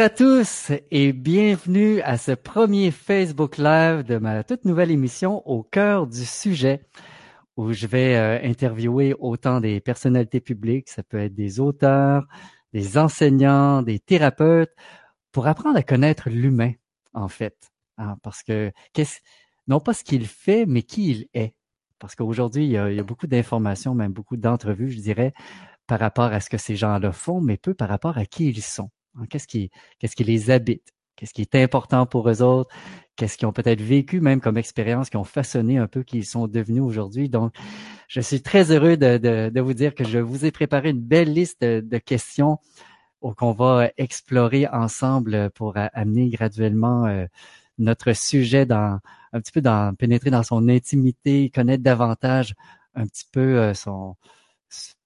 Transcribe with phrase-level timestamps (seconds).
[0.00, 5.46] Bonjour à tous et bienvenue à ce premier Facebook Live de ma toute nouvelle émission
[5.46, 6.86] Au cœur du sujet
[7.58, 12.26] où je vais euh, interviewer autant des personnalités publiques, ça peut être des auteurs,
[12.72, 14.72] des enseignants, des thérapeutes,
[15.32, 16.72] pour apprendre à connaître l'humain,
[17.12, 17.70] en fait.
[17.98, 19.18] Hein, parce que, qu'est-ce,
[19.68, 21.54] non pas ce qu'il fait, mais qui il est.
[21.98, 25.34] Parce qu'aujourd'hui, il, y a beaucoup d'informations, même beaucoup d'entrevues, je dirais,
[25.86, 28.62] par rapport à ce que ces gens-là font, mais peu par rapport à qui ils
[28.62, 28.88] sont.
[29.16, 30.92] Hein, qu'est-ce qui, qu'est-ce qui les habite?
[31.16, 32.74] Qu'est-ce qui est important pour eux autres?
[33.16, 36.24] Qu'est-ce qu'ils ont peut-être vécu même comme expérience, qui ont façonné un peu qui ils
[36.24, 37.28] sont devenus aujourd'hui?
[37.28, 37.54] Donc,
[38.08, 41.00] je suis très heureux de, de, de, vous dire que je vous ai préparé une
[41.00, 42.58] belle liste de, questions
[43.20, 47.26] qu'on va explorer ensemble pour amener graduellement euh,
[47.78, 48.98] notre sujet dans
[49.32, 52.54] un petit peu dans pénétrer dans son intimité, connaître davantage
[52.94, 54.16] un petit peu euh, son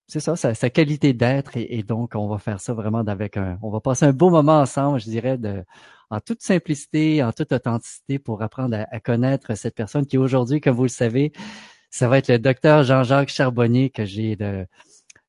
[0.07, 3.71] c'est ça, sa, qualité d'être et, donc on va faire ça vraiment avec un, on
[3.71, 5.65] va passer un beau moment ensemble, je dirais, de,
[6.11, 10.77] en toute simplicité, en toute authenticité pour apprendre à, connaître cette personne qui aujourd'hui, comme
[10.77, 11.33] vous le savez,
[11.91, 14.67] ça va être le docteur Jean-Jacques Charbonnier que j'ai de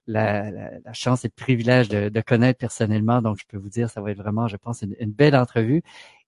[0.08, 0.52] la,
[0.94, 3.22] chance et le privilège de, connaître personnellement.
[3.22, 5.84] Donc, je peux vous dire, ça va être vraiment, je pense, une, belle entrevue.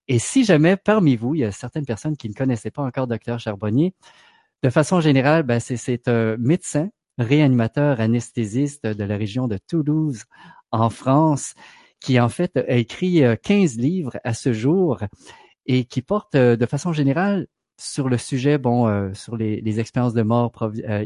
[0.08, 3.08] Et si jamais parmi vous, il y a certaines personnes qui ne connaissaient pas encore
[3.08, 3.94] docteur Charbonnier,
[4.64, 10.24] de façon générale, ben c'est un médecin réanimateur anesthésiste de la région de Toulouse
[10.72, 11.54] en France,
[12.00, 15.00] qui en fait a écrit 15 euh, livres à ce jour
[15.66, 17.48] et qui porte euh, de façon générale
[17.80, 20.52] sur le sujet, bon, euh, sur les, expériences de mort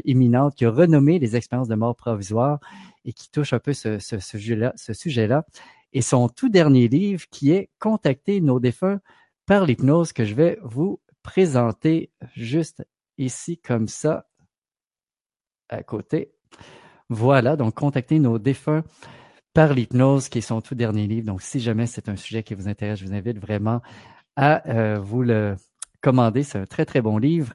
[0.04, 2.60] imminentes, qui a renommé les expériences de mort provisoire
[3.04, 5.44] et qui touche un peu ce, sujet-là, ce sujet-là.
[5.92, 9.00] Et son tout dernier livre qui est Contacter nos défunts
[9.44, 12.82] par l'hypnose que je vais vous présenter juste
[13.18, 14.26] ici comme ça
[15.72, 16.32] à côté.
[17.08, 18.84] Voilà, donc contactez nos défunts
[19.54, 21.26] par l'hypnose, qui est son tout dernier livre.
[21.26, 23.82] Donc, si jamais c'est un sujet qui vous intéresse, je vous invite vraiment
[24.36, 25.56] à euh, vous le
[26.00, 26.42] commander.
[26.42, 27.52] C'est un très, très bon livre.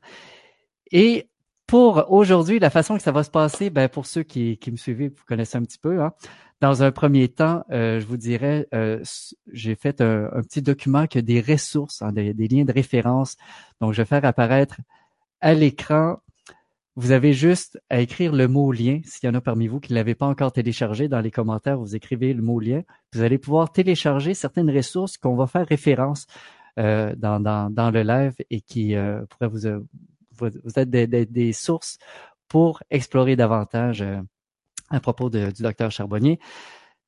[0.91, 1.27] Et
[1.66, 5.09] pour aujourd'hui, la façon que ça va se passer, ben, pour ceux qui, me suivent,
[5.09, 6.01] vous connaissez un petit peu.
[6.01, 6.13] Hein.
[6.61, 9.03] Dans un premier temps, euh, je vous dirais, euh,
[9.51, 13.38] j'ai fait un, petit document qui a des ressources, hein, des, liens de référence.
[13.81, 14.77] Donc, je vais faire apparaître
[15.41, 16.17] à l'écran
[16.97, 19.02] vous avez juste à écrire le mot lien.
[19.06, 21.78] S'il y en a parmi vous qui ne l'avez pas encore téléchargé, dans les commentaires,
[21.78, 22.81] vous écrivez le mot lien.
[23.13, 26.25] Vous allez pouvoir télécharger certaines ressources qu'on va faire référence
[26.80, 29.80] euh, dans, dans, le live et qui euh, pourraient vous, euh,
[30.40, 32.00] vous, être des, sources
[32.47, 34.19] pour explorer davantage euh,
[34.90, 36.40] à propos de, du docteur Charbonnier.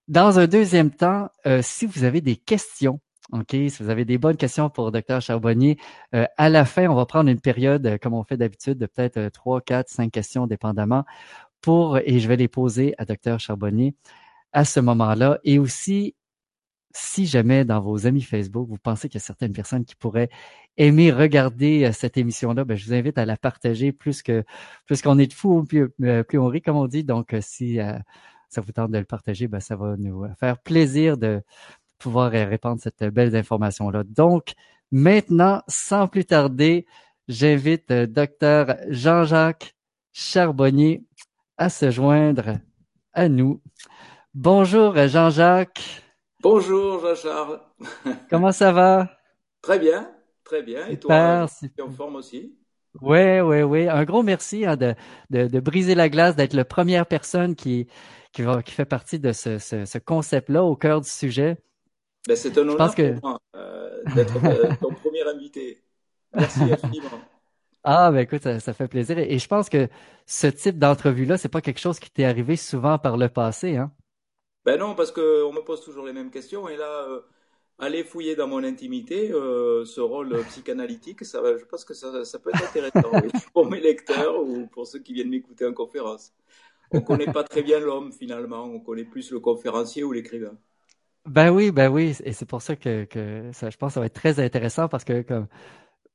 [0.07, 1.29] Dans un deuxième temps,
[1.61, 2.99] si vous avez des questions
[3.31, 5.77] OK, si vous avez des bonnes questions pour Dr Charbonnier,
[6.15, 8.87] euh, à la fin, on va prendre une période, euh, comme on fait d'habitude, de
[8.87, 11.05] peut-être euh, trois, quatre, cinq questions, dépendamment,
[11.61, 13.95] pour et je vais les poser à Dr Charbonnier
[14.53, 15.39] à ce moment-là.
[15.43, 16.15] Et aussi,
[16.91, 20.29] si jamais dans vos amis Facebook, vous pensez qu'il y a certaines personnes qui pourraient
[20.77, 24.43] aimer regarder cette émission-là, ben, je vous invite à la partager plus que
[24.87, 25.89] plus qu'on est de fous, plus,
[26.27, 27.03] plus on rit, comme on dit.
[27.03, 27.79] Donc, si
[28.49, 31.43] ça vous tente de le partager, ben, ça va nous faire plaisir de
[31.99, 34.03] pouvoir répandre cette belle information-là.
[34.03, 34.53] Donc,
[34.91, 36.87] maintenant, sans plus tarder,
[37.27, 39.75] j'invite euh, docteur Jean-Jacques
[40.11, 41.03] Charbonnier
[41.57, 42.57] à se joindre
[43.13, 43.61] à nous.
[44.33, 46.03] Bonjour Jean-Jacques.
[46.41, 47.59] Bonjour Jean-Charles.
[48.29, 49.09] Comment ça va?
[49.61, 50.09] Très bien,
[50.43, 50.87] très bien.
[50.87, 52.55] Et toi, tu en forme aussi?
[53.01, 53.87] Oui, oui, oui.
[53.87, 54.95] Un gros merci hein, de,
[55.29, 57.87] de, briser la glace, d'être la première personne qui,
[58.31, 61.57] qui, va, qui fait partie de ce, ce, ce concept-là au cœur du sujet.
[62.29, 65.81] Ben, c'est un honneur pour moi euh, d'être euh, ton premier invité.
[66.31, 67.19] Merci infiniment.
[67.83, 69.17] Ah, ben écoute, ça, fait plaisir.
[69.17, 69.87] Et je pense que
[70.27, 73.91] ce type d'entrevue-là, c'est pas quelque chose qui t'est arrivé souvent par le passé, hein?
[74.63, 76.69] Ben non, parce qu'on me pose toujours les mêmes questions.
[76.69, 77.21] Et là, euh,
[77.79, 82.51] aller fouiller dans mon intimité, ce rôle psychanalytique, ça, je pense que ça, ça peut
[82.53, 83.09] être intéressant
[83.53, 86.31] pour mes lecteurs ou pour ceux qui viennent m'écouter en conférence.
[86.91, 90.55] On connaît pas très bien l'homme finalement, on connaît plus le conférencier ou l'écrivain.
[91.25, 93.07] Ben oui, ben oui, et c'est pour ça que,
[93.53, 95.47] ça, je pense que ça va être très intéressant parce que comme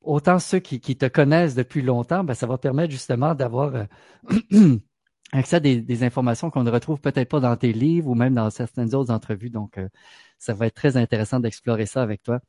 [0.01, 3.85] autant ceux qui, te connaissent depuis longtemps, ben ça va permettre justement d'avoir euh,
[5.31, 8.49] accès à des, informations qu'on ne retrouve peut-être pas dans tes livres ou même dans
[8.49, 9.49] certaines autres entrevues.
[9.49, 9.87] Donc, euh,
[10.39, 12.39] ça va être très intéressant d'explorer ça avec toi.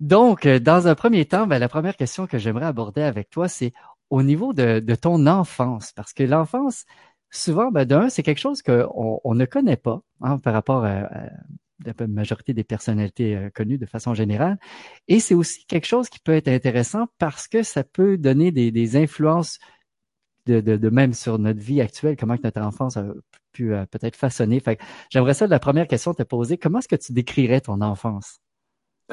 [0.00, 3.48] Donc, euh, dans un premier temps, ben, la première question que j'aimerais aborder avec toi,
[3.48, 3.72] c'est
[4.10, 6.84] au niveau de, ton enfance, parce que l'enfance,
[7.32, 11.08] souvent, ben, d'un, c'est quelque chose qu'on on ne connaît pas hein, par rapport à,
[11.84, 14.58] la majorité des personnalités euh, connues de façon générale.
[15.08, 18.96] Et c'est aussi quelque chose qui peut être intéressant parce que ça peut donner des,
[18.96, 19.58] influences
[20.46, 23.06] de, même sur notre vie actuelle, comment que notre enfance a
[23.52, 24.62] pu euh, peut-être façonner.
[25.10, 28.41] J'aimerais ça, la première question te poser, comment est-ce que tu décrirais ton enfance?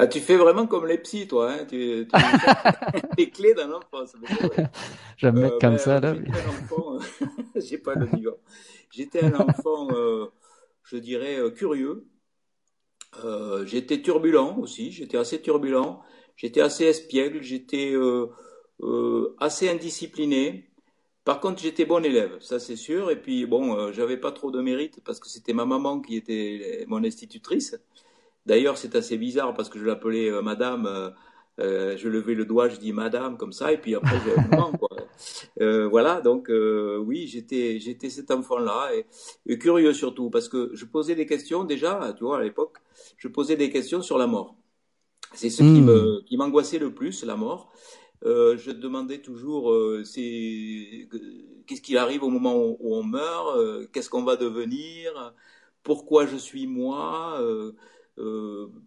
[0.00, 1.52] Ah, tu fais vraiment comme les psys, toi.
[1.52, 1.66] Hein?
[1.68, 2.20] Tu, tu
[3.18, 4.14] les clés d'un enfance.
[5.16, 6.00] Je vais me mettre comme ben, ça.
[6.00, 6.14] là.
[7.56, 8.38] J'ai pas le niveau.
[8.90, 9.88] J'étais un enfant,
[10.84, 12.06] je dirais, curieux.
[13.64, 14.90] j'étais turbulent aussi.
[14.90, 16.00] J'étais assez turbulent.
[16.36, 17.42] J'étais assez espiègle.
[17.42, 17.94] J'étais
[18.82, 20.70] euh, assez indiscipliné.
[21.24, 23.10] Par contre, j'étais bon élève, ça c'est sûr.
[23.10, 26.16] Et puis bon, euh, j'avais pas trop de mérite parce que c'était ma maman qui
[26.16, 27.76] était mon institutrice.
[28.46, 31.12] D'ailleurs, c'est assez bizarre parce que je l'appelais euh, Madame.
[31.58, 34.30] je levais le doigt, je dis Madame comme ça, et puis après je.
[34.78, 35.88] Quoi.
[35.88, 38.90] voilà, donc oui, j'étais j'étais cet enfant-là
[39.46, 42.78] et, curieux surtout parce que je posais des questions déjà, tu vois, à l'époque,
[43.18, 44.56] je posais des questions sur la mort.
[45.34, 45.84] C'est ce qui hmm.
[45.84, 47.70] me qui m'angoissait le plus, la mort.
[48.24, 50.02] Euh, je demandais toujours euh,
[51.66, 55.34] qu'est-ce qu'il arrive au moment où, on meurt, euh, qu'est-ce qu'on va devenir,
[55.82, 57.40] pourquoi je suis moi,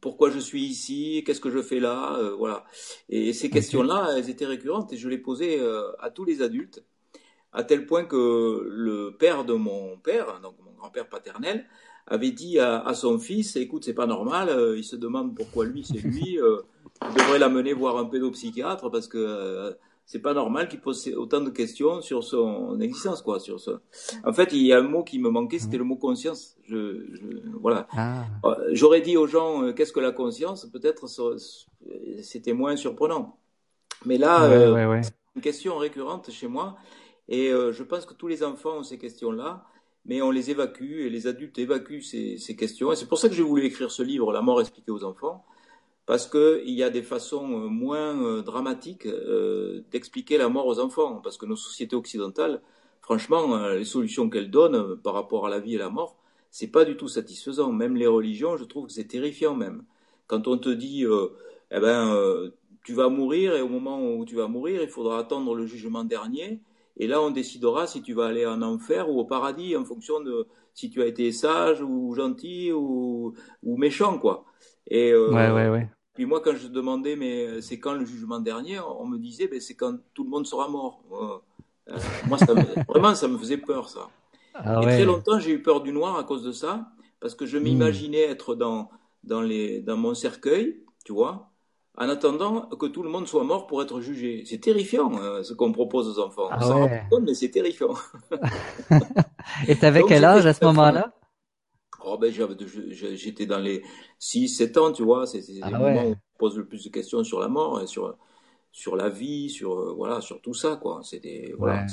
[0.02, 2.66] pourquoi je suis ici, qu'est-ce que je fais là, voilà.
[3.10, 5.60] Et ces questions-là, elles étaient récurrentes et je les posais
[6.00, 6.84] à tous les adultes,
[7.52, 11.66] à tel point que le père de mon père, donc mon grand-père paternel,
[12.06, 15.84] avait dit à, à, son fils, écoute, c'est pas normal, il se demande pourquoi lui,
[15.84, 16.38] c'est lui
[17.10, 19.72] il devrait l'amener voir un pédopsychiatre parce que euh,
[20.06, 23.40] c'est pas normal qu'il pose autant de questions sur son existence, quoi.
[23.40, 23.72] Sur ce.
[24.26, 26.58] En fait, il y a un mot qui me manquait, c'était le mot conscience.
[26.66, 27.28] Je, je
[27.60, 27.88] voilà.
[27.92, 28.26] Ah.
[28.46, 30.66] Euh, j'aurais dit aux gens, euh, qu'est-ce que la conscience?
[30.66, 31.08] Peut-être
[32.22, 33.38] c'était moins surprenant.
[34.06, 35.02] Mais là, euh,
[35.36, 36.76] une question récurrente chez moi,
[37.30, 39.66] et je pense que tous les enfants ont ces questions-là,
[40.06, 42.92] mais on les évacue et les adultes évacuent ces, ces questions.
[42.92, 45.46] Et c'est pour ça que j'ai voulu écrire ce livre, La mort expliquée aux enfants
[46.06, 50.80] parce qu'il y a des façons euh, moins euh, dramatiques euh, d'expliquer la mort aux
[50.80, 52.62] enfants, parce que nos sociétés occidentales,
[53.02, 56.18] franchement, les solutions qu'elles donnent par rapport à la vie et la mort,
[56.52, 57.72] c'est pas du tout satisfaisant.
[57.72, 59.84] Même les religions, je trouve que c'est terrifiant même.
[60.28, 61.06] Quand on te dit,
[61.72, 62.50] eh ben,
[62.86, 66.06] tu vas mourir et au moment où tu vas mourir, il faudra attendre le jugement
[66.06, 66.62] dernier,
[66.96, 70.22] et là on décidera si tu vas aller en enfer ou au paradis en fonction
[70.22, 73.34] de si tu as été sage ou gentil ou,
[73.64, 74.46] ou méchant, quoi.
[74.88, 75.90] Et euh, ouais, ouais, ouais.
[76.14, 79.48] Puis moi, quand je demandais, mais euh, c'est quand le jugement dernier, on me disait,
[79.48, 81.02] ben, c'est quand tout le monde sera mort.
[81.90, 81.98] Euh,
[82.28, 82.54] moi, ça
[82.88, 84.10] vraiment, ça me faisait peur, ça.
[84.54, 86.88] Ah, et très longtemps, j'ai eu peur du noir à cause de ça,
[87.20, 87.64] parce que je hmm.
[87.64, 88.90] m'imaginais être dans,
[89.24, 91.50] dans, les, dans mon cercueil, tu vois,
[91.98, 94.44] en attendant que tout le monde soit mort pour être jugé.
[94.46, 95.12] C'est terrifiant,
[95.44, 96.50] ce qu'on propose aux enfants.
[96.52, 97.04] Ah, on ouais.
[97.10, 97.94] compte, mais c'est terrifiant.
[99.68, 101.14] et t'avais quel âge à ce moment-là?
[102.06, 103.84] Oh ben, j'étais dans les
[104.20, 105.26] 6, 7 ans, tu vois.
[105.26, 107.88] C'est ah le moment où on pose le plus de questions sur la mort, et
[107.88, 108.18] sur,
[108.72, 111.02] sur la vie, sur, euh, voilà, sur tout ça, quoi.
[111.04, 111.86] C'était, voilà.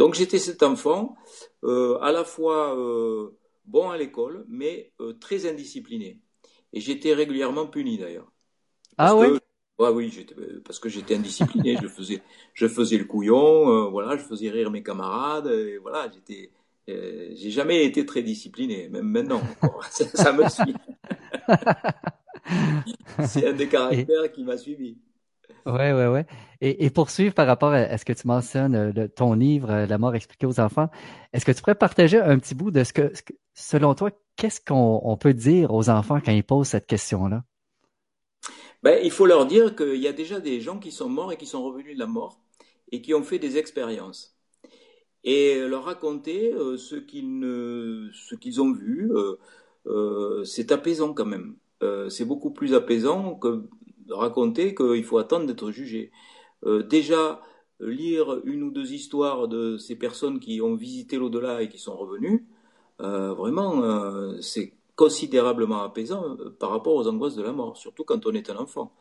[0.00, 1.14] Donc j'étais cet enfant,
[1.62, 3.36] euh, à la fois euh,
[3.66, 6.20] bon à l'école, mais euh, très indiscipliné.
[6.72, 8.32] Et j'étais régulièrement puni d'ailleurs.
[8.96, 9.38] Ah oui
[9.78, 10.26] Ouais, oui,
[10.64, 14.82] parce que j'étais indiscipliné, je faisais, je faisais le couillon, voilà, je faisais rire mes
[14.82, 16.50] camarades, et voilà, j'étais,
[16.90, 19.42] euh, j'ai jamais été très discipliné, même maintenant.
[19.90, 20.74] ça, me suit.
[23.26, 24.98] c'est un des caractères qui m'a suivi.
[25.66, 26.26] Ouais, ouais, ouais.
[26.60, 29.98] Et, et poursuivre par rapport à, ce que tu mentionnes, euh, ton livre, euh, La
[29.98, 30.88] mort expliquée aux enfants,
[31.32, 33.12] est-ce que tu pourrais partager un petit bout de ce que,
[33.54, 37.44] selon toi, qu'est-ce qu'on peut dire aux enfants quand ils posent cette question-là?
[38.82, 41.36] Ben, il faut leur dire qu'il y a déjà des gens qui sont morts et
[41.36, 42.40] qui sont revenus de la mort
[42.92, 44.39] et qui ont fait des expériences
[45.24, 49.10] et leur raconter euh, ce qu'ils ont vu.
[49.12, 49.36] Euh,
[49.86, 51.56] euh, c'est apaisant quand même.
[52.10, 53.64] c'est beaucoup plus apaisant que
[54.10, 56.10] raconter qu'il faut attendre d'être jugé.
[56.90, 57.40] déjà,
[57.80, 61.96] lire une ou deux histoires de ces personnes qui ont visité l'au-delà et qui sont
[61.96, 62.46] revenues,
[62.98, 63.82] vraiment,
[64.42, 68.50] c'est considérablement apaisant euh, par rapport aux angoisses de la mort, surtout quand on est
[68.50, 68.92] un enfant.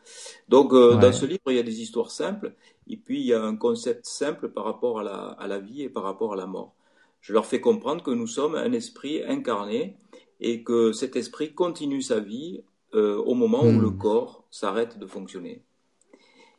[0.48, 2.54] Donc, euh, dans ce livre, il y a des histoires simples,
[2.88, 5.82] et puis il y a un concept simple par rapport à la, à la vie
[5.82, 6.74] et par rapport à la mort.
[7.20, 9.98] Je leur fais comprendre que nous sommes un esprit incarné
[10.40, 12.64] et que cet esprit continue sa vie
[12.94, 13.98] euh, au moment où le hmm.
[13.98, 15.66] corps s'arrête de fonctionner.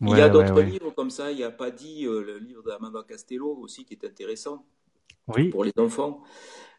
[0.02, 3.02] il y a d'autres livres comme ça, il n'y a pas dit le livre d'Amanda
[3.08, 4.66] Castello aussi qui est intéressant
[5.28, 5.48] oui.
[5.48, 6.22] pour les enfants.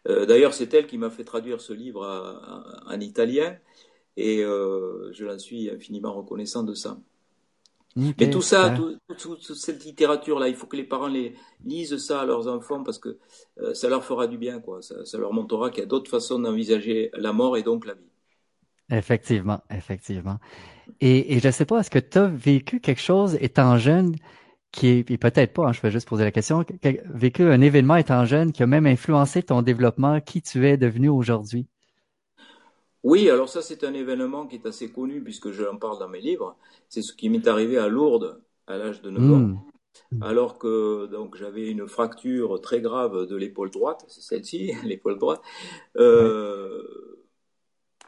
[0.07, 2.03] Euh, d'ailleurs, c'est elle qui m'a fait traduire ce livre
[2.87, 3.57] en italien
[4.17, 6.97] et euh, je l'en suis infiniment reconnaissant de ça.
[7.95, 8.73] Mais tout ça,
[9.17, 12.99] toute cette littérature-là, il faut que les parents les, lisent ça à leurs enfants parce
[12.99, 13.17] que
[13.59, 14.79] euh, ça leur fera du bien, quoi.
[14.81, 18.09] Ça, leur montrera qu'il y a d'autres façons d'envisager la mort et donc la vie.
[18.89, 20.37] Effectivement, effectivement.
[21.01, 24.15] Et, et je ne sais pas, est-ce que tu as vécu quelque chose étant jeune
[24.71, 26.63] qui est, peut-être pas, hein, je vais juste poser la question,
[27.05, 31.09] vécu un événement étant jeune qui a même influencé ton développement, qui tu es devenu
[31.09, 31.67] aujourd'hui?
[33.03, 36.07] Oui, alors ça c'est un événement qui est assez connu puisque je en parle dans
[36.07, 36.55] mes livres.
[36.87, 39.37] C'est ce qui m'est arrivé à Lourdes à l'âge de 9 ans.
[40.11, 40.23] Hmm.
[40.23, 45.41] Alors que donc j'avais une fracture très grave de l'épaule droite, c'est celle-ci, l'épaule droite.
[45.97, 46.83] Euh,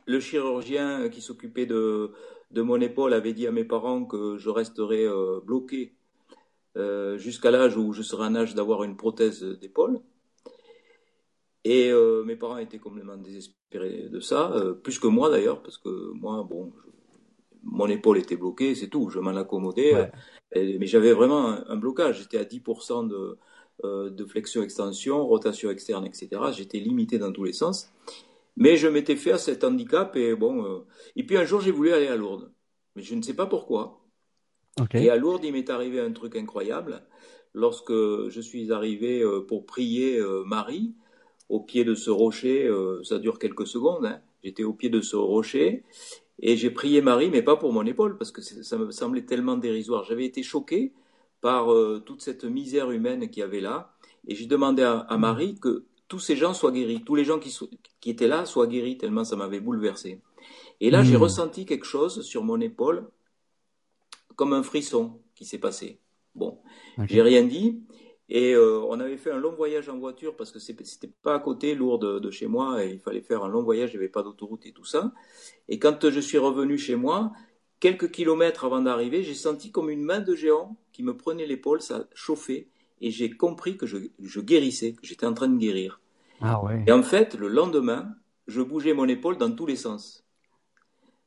[0.05, 2.11] le chirurgien qui s'occupait de,
[2.51, 5.95] de mon épaule avait dit à mes parents que je resterais euh, bloqué
[6.75, 9.99] euh, jusqu'à l'âge où je serai en âge d'avoir une prothèse d'épaule.
[11.65, 15.77] Et euh, mes parents étaient complètement désespérés de ça, euh, plus que moi d'ailleurs, parce
[15.77, 16.73] que moi, bon,
[17.63, 20.11] mon épaule était bloquée, c'est tout, je m'en accommodais,
[20.53, 23.37] mais j'avais vraiment un, blocage, j'étais à 10% de,
[24.09, 26.29] de flexion-extension, rotation externe, etc.
[26.51, 27.93] J'étais limité dans tous les sens.
[28.57, 30.85] Mais je m'étais fait à cet handicap et bon.
[31.15, 32.51] et puis un jour, j'ai voulu aller à Lourdes,
[32.95, 34.02] mais je ne sais pas pourquoi.
[34.93, 37.03] Et à Lourdes, il m'est arrivé un truc incroyable.
[37.53, 40.93] Lorsque je suis arrivé euh, pour prier euh, Marie,
[41.49, 44.19] au pied de ce rocher, euh, ça dure quelques secondes, hein.
[44.43, 45.83] j'étais au pied de ce rocher,
[46.39, 49.57] et j'ai prié Marie, mais pas pour mon épaule, parce que ça me semblait tellement
[49.57, 50.03] dérisoire.
[50.03, 50.93] J'avais été choqué
[51.41, 51.67] par
[52.05, 53.93] toute cette misère humaine qu'il y avait là,
[54.27, 57.55] et j'ai demandé à, Marie que tous ces gens soient guéris, tous les gens qui,
[58.01, 60.21] qui étaient là soient guéris, tellement ça m'avait bouleversé.
[60.81, 61.21] Et là, j'ai hmm.
[61.21, 63.07] ressenti quelque chose sur mon épaule,
[64.35, 65.99] comme un frisson qui s'est passé.
[66.35, 66.59] Bon,
[67.05, 67.83] j'ai rien dit.
[68.29, 71.39] Et euh, on avait fait un long voyage en voiture parce que c'était pas à
[71.39, 74.11] côté, lourd de, chez moi, et il fallait faire un long voyage, il n'y avait
[74.11, 75.11] pas d'autoroute et tout ça.
[75.67, 77.33] Et quand je suis revenu chez moi,
[77.79, 81.81] quelques kilomètres avant d'arriver, j'ai senti comme une main de géant qui me prenait l'épaule,
[81.81, 82.69] ça chauffait,
[83.01, 85.99] et j'ai compris que je, je guérissais, que j'étais en train de guérir.
[86.39, 86.83] Ah ouais.
[86.87, 88.15] Et en fait, le lendemain,
[88.47, 90.22] je bougeais mon épaule dans tous les sens.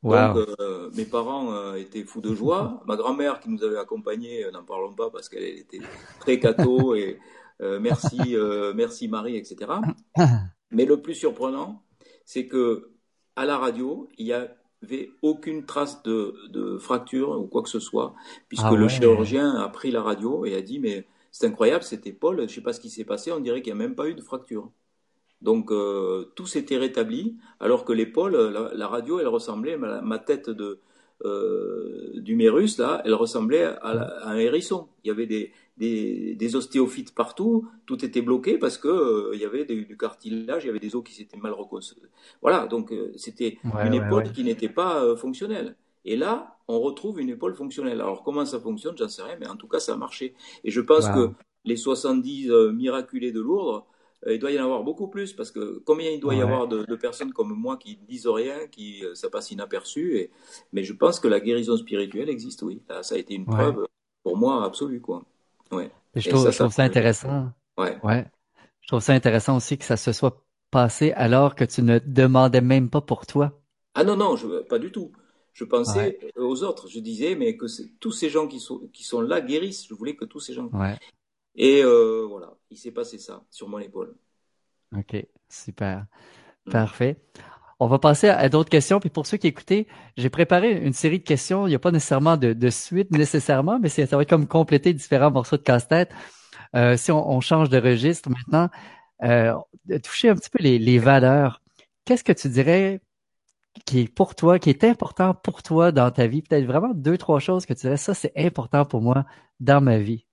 [0.03, 2.83] Donc, euh, mes parents euh, étaient fous de joie.
[2.87, 5.81] Ma grand-mère qui nous avait accompagnés, euh, n'en parlons pas parce qu'elle était
[6.21, 7.19] très cato et
[7.61, 8.37] merci,
[8.75, 9.73] merci Marie, etc.
[10.71, 11.83] Mais le plus surprenant,
[12.25, 12.91] c'est que
[13.35, 18.15] à la radio, il n'y avait aucune trace de, fracture ou quoi que ce soit,
[18.49, 22.13] puisque ah le chirurgien a pris la radio et a dit mais c'est incroyable, c'était
[22.13, 23.95] Paul, je ne sais pas ce qui s'est passé, on dirait qu'il n'y a même
[23.95, 24.71] pas eu de fracture.
[25.43, 30.81] Donc euh, tout s'était rétabli, alors que l'épaule, la, radio, elle ressemblait, ma, tête de
[31.25, 34.89] euh, d'humérus là, elle ressemblait à, un hérisson.
[35.05, 39.45] Il y avait des, des, ostéophytes partout, tout était bloqué parce que euh, il y
[39.45, 42.03] avait du cartilage, il y avait des os qui s'étaient mal reconstruits.
[42.41, 45.77] Voilà, donc c'était une épaule qui n'était pas fonctionnelle.
[46.07, 48.01] Et là, on retrouve une épaule fonctionnelle.
[48.01, 50.35] Alors comment ça fonctionne, j'en sais rien, mais en tout cas ça a marché.
[50.65, 51.31] Et je pense que
[51.65, 53.81] les 70 miraculés de Lourdes euh,
[54.27, 56.97] il doit y en avoir beaucoup plus parce que combien il doit y avoir de,
[56.97, 60.19] personnes comme moi qui disent rien, qui euh, ça passe inaperçu.
[60.19, 60.31] Et,
[60.73, 62.83] mais je pense que la guérison spirituelle existe, oui.
[63.03, 63.87] ça a été une preuve
[64.23, 65.23] pour moi absolue, quoi.
[65.71, 65.91] Ouais.
[66.15, 67.53] je, trouve, ça, intéressant.
[67.77, 67.99] Ouais.
[68.03, 68.27] ouais.
[68.81, 72.61] Je trouve ça intéressant aussi que ça se soit passé alors que tu ne demandais
[72.61, 73.61] même pas pour toi.
[73.95, 75.13] Ah non non, je, pas du tout.
[75.53, 76.87] Je pensais aux autres.
[76.89, 77.67] Je disais mais que
[77.99, 79.87] tous ces gens qui sont qui sont là guérissent.
[79.89, 80.69] Je voulais que tous ces gens.
[80.73, 80.99] Ouais.
[81.57, 84.15] Et euh, voilà, il s'est passé ça sur mon épaule.
[84.97, 85.17] OK,
[85.49, 86.07] super.
[86.67, 86.71] Mm.
[86.71, 87.17] Parfait.
[87.79, 89.01] On va passer à, d'autres questions.
[89.01, 89.87] Puis pour ceux qui écoutaient,
[90.17, 91.67] j'ai préparé une série de questions.
[91.67, 95.31] Il n'y a pas nécessairement de, suite nécessairement, mais ça va être comme compléter différents
[95.31, 96.11] morceaux de casse-tête.
[96.75, 98.71] Euh, si on, change de registre maintenant,
[99.23, 99.55] euh,
[100.03, 101.63] toucher un petit peu les, les valeurs.
[102.05, 103.01] Qu'est-ce que tu dirais
[103.85, 106.43] qui est pour toi, qui est important pour toi dans ta vie?
[106.43, 109.27] Peut-être vraiment deux, trois choses que tu dirais, ça c'est important pour moi
[109.61, 110.26] dans ma vie.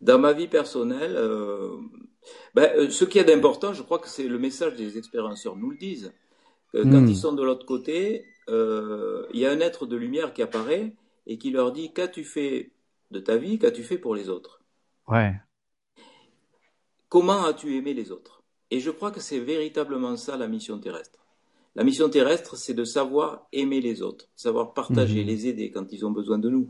[0.00, 1.76] Dans ma vie personnelle, euh,
[2.54, 5.70] ben, euh, ce qui est d'important, je crois que c'est le message des expérienceurs nous
[5.70, 6.12] le disent.
[6.72, 7.08] quand hmm.
[7.08, 10.94] ils sont de l'autre côté, euh, il y a un être de lumière qui apparaît
[11.26, 12.70] et qui leur dit qu'as-tu fait
[13.10, 14.60] de ta vie, qu'as-tu fait pour les autres?
[15.08, 15.34] Ouais.
[17.08, 18.42] Comment as-tu aimé les autres?
[18.70, 21.17] Et je crois que c'est véritablement ça la mission terrestre.
[21.78, 25.26] La mission terrestre, c'est de savoir aimer les autres, savoir partager, mhm.
[25.28, 26.68] les aider quand ils ont besoin de nous.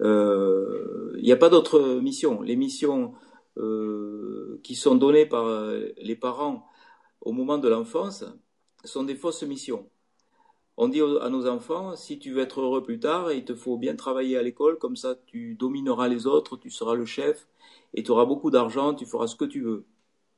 [0.00, 2.42] Il euh, n'y a pas d'autre mission.
[2.42, 3.14] Les missions
[3.56, 6.66] euh, qui sont données par euh, les parents
[7.20, 8.24] au moment de l'enfance
[8.82, 9.88] sont des fausses missions.
[10.76, 13.76] On dit à nos enfants, si tu veux être heureux plus tard, il te faut
[13.78, 17.46] bien travailler à l'école, comme ça tu domineras les autres, tu seras le chef,
[17.94, 19.84] et tu auras beaucoup d'argent, tu feras ce que tu veux.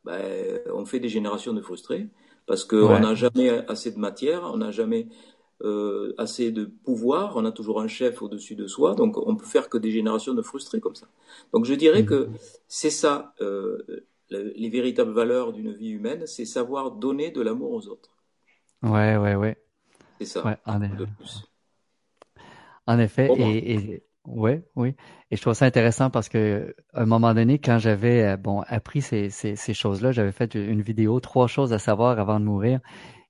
[0.04, 2.10] Ben, on fait des générations de frustrés
[2.50, 5.06] parce qu'on n'a jamais assez de matière, on n'a jamais
[5.62, 9.46] euh, assez de pouvoir, on a toujours un chef au-dessus de soi, donc on peut
[9.46, 11.06] faire que des générations de frustrés comme ça.
[11.52, 12.34] Donc je dirais que mhm.
[12.66, 13.78] c'est ça, euh,
[14.30, 18.10] les véritables valeurs d'une vie humaine, c'est savoir donner de l'amour aux autres.
[18.82, 19.56] Ouais, ouais, ouais.
[20.18, 20.58] C'est ça.
[20.66, 21.04] en, effet.
[22.88, 24.94] En effet, et, Oui, oui.
[25.30, 28.60] Et je trouve ça intéressant parce que à un moment donné, quand j'avais euh, bon
[28.68, 32.80] appris ces, ces, choses-là, j'avais fait une vidéo, trois choses à savoir avant de mourir.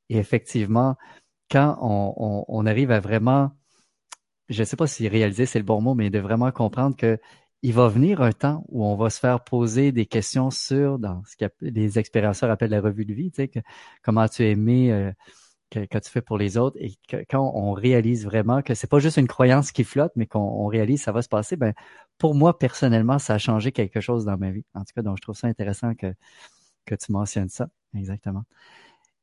[0.09, 0.97] Et effectivement,
[1.51, 3.53] quand on, on, on arrive à vraiment,
[4.49, 7.19] je ne sais pas si réaliser c'est le bon mot, mais de vraiment comprendre que
[7.63, 11.23] il va venir un temps où on va se faire poser des questions sur dans
[11.27, 13.61] ce que les expérienceurs appellent la revue de vie, tu sais, que,
[14.03, 15.13] comment tu as aimé euh,
[15.71, 16.95] que, tu fais pour les autres et
[17.31, 21.03] quand on réalise vraiment que c'est pas juste une croyance qui flotte, mais qu'on réalise
[21.03, 21.73] ça va se passer, ben
[22.19, 24.65] pour moi personnellement, ça a changé quelque chose dans ma vie.
[24.75, 26.13] En tout cas, donc je trouve ça intéressant que
[26.87, 28.45] que tu mentionnes ça, exactement.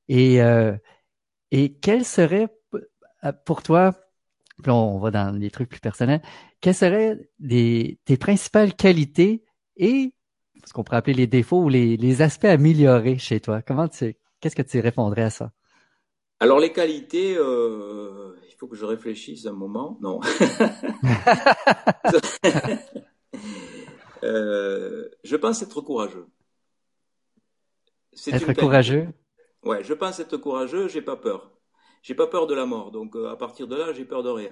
[0.07, 0.75] Et euh,
[1.51, 2.49] et quel serait
[3.25, 3.93] euh, pour toi,
[4.63, 6.21] puis on va dans les trucs plus personnels,
[6.61, 7.17] quelles seraient
[8.05, 9.43] tes principales qualités
[9.77, 10.13] et
[10.65, 13.61] ce qu'on pourrait appeler les défauts ou les, les aspects améliorés chez toi?
[13.61, 15.51] Comment tu, qu'est-ce que tu répondrais à ça?
[16.39, 19.97] Alors les qualités, euh, il faut que je réfléchisse un moment.
[20.01, 20.19] Non.
[24.23, 26.27] euh, je pense être courageux.
[28.27, 29.07] Être courageux?
[29.63, 30.87] Ouais, je pense être courageux.
[30.87, 31.51] J'ai pas peur.
[32.03, 32.91] J'ai pas peur de la mort.
[32.91, 34.51] Donc euh, à partir de là, j'ai peur de rien.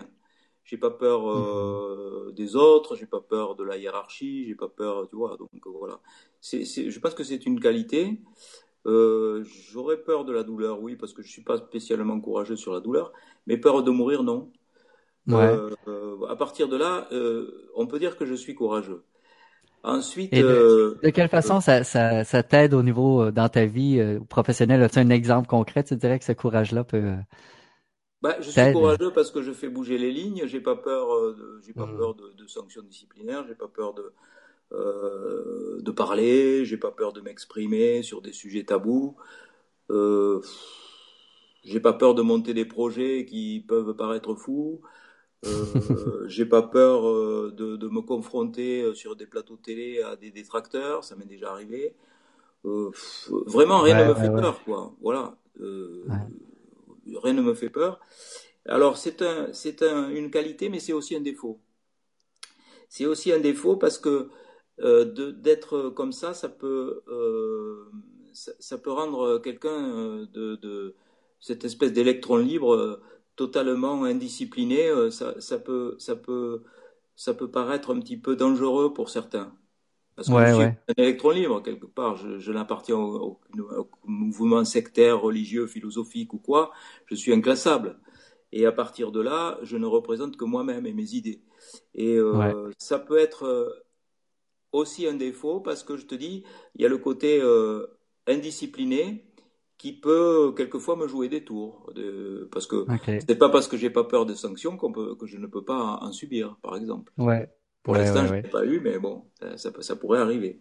[0.64, 2.32] J'ai pas peur euh, mmh.
[2.34, 2.96] des autres.
[2.96, 4.48] J'ai pas peur de la hiérarchie.
[4.48, 5.38] J'ai pas peur, tu vois.
[5.38, 6.00] Donc voilà.
[6.42, 8.20] Je pense que c'est une qualité.
[8.86, 12.74] Euh, j'aurais peur de la douleur, oui, parce que je suis pas spécialement courageux sur
[12.74, 13.12] la douleur,
[13.48, 14.52] mais peur de mourir, non.
[15.30, 15.72] Euh,
[16.30, 19.04] à partir de là, euh, on peut dire que je suis courageux.
[19.84, 24.82] Ensuite, de, quelle façon ça, ça, ça t'aide au niveau dans ta vie professionnelle?
[24.82, 25.84] As-tu un exemple concret?
[25.84, 27.14] Tu dirais que ce courage-là peut
[28.22, 30.48] bah, je suis courageux parce que je fais bouger les lignes.
[30.48, 31.08] J'ai pas peur.
[31.64, 31.98] j'ai pas mmh.
[31.98, 33.46] peur de, de, sanctions disciplinaires.
[33.48, 34.12] J'ai pas peur de,
[34.72, 39.16] euh, de parler, j'ai pas peur de m'exprimer sur des sujets tabous.
[39.90, 40.42] Euh,
[41.64, 44.82] j'ai pas peur de monter des projets qui peuvent paraître fous.
[45.46, 50.32] Euh, j'ai pas peur euh, de, de, me confronter sur des plateaux télé à des
[50.32, 51.96] détracteurs, ça m'est déjà arrivé.
[52.66, 52.92] Euh,
[53.46, 54.94] vraiment, rien ne me fait peur, quoi.
[55.02, 58.00] Voilà, rien ne me fait peur.
[58.68, 61.60] Alors c'est un, c'est un, une qualité, mais c'est aussi un défaut.
[62.90, 64.30] C'est aussi un défaut parce que euh,
[64.78, 67.92] d'être comme ça, ça peut, euh,
[68.34, 70.96] ça, ça, peut rendre quelqu'un euh, de, de,
[71.40, 73.02] cette espèce d'électron libre euh,
[73.36, 74.90] totalement indiscipliné.
[75.12, 76.64] Ça, ça, peut, ça, peut,
[77.16, 79.54] ça peut paraître un petit peu dangereux pour certains.
[80.16, 82.16] Parce que je suis un électron libre, quelque part.
[82.16, 86.72] Je, je n'appartiens au, au, mouvement sectaire, religieux, philosophique ou quoi.
[87.08, 88.00] Je suis inclassable.
[88.54, 91.42] Et à partir de là, je ne représente que moi-même et mes idées.
[91.94, 93.85] Et euh, ça peut être
[94.76, 96.44] aussi un défaut parce que je te dis,
[96.76, 97.86] il y a le côté euh,
[98.28, 99.26] indiscipliné
[99.78, 101.92] qui peut quelquefois me jouer des tours.
[101.96, 105.26] De, parce que c'est pas parce que j'ai pas peur de sanctions qu'on peut, que
[105.26, 107.12] je ne peux pas en, subir, par exemple.
[107.18, 107.50] Ouais.
[107.84, 109.26] Pour l'instant, je n'ai pas eu, mais bon,
[109.58, 110.60] ça, ça pourrait arriver.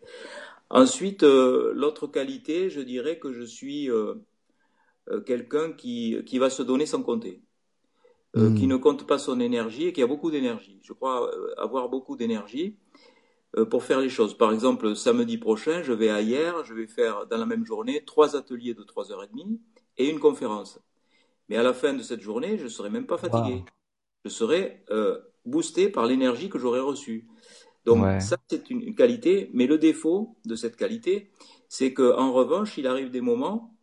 [0.68, 4.14] Ensuite, euh, l'autre qualité, je dirais que je suis euh,
[5.24, 7.42] quelqu'un qui, qui va se donner sans compter.
[8.37, 8.70] Euh, qui hmm.
[8.70, 10.81] ne compte pas son énergie et qui a beaucoup d'énergie.
[10.83, 12.77] Je crois avoir beaucoup d'énergie
[13.70, 14.36] pour faire les choses.
[14.36, 18.04] Par exemple, samedi prochain, je vais à hier, je vais faire dans la même journée
[18.04, 19.60] trois ateliers de trois heures et demie
[19.96, 20.80] et une conférence.
[21.48, 23.64] Mais à la fin de cette journée, je ne serai même pas fatigué.
[24.24, 27.28] Je serai euh, boosté par l'énergie que j'aurai reçue.
[27.84, 29.50] Donc ça, c'est une, qualité.
[29.52, 31.30] Mais le défaut de cette qualité,
[31.68, 33.76] c'est que en revanche, il arrive des moments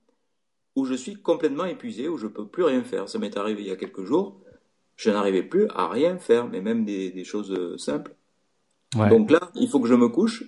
[0.75, 3.09] où je suis complètement épuisé, où je peux plus rien faire.
[3.09, 4.41] Ça m'est arrivé il y a quelques jours.
[4.95, 7.77] Je n'arrivais plus à rien faire, mais même des, des choses euh,
[8.95, 10.43] Donc là, il faut que je me couche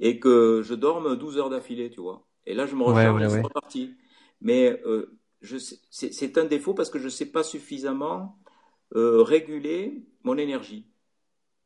[0.00, 2.26] et que je dorme 12 heures d'affilée, tu vois.
[2.46, 3.94] Et là, je me recharge et c'est reparti.
[4.40, 5.16] Mais euh,
[5.90, 8.38] c'est un défaut parce que je ne sais pas suffisamment
[8.94, 10.86] euh, réguler mon énergie.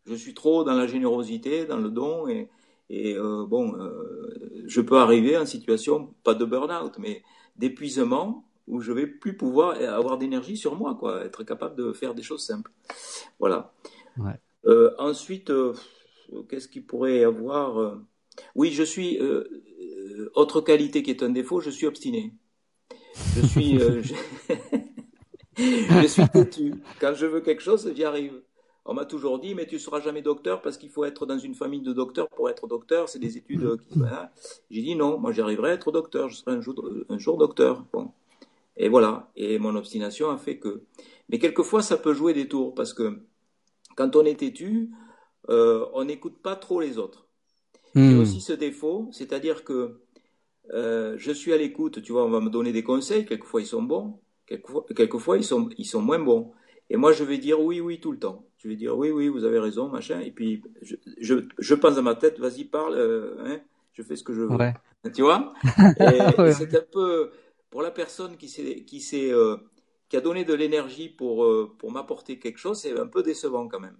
[0.06, 2.48] Je suis trop dans la générosité, dans le don et,
[2.90, 7.22] et euh, bon, euh, je peux arriver en situation, pas de burn-out, mais
[7.56, 12.14] d'épuisement où je vais plus pouvoir avoir d'énergie sur moi, quoi, être capable de faire
[12.14, 12.70] des choses simples.
[13.38, 13.72] Voilà.
[14.18, 14.38] Ouais.
[14.66, 15.74] Euh, ensuite, euh,
[16.48, 17.96] qu'est-ce qu'il pourrait y avoir euh,
[18.54, 19.44] Oui, je suis euh,
[19.80, 22.34] euh, autre qualité qui est un défaut, je suis obstiné.
[23.36, 23.78] Je suis
[25.58, 26.06] je...
[26.06, 26.74] suis têtu.
[27.00, 28.40] Quand je veux quelque chose, j'y arrive.
[28.84, 31.54] On m'a toujours dit, mais tu seras jamais docteur parce qu'il faut être dans une
[31.54, 33.08] famille de docteurs pour être docteur.
[33.08, 33.76] C'est des études.
[33.80, 34.00] Qui...
[34.70, 36.30] J'ai dit non, moi j'arriverai à être docteur.
[36.30, 37.84] Je serai un jour, un jour docteur.
[37.92, 38.12] Bon.
[38.78, 39.30] Et voilà.
[39.36, 40.84] Et mon obstination a fait que.
[41.28, 43.20] Mais quelquefois, ça peut jouer des tours parce que
[43.96, 44.90] quand on est têtu,
[45.48, 47.26] euh, on n'écoute pas trop les autres.
[47.94, 48.10] Hmm.
[48.10, 50.00] J'ai aussi ce défaut, c'est-à-dire que
[50.74, 53.66] euh, je suis à l'écoute, tu vois, on va me donner des conseils, quelquefois ils
[53.66, 56.52] sont bons, quelquefois, quelquefois ils, sont, ils sont moins bons.
[56.90, 58.46] Et moi, je vais dire oui, oui tout le temps.
[58.58, 60.20] Je vais dire oui, oui, vous avez raison, machin.
[60.20, 63.60] Et puis, je, je, je pense à ma tête, vas-y, parle, euh, hein,
[63.92, 64.56] je fais ce que je veux.
[64.56, 64.74] Ouais.
[65.14, 65.54] Tu vois
[66.00, 67.30] Et, et c'est un peu,
[67.70, 69.00] pour la personne qui s'est, qui
[69.32, 69.56] euh,
[70.12, 73.80] a donné de l'énergie pour, euh, pour m'apporter quelque chose, c'est un peu décevant quand
[73.80, 73.96] même.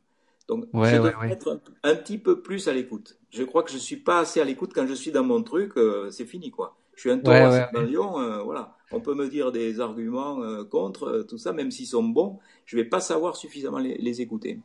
[0.48, 1.34] Donc, Ouais, je ouais, ouais.
[1.34, 3.18] être un, un petit peu plus à l'écoute.
[3.30, 5.72] Je crois que je suis pas assez à l'écoute quand je suis dans mon truc,
[5.76, 6.76] euh, c'est fini, quoi.
[6.94, 8.76] Je suis un taureau dans le lion, euh, voilà.
[8.90, 12.38] On peut me dire des arguments euh, contre, euh, tout ça, même s'ils sont bons,
[12.64, 14.60] je vais pas savoir suffisamment les, les écouter.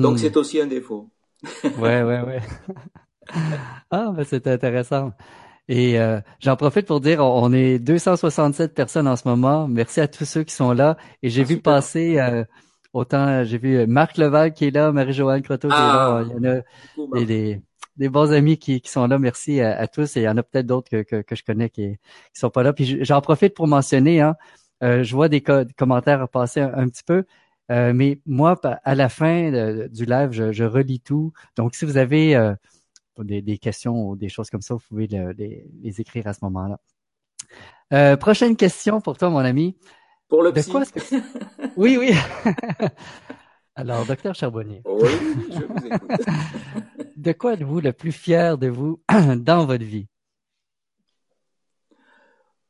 [0.00, 0.20] Donc, Hmm.
[0.20, 1.10] c'est aussi un défaut.
[1.74, 2.40] Ouais, ouais, ouais.
[3.90, 5.12] Ah, ben c'est intéressant.
[5.68, 9.68] Et euh, j'en profite pour dire, on on est 267 personnes en ce moment.
[9.68, 10.96] Merci à tous ceux qui sont là.
[11.22, 11.62] Et j'ai Ah, vu super.
[11.62, 12.44] passer euh,
[12.94, 16.18] autant, j'ai vu Marc Leval qui est là, Marie-Joanne Croteau qui est là.
[16.18, 16.62] Ah, Il y en a
[17.18, 17.62] des, des,
[17.96, 19.18] des bons amis qui, qui sont là.
[19.18, 20.16] Merci à, à tous.
[20.16, 21.98] Et il y en a peut-être d'autres que, que, que je connais qui,
[22.32, 22.72] qui sont pas là.
[22.72, 24.36] Puis j'en profite pour mentionner, hein,
[24.82, 27.24] euh, je vois des, co- des commentaires passer un, un petit peu.
[27.70, 29.50] Euh, mais moi, à la fin
[29.88, 31.32] du live, je, je relis tout.
[31.56, 32.54] Donc, si vous avez euh,
[33.18, 36.32] des, des questions ou des choses comme ça, vous pouvez le- les, les écrire à
[36.34, 36.78] ce moment-là.
[37.92, 39.76] Euh, prochaine question pour toi, mon ami.
[40.28, 41.16] Pour le De quoi psy.
[41.76, 42.10] Oui, oui.
[43.76, 45.08] Alors, docteur Charbonnier, Oui,
[45.50, 46.10] je vous écoute.
[47.16, 49.00] de quoi êtes-vous le plus fier de vous
[49.36, 50.06] dans votre vie?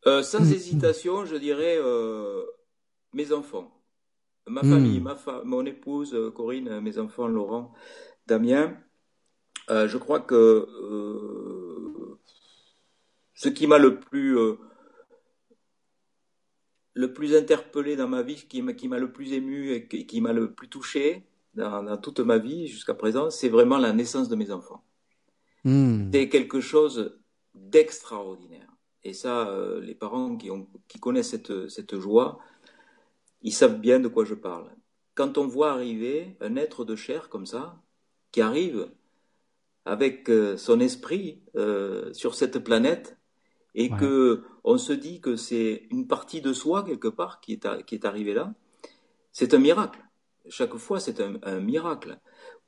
[0.06, 2.42] Euh, sans hésitation, je dirais euh,
[3.14, 3.70] mes enfants,
[4.46, 5.04] ma famille, Hmm.
[5.04, 7.72] ma fa- mon épouse euh, Corinne, mes enfants Laurent,
[8.26, 8.76] Damien.
[9.70, 10.68] Euh, je crois que
[13.34, 14.38] ce qui m'a le plus
[16.94, 20.52] le plus interpellé dans ma vie, qui m'a le plus ému et qui, m'a le
[20.52, 24.50] plus touché dans, dans toute ma vie jusqu'à présent, c'est vraiment la naissance de mes
[24.50, 24.82] enfants.
[25.64, 26.10] Hmm.
[26.12, 27.18] C'est quelque chose
[27.54, 28.68] d'extraordinaire.
[29.02, 32.38] Et ça, euh, les parents qui, ont, qui connaissent cette, cette joie,
[33.42, 34.70] ils savent bien de quoi je parle.
[35.14, 37.80] Quand on voit arriver un être de chair comme ça,
[38.32, 38.88] qui arrive
[39.84, 43.16] avec euh, son esprit euh, sur cette planète,
[43.74, 43.98] et Ouais.
[43.98, 47.82] que on se dit que c'est une partie de soi quelque part qui est, à-
[47.82, 48.54] qui est arrivée là,
[49.32, 50.00] c'est un miracle.
[50.48, 52.18] Chaque fois, c'est un, un miracle.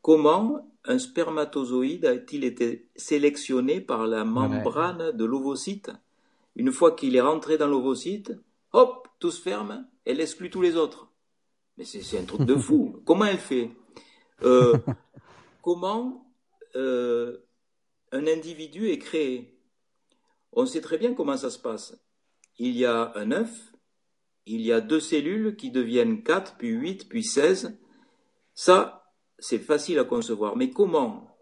[0.02, 4.30] Comment un spermatozoïde a-t-il été sélectionné par la Ouais.
[4.30, 5.90] membrane de l'ovocyte?
[6.56, 8.32] Une fois qu'il est rentré dans l'ovocyte,
[8.72, 11.10] hop, tout se ferme, elle exclut tous les autres.
[11.76, 13.02] Mais c'est c'est un truc de fou.
[13.04, 13.70] Comment elle fait?
[14.42, 14.78] Euh,
[15.62, 16.26] Comment
[16.76, 17.38] euh,
[18.12, 19.55] un individu est créé?
[20.56, 21.96] On sait très bien comment ça se passe.
[22.58, 23.72] Il y a un œuf,
[24.46, 27.78] il y a deux cellules qui deviennent 4, puis 8, puis 16.
[28.54, 29.04] Ça,
[29.38, 30.56] c'est facile à concevoir.
[30.56, 31.36] Mais comment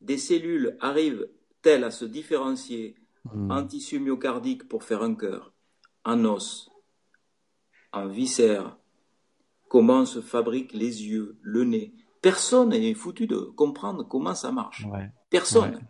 [0.00, 3.50] des cellules arrivent-elles à se différencier Hmm.
[3.50, 5.52] en tissu myocardique pour faire un cœur,
[6.06, 6.70] en os,
[7.92, 8.78] en viscères
[9.68, 11.94] Comment se fabriquent les yeux, le nez?
[12.22, 14.86] Personne n'est foutu de comprendre comment ça marche.
[14.90, 15.10] Ouais.
[15.28, 15.74] Personne.
[15.76, 15.82] Ouais.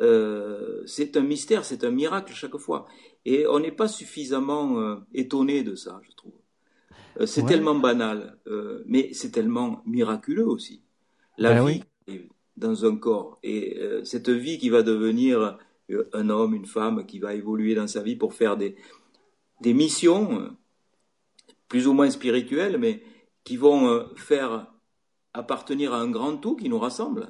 [0.00, 2.86] Euh, c'est un mystère, c'est un miracle chaque fois.
[3.24, 6.32] Et on n'est pas suffisamment euh, étonné de ça, je trouve.
[7.20, 7.48] Euh, c'est Ouais.
[7.48, 8.38] tellement banal,
[8.86, 10.82] mais c'est tellement miraculeux aussi.
[11.38, 12.30] La Ben vie oui.
[12.56, 15.58] dans un corps et cette vie qui va devenir
[16.12, 18.76] un homme, une femme, qui va évoluer dans sa vie pour faire des,
[19.60, 20.56] des missions
[21.68, 23.02] plus ou moins spirituelles, mais
[23.44, 24.72] qui vont faire
[25.34, 27.28] appartenir à un grand tout qui nous rassemble.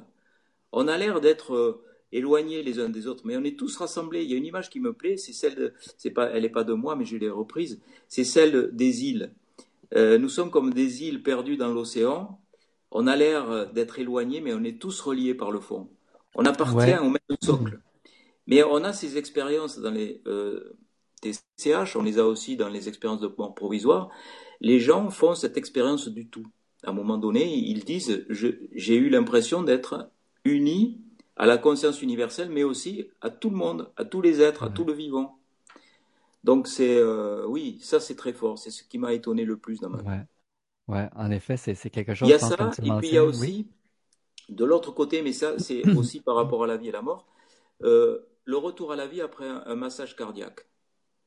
[0.71, 4.23] On a l'air d'être éloignés les uns des autres, mais on est tous rassemblés.
[4.23, 6.49] Il y a une image qui me plaît, c'est celle de, c'est pas, elle n'est
[6.49, 7.79] pas de moi, mais je l'ai reprise.
[8.07, 9.33] C'est celle des îles.
[9.95, 12.39] Euh, nous sommes comme des îles perdues dans l'océan.
[12.91, 15.89] On a l'air euh, d'être éloignés, mais on est tous reliés par le fond.
[16.35, 16.99] On appartient Ouais.
[16.99, 17.79] au même socle.
[18.47, 20.75] Mais on a ces expériences dans les euh,
[21.21, 24.09] TCH, on les a aussi dans les expériences de mort provisoire.
[24.61, 26.45] Les gens font cette expérience du tout.
[26.83, 30.09] À un moment donné, ils disent je- j'ai eu l'impression d'être
[30.45, 31.01] unis
[31.39, 34.69] à la conscience universelle, mais aussi à tout le monde, à tous les êtres, à
[34.69, 34.71] Ouais.
[34.71, 35.39] tout le vivant.
[36.43, 38.57] Donc c'est euh, oui, ça c'est très fort.
[38.59, 40.07] C'est ce qui m'a étonné le plus dans ma vie.
[40.07, 40.21] Ouais.
[40.87, 41.09] Ouais.
[41.15, 43.25] En effet, c'est quelque Il chose, y a ça, et puis il y a.
[43.33, 43.49] Oui.
[43.49, 43.67] aussi
[44.49, 47.27] de l'autre côté, mais ça c'est aussi par rapport à la vie et la mort,
[47.83, 50.67] euh, le retour à la vie après un, un massage cardiaque.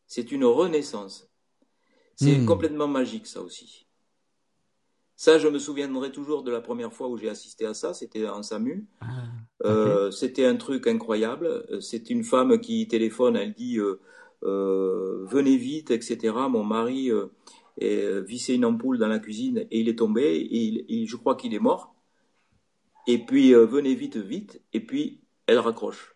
[0.07, 1.29] C'est une renaissance.
[2.17, 2.45] C'est Hmm.
[2.45, 3.87] complètement magique ça aussi.
[5.17, 7.95] Ça, je me souviendrai toujours de la première fois où j'ai assisté à ça.
[7.95, 8.87] C'était en SAMU.
[9.01, 9.07] Ah.
[9.65, 11.65] Euh, c'était un truc incroyable.
[11.81, 14.01] C'est une femme qui téléphone, elle dit euh,
[14.43, 16.35] euh, venez vite, etc.
[16.49, 17.11] Mon mari
[17.79, 20.23] vissait une ampoule dans la cuisine et il est tombé.
[20.23, 21.95] Et, il- je crois qu'il est mort.
[23.07, 24.61] Et puis venez vite, vite.
[24.73, 26.15] Et puis elle raccroche.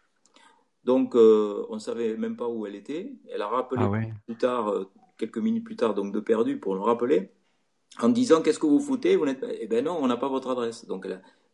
[0.84, 3.12] Donc on savait même pas où elle était.
[3.32, 4.12] Elle a rappelé Ah ouais.
[4.26, 4.72] plus tard,
[5.18, 7.30] quelques minutes plus tard, donc de perdu pour le rappeler.
[8.00, 9.16] En disant qu'est-ce que vous foutez?
[9.16, 10.86] Vous n'êtes Eh ben non, on n'a pas votre adresse.
[10.86, 11.08] Donc,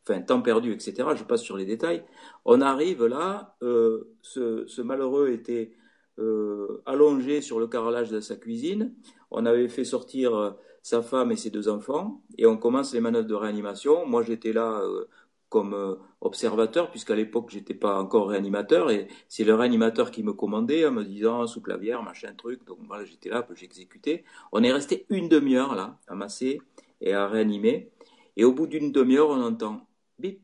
[0.07, 1.09] enfin, temps perdu, etc.
[1.16, 2.05] Je passe sur les détails.
[2.45, 5.73] On arrive là, euh, ce, ce, malheureux était
[6.18, 8.95] euh, allongé sur le carrelage de sa cuisine.
[9.31, 10.51] On avait fait sortir euh,
[10.83, 14.05] sa femme et ses deux enfants, et on commence les manœuvres de réanimation.
[14.07, 15.09] Moi, j'étais là euh,
[15.53, 20.33] comme euh, observateur, puisqu'à l'époque, j'étais pas encore réanimateur, et c'est le réanimateur qui me
[20.33, 22.65] commandait en me disant sous clavière, machin truc.
[22.65, 24.25] Donc voilà, j'étais là, j'exécutais.
[24.53, 26.62] On est resté une demi-heure là, à masser
[27.03, 27.91] et à réanimer.
[28.38, 29.87] Et au bout d'une demi-heure, on entend
[30.19, 30.41] bip,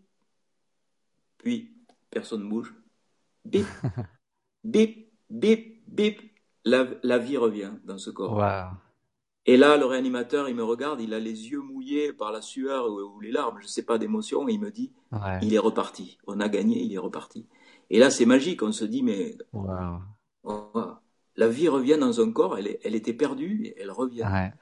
[1.39, 1.73] puis
[2.11, 2.75] personne ne bouge,
[3.47, 3.67] bip,
[4.63, 6.21] bip, bip, bip,
[6.67, 8.37] la, vie revient dans ce corps.
[9.49, 12.87] Et là, le réanimateur, il me regarde, il a les yeux mouillés par la sueur
[12.91, 14.93] ou, les larmes, je ne sais pas, d'émotion, et il me dit,
[15.41, 16.19] il est reparti.
[16.27, 17.47] On a gagné, il est reparti.
[17.89, 19.39] Et là, c'est magique, on se dit, mais
[20.45, 24.27] la vie revient dans un corps, elle, elle était perdue, et elle revient.
[24.31, 24.53] Ouais.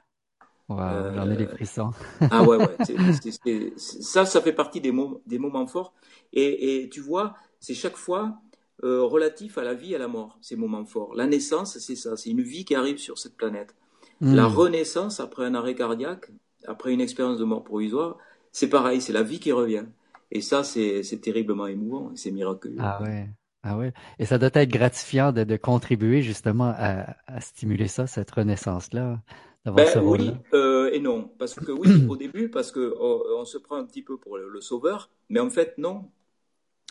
[0.69, 1.91] Euh, j'en ai des frissons.
[2.31, 3.73] ah ouais, ouais.
[3.75, 4.93] ça, ça fait partie des,
[5.25, 5.93] des moments forts.
[6.31, 8.37] Et, et tu vois, c'est chaque fois
[8.85, 11.13] euh, relatif à la vie et à la mort, ces moments forts.
[11.13, 13.75] La naissance, c'est ça, c'est une vie qui arrive sur cette planète.
[14.21, 14.35] Hmm.
[14.35, 16.31] La renaissance après un arrêt cardiaque,
[16.67, 18.17] après une expérience de mort provisoire,
[18.51, 19.85] c'est pareil, c'est la vie qui revient.
[20.31, 22.77] Et ça, c'est terriblement émouvant, c'est miraculeux.
[22.79, 23.29] Ah ouais.
[23.63, 23.93] Ah ouais.
[24.19, 29.19] Et ça doit être gratifiant de, de contribuer justement à, à, stimuler ça, cette renaissance-là.
[29.65, 31.29] Ben, oui euh, et non.
[31.37, 34.47] Parce que oui, au début, parce qu'on on se prend un petit peu pour le,
[34.47, 36.09] le, sauveur, mais en fait, non.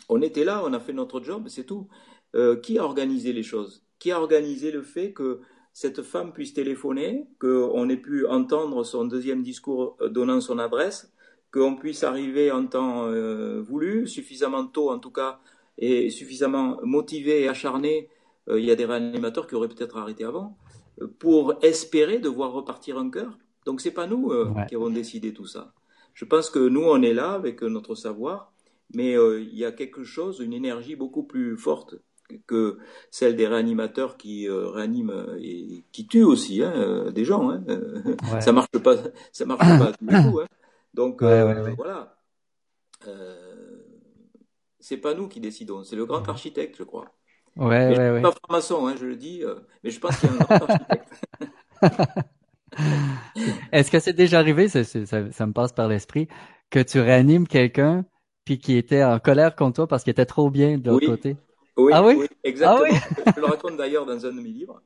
[0.08, 1.88] On était là, on a fait notre job, c'est tout.
[2.34, 3.82] Euh, qui a organisé les choses?
[3.98, 5.40] Qui a organisé le fait que
[5.76, 11.12] cette femme puisse téléphoner, qu'on ait pu entendre son deuxième discours euh, donnant son adresse,
[11.52, 15.38] qu'on puisse arriver en temps euh, voulu, suffisamment tôt en tout cas,
[15.76, 18.08] et suffisamment motivé et acharné.
[18.48, 20.56] Il y a des réanimateurs qui auraient peut-être arrêté avant,
[21.18, 23.36] pour espérer de voir repartir un cœur.
[23.66, 24.32] Donc c'est pas nous
[24.68, 25.74] qui avons décidé tout ça.
[26.14, 28.54] Je pense que nous on est là avec notre savoir
[28.94, 31.96] mais euh, il y a quelque chose, une énergie beaucoup plus forte
[32.46, 32.78] que
[33.10, 37.50] celle des réanimateurs qui euh, réaniment et qui tuent aussi hein, des gens.
[37.50, 37.64] Hein.
[38.40, 38.96] Ça marche pas,
[39.32, 40.40] ça marche pas du tout.
[40.40, 40.46] Hein.
[40.94, 42.16] Donc euh, voilà,
[44.80, 47.06] c'est pas nous qui décidons, c'est le grand architecte, je crois.
[47.56, 48.22] Ouais, mais ouais, ouais.
[48.22, 49.42] Pas franc-maçon, je le dis,
[49.82, 51.08] mais je pense qu'il y a un grand architecte.
[53.72, 56.28] Est-ce que c'est déjà arrivé, ça, ça, ça me passe par l'esprit,
[56.70, 58.04] que tu réanimes quelqu'un
[58.44, 61.36] puis qui était en colère contre toi parce qu'il était trop bien de l'autre côté?
[61.76, 62.26] Oui, ah oui?
[62.42, 62.98] exactement.
[63.26, 64.82] Ah je le raconte d'ailleurs dans un de mes livres.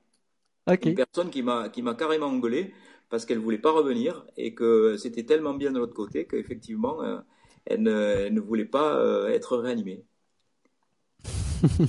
[0.66, 2.72] Une personne qui m'a qui m'a carrément engueulé
[3.08, 7.18] parce qu'elle voulait pas revenir et que c'était tellement bien de l'autre côté qu'effectivement euh,
[7.66, 10.04] elle, ne, voulait pas euh, être réanimée.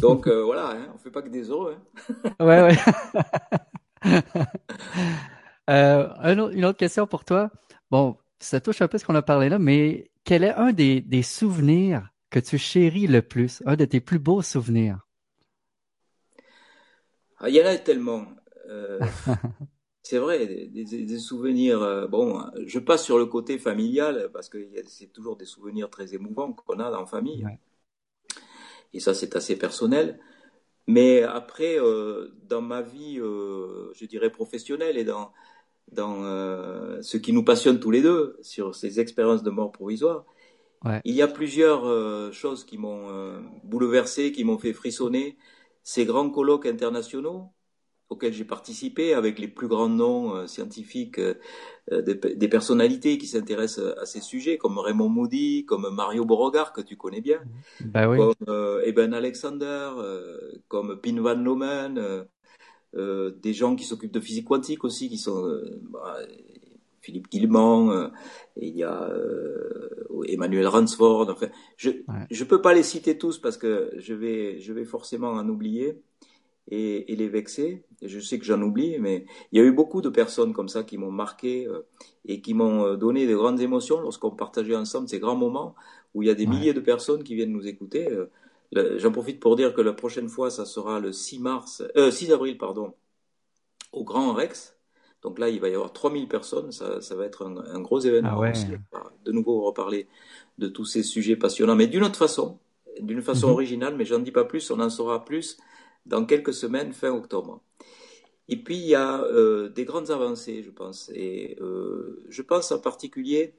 [0.01, 1.77] Donc euh, voilà, hein, on fait pas que des heureux.
[1.77, 2.35] Hein.
[2.45, 2.77] ouais ouais.
[6.53, 7.51] une autre question pour toi.
[7.89, 11.01] Bon, ça touche un peu ce qu'on a parlé là, mais quel est un des,
[11.01, 15.05] des, souvenirs que tu chéris le plus, un de tes plus beaux souvenirs?
[17.37, 18.25] Ah, il y en a tellement.
[18.69, 18.99] Euh,
[20.03, 21.81] c'est vrai, des, des, souvenirs.
[21.81, 26.13] Euh, bon, je passe sur le côté familial parce que c'est toujours des souvenirs très
[26.13, 27.45] émouvants qu'on a la famille.
[28.93, 30.19] Et ça, c'est assez personnel.
[30.87, 35.31] Mais après, euh, dans ma vie, je dirais professionnelle et dans
[35.91, 36.23] dans
[37.01, 40.25] ce qui nous passionne tous les deux, sur ces expériences de mort provisoire.
[40.83, 41.01] Ouais.
[41.05, 45.37] Il y a plusieurs euh, choses qui m'ont euh, bouleversé, qui m'ont fait frissonner.
[45.83, 47.49] Ces grands colloques internationaux
[48.09, 51.19] auxquels j'ai participé avec les plus grands noms euh, scientifiques
[51.89, 56.81] des, des, personnalités qui s'intéressent à ces sujets, comme Raymond Moody, comme Mario Beauregard, que
[56.81, 57.41] tu connais bien,
[57.85, 58.17] bah oui.
[58.17, 59.91] comme Eben Alexander,
[60.67, 62.25] comme Pin Van Lomen,
[62.93, 66.17] des gens qui s'occupent de physique quantique aussi, qui sont bah,
[67.01, 68.07] Philippe Guillemont, euh,
[68.57, 69.09] et il y a
[70.27, 71.29] Emmanuel Ransford.
[71.29, 71.89] Enfin, je
[72.29, 76.01] je peux pas les citer tous parce que je vais je vais forcément en oublier
[76.69, 77.83] et, et les vexer.
[78.01, 80.83] Je sais que j'en oublie, mais il y a eu beaucoup de personnes comme ça
[80.83, 81.67] qui m'ont marqué
[82.25, 85.75] et qui m'ont donné de grandes émotions lorsqu'on partageait ensemble ces grands moments
[86.13, 88.07] où il y a des milliers de personnes qui viennent nous écouter.
[88.73, 92.31] J'en profite pour dire que la prochaine fois, ça sera le 6 mars, euh, 6
[92.31, 92.93] avril, pardon,
[93.91, 94.77] au Grand Rex.
[95.21, 96.71] Donc là, il va y avoir 3000 personnes.
[96.71, 98.41] Ça, ça va être un, un gros événement.
[98.93, 100.07] Ah De nouveau, reparler
[100.57, 102.59] de tous ces sujets passionnants, mais d'une autre façon,
[102.99, 103.53] d'une façon mhm.
[103.53, 104.71] originale, mais j'en dis pas plus.
[104.71, 105.57] On en saura plus
[106.05, 107.61] dans quelques semaines, fin octobre.
[108.49, 111.09] Et puis, il y a euh, des grandes avancées, je pense.
[111.13, 113.53] Et euh, je pense en particulier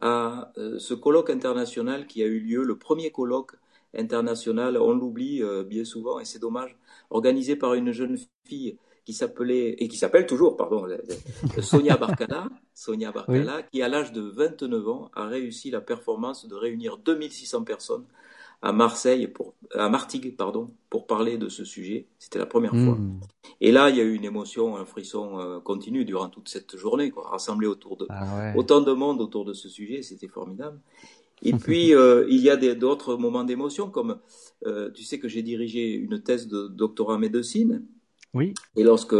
[0.00, 3.52] à euh, ce colloque international qui a eu lieu, le premier colloque
[3.94, 6.78] international, on l'oublie bien souvent et c'est dommage,
[7.10, 10.86] organisé par une jeune fille qui s'appelait et qui s'appelle toujours, pardon,
[11.60, 16.54] Sonia Barcala, Sonia Barcala, qui à l'âge de 29 ans a réussi la performance de
[16.54, 18.04] réunir 2600 personnes
[18.62, 22.06] à Marseille, pour, à Martigues, pardon, pour parler de ce sujet.
[22.20, 22.94] C'était la première fois.
[22.94, 23.18] Hmm.
[23.60, 26.76] Et là, il y a eu une émotion, un frisson euh, continu durant toute cette
[26.76, 30.78] journée, quoi, rassemblé autour de ah autant de monde autour de ce sujet, c'était formidable.
[31.42, 34.18] Et puis, euh, il y a d'autres moments d'émotion, comme
[34.64, 37.84] euh, tu sais que j'ai dirigé une thèse de doctorat en médecine.
[38.34, 38.54] Oui.
[38.76, 39.16] Et lorsque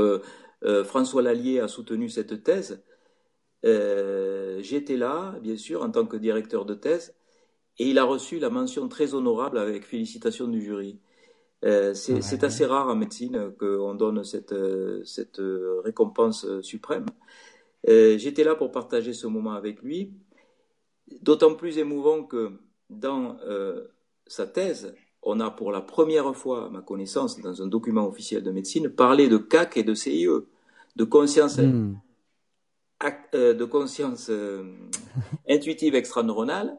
[0.84, 2.82] François Lallier a soutenu cette thèse,
[3.62, 7.14] j'étais là, bien sûr, en tant que directeur de thèse,
[7.78, 11.00] et il a reçu la mention très honorable avec félicitations du jury.
[11.64, 14.54] Euh, c'est assez rare en médecine qu'on donne cette,
[15.04, 15.40] cette
[15.84, 17.06] récompense suprême.
[17.88, 20.12] Euh, j'étais là pour partager ce moment avec lui,
[21.20, 22.52] d'autant plus émouvant que
[22.90, 23.88] dans euh,
[24.26, 28.42] sa thèse, on a pour la première fois, à ma connaissance, dans un document officiel
[28.42, 30.26] de médecine, parlé de CAC et de CIE,
[30.96, 31.94] de conscience, hmm.
[33.32, 34.30] de conscience
[35.48, 36.76] intuitive extraneuronale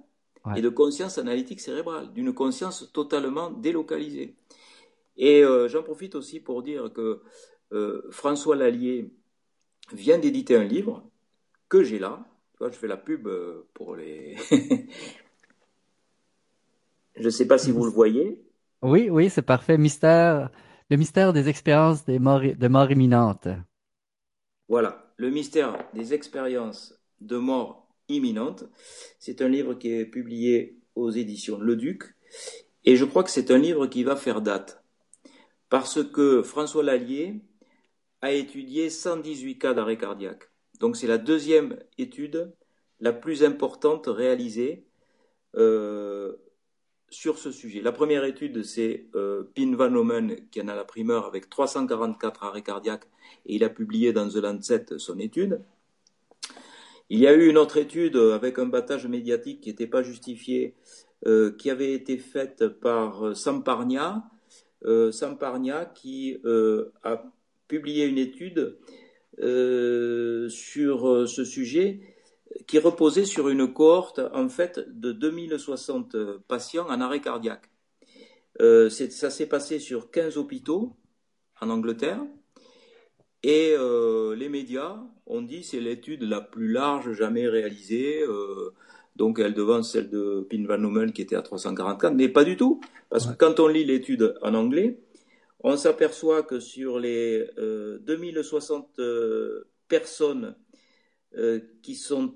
[0.55, 4.35] et de conscience analytique cérébrale, d'une conscience totalement délocalisée.
[5.17, 7.21] Et euh, j'en profite aussi pour dire que
[7.71, 9.11] euh, François Lallier
[9.93, 11.03] vient d'éditer un livre
[11.69, 12.25] que j'ai là.
[12.59, 14.35] je fais la pub euh, pour les.
[17.15, 18.41] je ne sais pas si vous le voyez.
[18.81, 19.77] Oui, oui, c'est parfait.
[19.77, 20.49] Mystère,
[20.89, 23.47] le mystère des expériences des morts, de mort imminente.
[24.67, 28.65] Voilà, le mystère des expériences de mort imminente.
[29.19, 32.15] C'est un livre qui est publié aux éditions Le Duc
[32.85, 34.83] et je crois que c'est un livre qui va faire date
[35.69, 37.41] parce que François Lallier
[38.21, 40.49] a étudié 118 cas d'arrêt cardiaque.
[40.79, 42.53] Donc c'est la deuxième étude
[42.99, 44.85] la plus importante réalisée
[45.55, 46.35] euh,
[47.13, 47.81] sur ce sujet.
[47.81, 52.43] La première étude, c'est euh, Pin Van Omen qui en a la primeur avec 344
[52.43, 53.05] arrêts cardiaques
[53.45, 55.61] et il a publié dans The Lancet son étude.
[57.09, 60.73] Il y a eu une autre étude avec un battage médiatique qui n'était pas justifié,
[61.27, 64.23] euh, qui avait été faite par euh, Samparnia,
[65.93, 66.37] qui
[67.03, 67.23] a
[67.69, 68.77] publié une étude
[69.37, 72.12] sur ce sujet
[72.67, 76.15] qui reposait sur une cohorte en fait de 2060
[76.47, 77.69] patients en arrêt cardiaque.
[78.59, 80.95] ça s'est passé sur 15 hôpitaux
[81.61, 82.21] en Angleterre.
[83.43, 88.23] Et euh, les médias ont dit c'est l'étude la plus large jamais réalisée.
[88.23, 88.73] Euh,
[89.15, 92.57] donc elle devance celle de Pin Van Nummel qui était à 344, mais pas du
[92.57, 94.97] tout, parce que quand on lit l'étude en anglais,
[95.63, 100.62] on s'aperçoit que sur les euh, 2060 euh, personnes euh,
[101.81, 102.35] qui sont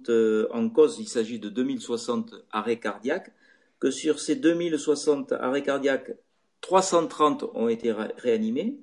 [0.52, 3.32] en cause, il s'agit de 2060 arrêts cardiaques,
[3.80, 6.12] que sur ces 2060 arrêts cardiaques,
[6.62, 8.80] 330 ont été réanimés,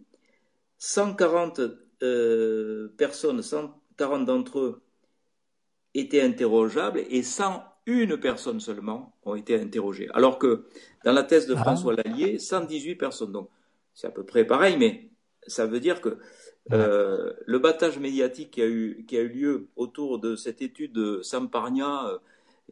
[0.78, 1.60] 140
[2.02, 4.82] euh, personnes, 140 d'entre eux
[5.94, 10.08] étaient interrogeables et 101 personnes seulement ont été interrogées.
[10.12, 10.66] Alors que
[11.04, 11.60] dans la thèse de ah.
[11.62, 13.32] François Lallier, 118 personnes.
[13.32, 13.48] Donc
[13.94, 15.08] c'est à peu près pareil, mais
[15.46, 16.18] ça veut dire que
[16.72, 20.92] euh, le battage médiatique qui a, eu, qui a eu lieu autour de cette étude
[20.92, 22.20] de Samparnia,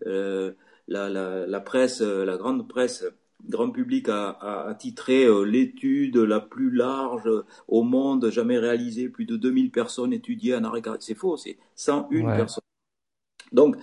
[0.07, 0.52] euh,
[0.88, 3.05] la, la, presse, la grande presse
[3.48, 7.28] grand public a, titré euh, l'étude la plus large
[7.68, 11.02] au monde jamais réalisée, plus de 2000 personnes étudiées en arrêt cardiaque.
[11.02, 12.62] C'est faux, c'est 101 personnes.
[13.52, 13.76] Donc,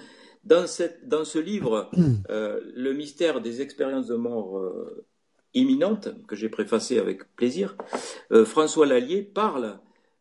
[0.44, 1.90] dans, cette, dans ce livre,
[2.30, 4.60] Le mystère des expériences de mort
[5.54, 7.76] imminentes, que j'ai préfacé avec plaisir,
[8.46, 9.80] François Lallier parle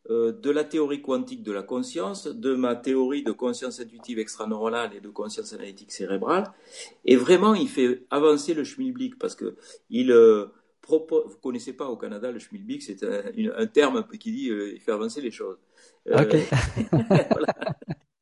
[0.08, 5.00] de la théorie quantique de la conscience, de ma théorie de conscience intuitive extraneuronale et
[5.00, 6.52] de conscience analytique cérébrale.
[7.04, 9.56] Et vraiment, il fait avancer le schmilblick parce que
[9.90, 10.46] il euh,
[10.80, 14.80] propose, vous connaissez pas au Canada le schmilblick, c'est un, terme qui dit euh, il
[14.80, 15.58] fait avancer les choses.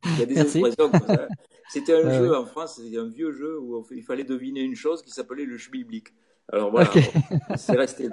[0.07, 1.29] Il y a des expressions comme ça.
[1.69, 5.03] C'était un jeu en France, c'était un vieux jeu où il fallait deviner une chose
[5.03, 6.09] qui s'appelait le schmilblick.
[6.53, 6.91] Alors voilà,
[7.57, 8.09] c'est resté.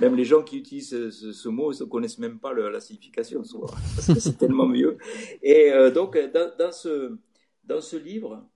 [0.00, 4.06] Même les gens qui utilisent ce, mot ne connaissent même pas la signification souvent, parce
[4.06, 4.96] que c'est tellement mieux.
[5.42, 6.18] Et euh, donc,
[6.58, 7.16] dans, ce,
[7.64, 8.46] dans ce livre,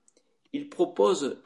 [0.52, 1.42] il propose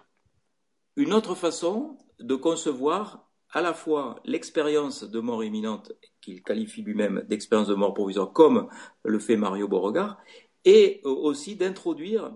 [0.97, 7.25] une autre façon de concevoir à la fois l'expérience de mort imminente, qu'il qualifie lui-même
[7.29, 8.69] d'expérience de mort provisoire, comme
[9.05, 10.19] le fait Mario Beauregard,
[10.65, 12.33] et euh, aussi d'introduire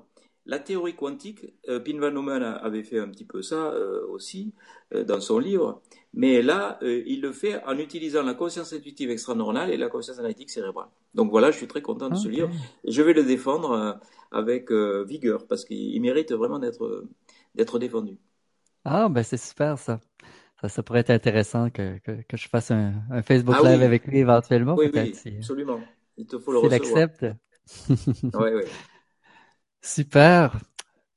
[0.46, 4.54] la théorie quantique, euh, Pin Van Neumann avait fait un petit peu ça euh, aussi
[4.94, 5.82] euh, dans son livre,
[6.12, 10.50] mais là, il le fait en utilisant la conscience intuitive extraneuronale et la conscience analytique
[10.50, 10.88] cérébrale.
[11.14, 12.50] Donc voilà, je suis très content de ce livre
[12.84, 14.00] et je vais le défendre
[14.32, 17.04] avec vigueur parce qu'il mérite vraiment d'être
[17.54, 18.18] d'être défendu.
[18.84, 20.00] Ah, ben c'est super ça.
[20.66, 24.18] ça, pourrait être intéressant que, que, je fasse un, un Facebook ah Live avec lui
[24.18, 24.74] éventuellement.
[24.74, 25.80] Oui, oui, absolument.
[26.16, 26.80] Il te faut le recevoir.
[26.80, 27.26] l'accepte.
[27.88, 28.62] oui, oui.
[29.82, 30.58] Super.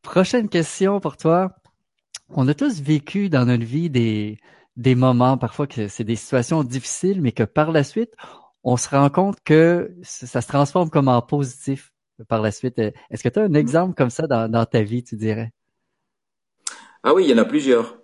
[0.02, 1.56] Prochaine question pour toi.
[2.30, 4.40] On a tous vécu dans notre vie des,
[4.76, 8.14] des moments, parfois que c'est des situations difficiles, mais que par la suite,
[8.64, 11.94] on se rend compte que ça se transforme comme en positif
[12.28, 12.80] par la suite.
[12.80, 13.56] Est-ce que tu as un mm.
[13.56, 15.52] exemple comme ça dans, dans ta vie, tu dirais?
[17.04, 18.00] Ah oui, il y en a plusieurs.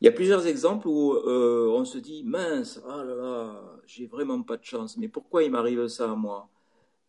[0.00, 4.06] Il y a plusieurs exemples où euh, on se dit mince, ah là là, j'ai
[4.06, 4.96] vraiment pas de chance.
[4.96, 6.48] Mais pourquoi il m'arrive ça à moi?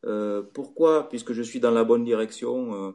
[0.06, 2.94] Euh, Pourquoi, puisque je suis dans la bonne direction,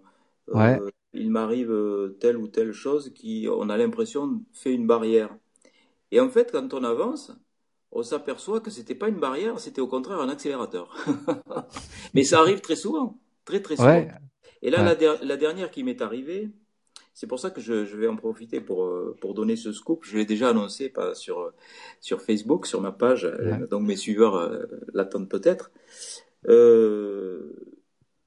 [0.54, 1.72] euh, il m'arrive
[2.20, 5.36] telle ou telle chose qui, on a l'impression, fait une barrière.
[6.12, 7.32] Et en fait, quand on avance,
[7.92, 10.94] on s'aperçoit que c'était pas une barrière, c'était au contraire un accélérateur.
[12.14, 14.06] Mais ça arrive très souvent, très très souvent.
[14.62, 16.50] Et là, la, la, dernière qui m'est arrivée,
[17.16, 20.04] c'est pour ça que je, vais en profiter pour, euh, pour donner ce scoop.
[20.04, 21.50] Je l'ai déjà annoncé pas sur,
[22.00, 25.70] sur Facebook, sur ma page, euh, donc mes suiveurs euh, l'attendent peut-être.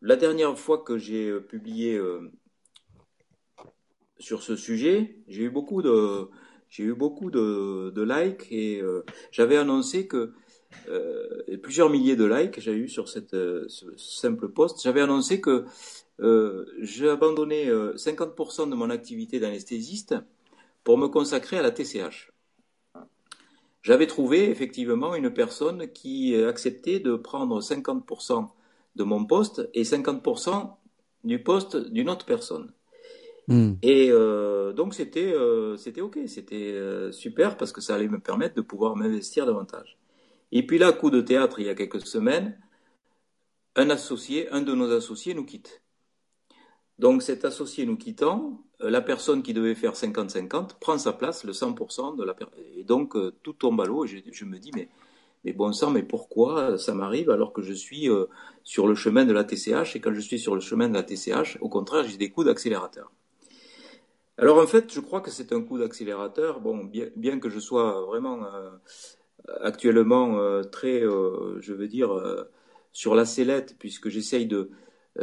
[0.01, 1.99] La dernière fois que j'ai publié
[4.19, 6.29] sur ce sujet, j'ai eu beaucoup de,
[6.69, 8.81] j'ai eu beaucoup de, likes et
[9.31, 10.33] j'avais annoncé que
[11.63, 14.81] plusieurs milliers de likes j'ai eu sur cette ce simple post.
[14.81, 15.65] J'avais annoncé que
[16.21, 20.15] euh, j'ai abandonné 50% euh, de mon activité d'anesthésiste
[20.83, 22.31] pour me consacrer à la TCH.
[23.81, 28.49] J'avais trouvé effectivement une personne qui acceptait de prendre 50%
[28.95, 30.75] de mon poste et 50%
[31.23, 32.71] du poste d'une autre personne.
[33.47, 33.73] Hmm.
[33.81, 35.33] Et euh, donc c'était
[35.77, 36.77] c'était ok, c'était
[37.11, 39.97] super parce que ça allait me permettre de pouvoir m'investir davantage.
[40.51, 42.57] Et puis là, coup de théâtre, il y a quelques semaines,
[43.75, 45.81] un associé, un de nos associés nous quitte.
[46.99, 51.45] Donc cet associé nous quittant, euh, la personne qui devait faire 50-50 prend sa place,
[51.45, 52.35] le 100% de la.
[52.75, 56.03] Et donc euh, tout tombe à l'eau et je, me dis mais, bon sang, mais
[56.03, 58.25] pourquoi ça m'arrive alors que je suis euh,
[58.65, 61.03] sur le chemin de la TCH et quand je suis sur le chemin de la
[61.03, 63.09] TCH, au contraire, j'ai des coups d'accélérateur.
[64.37, 66.59] Alors en fait, je crois que c'est un coup d'accélérateur.
[66.59, 66.83] Bon,
[67.15, 68.45] bien, que je sois vraiment
[69.61, 72.09] actuellement très, je veux dire,
[72.93, 74.71] sur la sellette, puisque j'essaye de,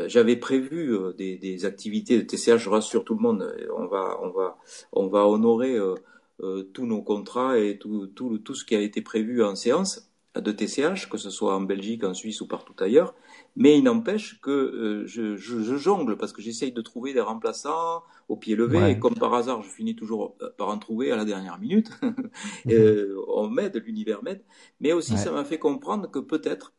[0.07, 4.19] j'avais prévu euh, des, des, activités de TCH, je rassure tout le monde, on va,
[4.23, 4.59] on va,
[4.93, 9.01] on va honorer euh, tous nos contrats et tout, tout, tout, ce qui a été
[9.01, 13.15] prévu en séance de TCH, que ce soit en Belgique, en Suisse ou partout ailleurs.
[13.57, 18.03] Mais il n'empêche que je, je, je, jongle parce que j'essaye de trouver des remplaçants
[18.29, 21.25] au pied levé et comme par hasard, je finis toujours par en trouver à la
[21.25, 21.89] dernière minute.
[23.29, 24.45] on m'aide, l'univers m'aide.
[24.81, 26.75] Mais aussi, ça m'a fait comprendre que peut-être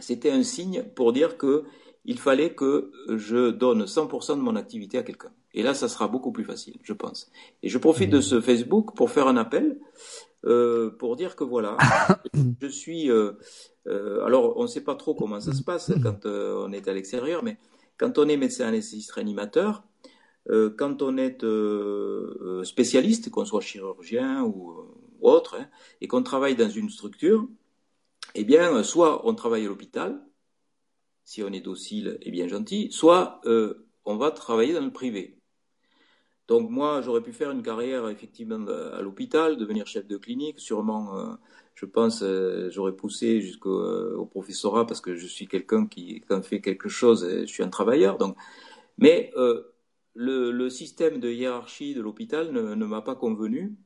[0.00, 1.64] c'était un signe pour dire que
[2.04, 5.32] il fallait que je donne 100% de mon activité à quelqu'un.
[5.54, 7.30] Et là, ça sera beaucoup plus facile, je pense.
[7.62, 9.78] Et je profite de ce Facebook pour faire un appel,
[10.44, 11.76] euh, pour dire que voilà,
[12.60, 13.10] je suis.
[13.10, 13.32] Euh,
[13.86, 16.88] euh, alors, on ne sait pas trop comment ça se passe quand euh, on est
[16.88, 17.58] à l'extérieur, mais
[17.98, 19.84] quand on est médecin anesthésiste réanimateur,
[20.50, 24.74] euh, quand on est euh, spécialiste, qu'on soit chirurgien ou,
[25.20, 25.68] autre, hein,
[26.00, 27.46] et qu'on travaille dans une structure,
[28.34, 30.20] eh bien, soit on travaille à l'hôpital,
[31.24, 35.38] si on est docile et bien gentil, soit euh, on va travailler dans le privé.
[36.48, 41.16] Donc moi, j'aurais pu faire une carrière effectivement à l'hôpital, devenir chef de clinique, sûrement,
[41.16, 41.34] euh,
[41.74, 46.60] je pense, euh, j'aurais poussé jusqu'au professorat parce que je suis quelqu'un qui, quand fait
[46.60, 48.18] quelque chose, je suis un travailleur.
[48.18, 48.36] Donc,
[48.98, 49.32] mais
[50.14, 53.76] le, système de hiérarchie de l'hôpital ne m'a pas convenu.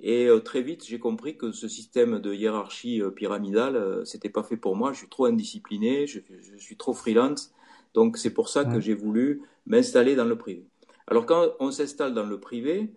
[0.00, 4.28] Et euh, très vite, j'ai compris que ce système de hiérarchie euh, pyramidale, euh, c'était
[4.28, 4.92] pas fait pour moi.
[4.92, 6.20] Je suis trop indiscipliné, je,
[6.58, 7.52] suis trop freelance.
[7.94, 10.66] Donc c'est pour ça que j'ai voulu m'installer dans le privé.
[11.06, 12.92] Alors quand on s'installe dans le privé,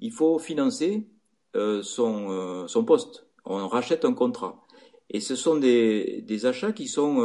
[0.00, 1.06] il faut financer
[1.54, 3.26] son, son poste.
[3.44, 4.66] On rachète un contrat.
[5.08, 7.20] Et ce sont des, des achats qui sont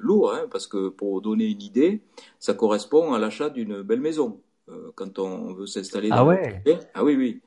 [0.00, 2.02] lourds, hein, parce que pour donner une idée,
[2.40, 4.40] ça correspond à l'achat d'une belle maison.
[4.96, 6.78] quand on veut s'installer ah dans le privé.
[6.94, 7.40] Ah oui, oui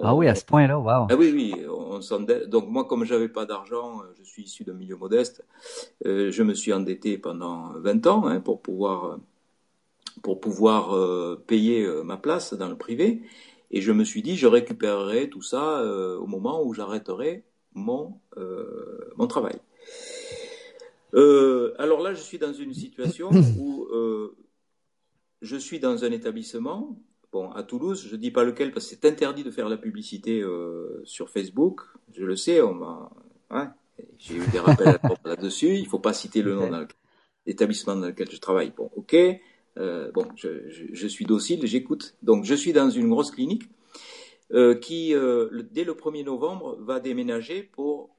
[0.00, 1.06] ah oui, à ce point-là, wow.
[1.10, 1.54] Ah oui, oui.
[1.68, 2.00] On
[2.46, 5.44] Donc moi, comme j'avais pas d'argent, euh, je suis issu d'un milieu modeste.
[6.06, 9.18] Euh, je me suis endetté pendant 20 ans hein, pour pouvoir
[10.22, 13.22] pour pouvoir euh, payer ma place dans le privé.
[13.70, 15.82] Et je me suis dit, je récupérerai tout ça
[16.18, 18.18] au moment où j'arrêterai mon
[19.16, 19.58] mon travail.
[21.14, 23.86] alors là, je suis dans une situation où
[25.42, 26.96] je suis dans un établissement
[27.32, 30.42] Bon, à Toulouse, je dis pas lequel parce que c'est interdit de faire la publicité
[30.42, 31.80] euh, sur Facebook.
[32.14, 33.10] Je le sais, on m'a,
[33.48, 33.72] hein,
[34.18, 35.76] j'ai eu des rappels là-dessus.
[35.76, 36.86] Il faut pas citer le nom de
[37.46, 38.70] l'établissement dans lequel je travaille.
[38.76, 39.16] Bon, ok.
[39.78, 42.16] Euh, bon, je, je, je, suis docile, j'écoute.
[42.20, 43.62] Donc, je suis dans une grosse clinique
[44.82, 48.10] qui, dès le 1er novembre, va déménager pour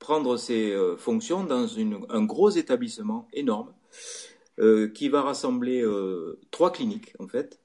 [0.00, 1.68] prendre ses fonctions dans
[2.08, 3.72] un gros établissement énorme
[4.94, 5.84] qui va rassembler
[6.50, 7.60] trois cliniques, en fait.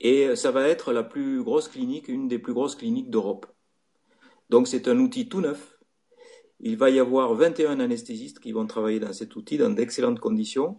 [0.00, 3.46] Et ça va être la plus grosse clinique, une des plus grosses cliniques d'Europe.
[4.50, 5.78] Donc c'est un outil tout neuf.
[6.58, 10.78] Il va y avoir 21 anesthésistes qui vont travailler dans cet outil dans d'excellentes conditions.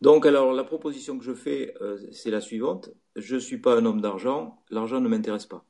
[0.00, 2.90] Donc alors la proposition que je fais, euh, c'est la suivante.
[3.16, 5.64] Je ne suis pas un homme d'argent, l'argent ne m'intéresse pas.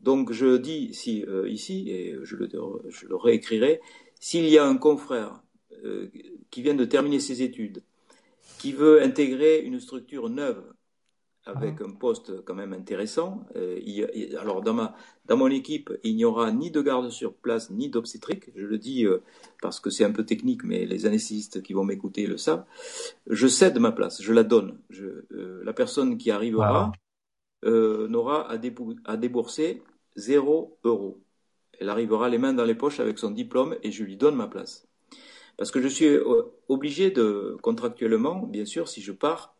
[0.00, 2.48] Donc je dis si, euh, ici, et je le,
[2.88, 3.80] je le réécrirai,
[4.18, 5.40] s'il y a un confrère
[5.84, 6.10] euh,
[6.50, 7.82] qui vient de terminer ses études,
[8.58, 10.62] qui veut intégrer une structure neuve
[11.46, 13.44] avec un poste quand même intéressant.
[13.56, 13.80] Euh,
[14.38, 14.94] alors dans ma
[15.26, 18.50] dans mon équipe, il n'y aura ni de garde sur place ni d'obstétrique.
[18.54, 19.22] Je le dis euh,
[19.62, 22.64] parce que c'est un peu technique, mais les anesthésistes qui vont m'écouter le savent.
[23.26, 24.78] Je cède ma place, je la donne.
[24.90, 26.92] Je, euh, la personne qui arrivera
[27.62, 28.58] n'aura à,
[29.04, 29.82] à, débourser
[30.16, 31.20] zéro euro.
[31.78, 34.48] Elle arrivera les mains dans les poches avec son diplôme et je lui donne ma
[34.48, 34.89] place.
[35.60, 36.08] Parce que je suis
[36.68, 39.54] obligé de contractuellement, bien sûr, si je pars,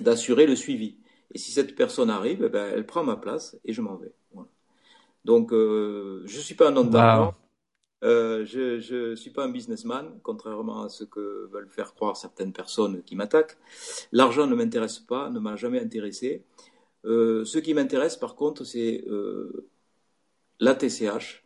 [0.00, 0.98] d'assurer le suivi.
[1.32, 4.12] Et si cette personne arrive, eh ben, elle prend ma place et je m'en vais.
[5.24, 7.34] Donc, euh, je ne suis pas un homme d'argent.
[8.04, 12.52] Euh, je ne suis pas un businessman, contrairement à ce que veulent faire croire certaines
[12.52, 13.58] personnes qui m'attaquent.
[14.12, 16.44] L'argent ne m'intéresse pas, ne m'a jamais intéressé.
[17.06, 19.04] Euh, ce qui m'intéresse, par contre, c'est
[20.60, 21.44] la TCH,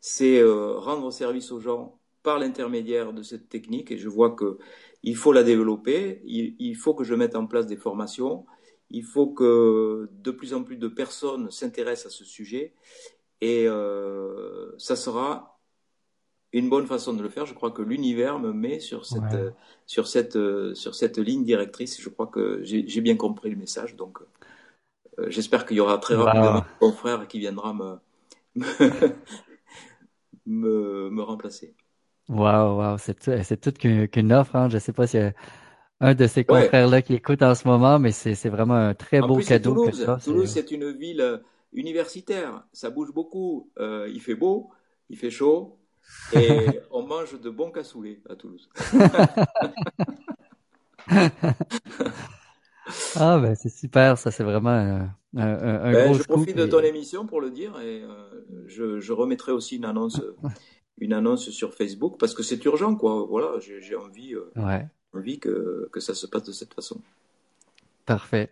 [0.00, 3.90] c'est rendre service aux gens par l'intermédiaire de cette technique.
[3.90, 6.22] Et je vois qu'il faut la développer.
[6.24, 8.46] Il, il, faut que je mette en place des formations.
[8.90, 12.74] Il faut que de plus en plus de personnes s'intéressent à ce sujet
[13.40, 15.60] et euh, ça sera
[16.52, 17.46] une bonne façon de le faire.
[17.46, 19.54] Je crois que l'univers me met sur cette,
[19.86, 20.38] sur, cette,
[20.74, 22.00] sur cette ligne directrice.
[22.00, 23.96] Je crois que j'ai bien compris le message.
[23.96, 24.18] Donc,
[25.18, 27.96] euh, j'espère qu'il y aura très rapidement un confrère qui viendra me,
[30.46, 31.74] me, me, remplacer.
[32.28, 34.56] Waouh, wow, c'est toute qu'une offre.
[34.56, 34.68] Hein.
[34.68, 35.18] Je ne sais pas si
[36.00, 39.38] un de ces confrères-là qui écoute en ce moment, mais c'est vraiment un très beau
[39.38, 39.74] cadeau.
[39.74, 41.38] Toulouse, que Toulouse, c'est une ville euh,
[41.72, 42.64] universitaire.
[42.72, 43.70] Ça bouge beaucoup.
[43.78, 44.70] Euh, il fait beau,
[45.08, 45.78] il fait chaud,
[46.32, 46.48] et
[46.90, 48.68] on mange de bons cassoulets à Toulouse.
[53.16, 57.26] ah ben c'est super, ça c'est vraiment un, un, ben, Je profite de ton émission
[57.26, 58.28] pour le dire et euh,
[58.66, 60.20] je, je, remettrai aussi une annonce,
[61.00, 63.26] une annonce sur Facebook parce que c'est urgent quoi.
[63.28, 64.34] Voilà, j'ai envie.
[64.56, 67.00] ouais envie que, que ça se passe de cette façon.
[68.06, 68.50] Parfait.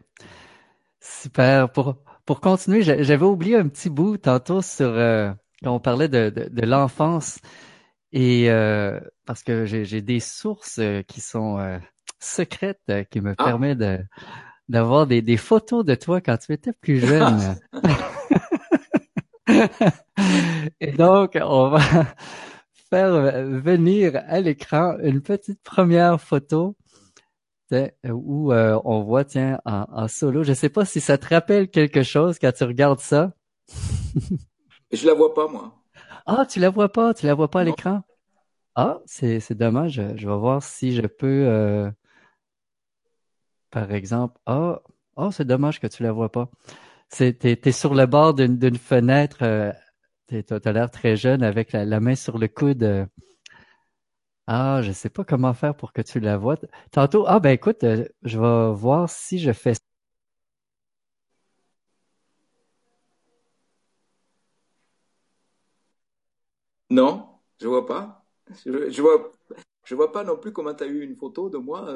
[1.01, 1.71] Super.
[1.71, 5.33] Pour, pour continuer, j'avais oublié un petit bout tantôt sur euh,
[5.63, 7.39] quand on parlait de, de, de l'enfance
[8.13, 11.79] et euh, parce que j'ai des sources euh, qui sont euh,
[12.19, 13.45] secrètes euh, qui me ah.
[13.45, 13.99] permettent de
[14.69, 17.57] d'avoir des, des photos de toi quand tu étais plus jeune.
[20.81, 21.81] et donc, on va
[22.91, 23.13] faire
[23.45, 26.77] venir à l'écran une petite première photo
[28.05, 30.43] où euh, on voit, tiens, en, solo.
[30.43, 33.33] Je sais pas si ça te rappelle quelque chose quand tu regardes ça.
[34.93, 35.75] Je la vois pas, moi.
[36.27, 38.03] Ah, tu la vois pas, tu la vois pas à l'écran?
[38.75, 40.03] Ah, c'est c'est dommage.
[40.17, 41.91] Je vais voir si je peux, euh,
[43.71, 44.39] par exemple.
[44.47, 44.81] Ah,
[45.17, 46.51] oh, c'est dommage que tu la vois pas.
[47.11, 49.73] T'es, es sur le bord d'une fenêtre euh,
[50.29, 52.83] tu as l'air très jeune avec la, main sur le coude.
[52.83, 53.07] Euh.
[54.49, 56.57] Ah, je sais pas comment faire pour que tu la vois.
[56.93, 59.75] Tantôt, ah ben écoute, euh, je vais voir si je fais
[66.91, 68.25] Non, je vois pas.
[68.65, 69.33] Je, je vois,
[69.91, 71.93] vois pas non plus comment tu as eu une photo de moi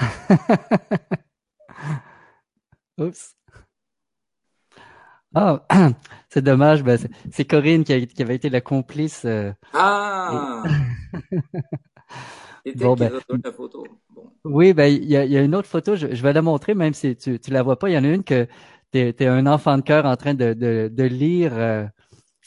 [2.98, 3.34] Oups.
[5.34, 5.64] Ah,
[6.28, 6.82] c'est dommage.
[6.82, 6.98] Ben,
[7.30, 9.24] c'est Corinne qui, avait été la complice.
[9.24, 10.62] Euh, ah.
[12.74, 13.12] bon, ben,
[13.44, 13.86] la photo.
[14.44, 15.96] Oui, ben il y a, une autre photo.
[15.96, 17.88] Je, vais la montrer, même si tu tu la vois pas.
[17.88, 18.46] Il y en a une que
[18.92, 21.52] tu es, un enfant de cœur en train de de, lire.
[21.54, 21.86] Euh,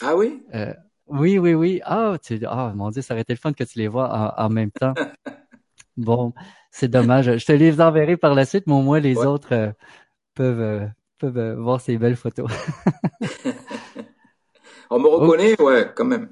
[0.01, 0.43] ah oui?
[0.53, 0.73] Euh,
[1.07, 1.81] oui, oui, oui.
[1.85, 4.45] Ah, tu, ah, mon Dieu, ça aurait été le fun que tu les vois en,
[4.45, 4.93] en même temps.
[5.97, 6.33] bon,
[6.71, 7.37] c'est dommage.
[7.37, 9.71] Je te les enverrai par la suite, mais au moins les autres euh,
[10.33, 10.85] peuvent, euh,
[11.19, 12.49] peuvent euh, voir ces belles photos.
[14.89, 16.29] On me reconnaît, ouais, quand même.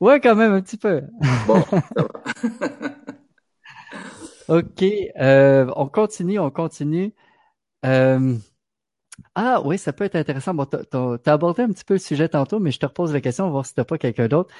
[0.00, 1.02] Ouais, quand même, un petit peu.
[1.46, 1.82] Bon, ça
[4.48, 4.56] va.
[4.56, 4.84] ok,
[5.76, 7.14] on continue, on continue.
[9.34, 10.54] Ah oui, ça peut être intéressant.
[10.54, 13.20] Bon, tu as abordé un petit peu le sujet tantôt, mais je te repose la
[13.20, 14.52] question, voir si tu pas quelqu'un d'autre.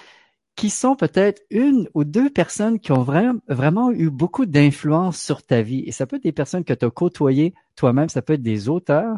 [0.55, 5.43] Qui sont peut-être une ou deux personnes qui ont vraiment, vraiment eu beaucoup d'influence sur
[5.43, 5.83] ta vie?
[5.87, 8.69] Et ça peut être des personnes que tu as côtoyées toi-même, ça peut être des
[8.69, 9.17] auteurs,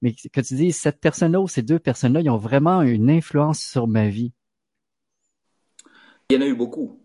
[0.00, 3.60] mais que tu dis, cette personne-là ou ces deux personnes-là, ils ont vraiment une influence
[3.60, 4.32] sur ma vie.
[6.30, 7.00] Il y en a eu beaucoup.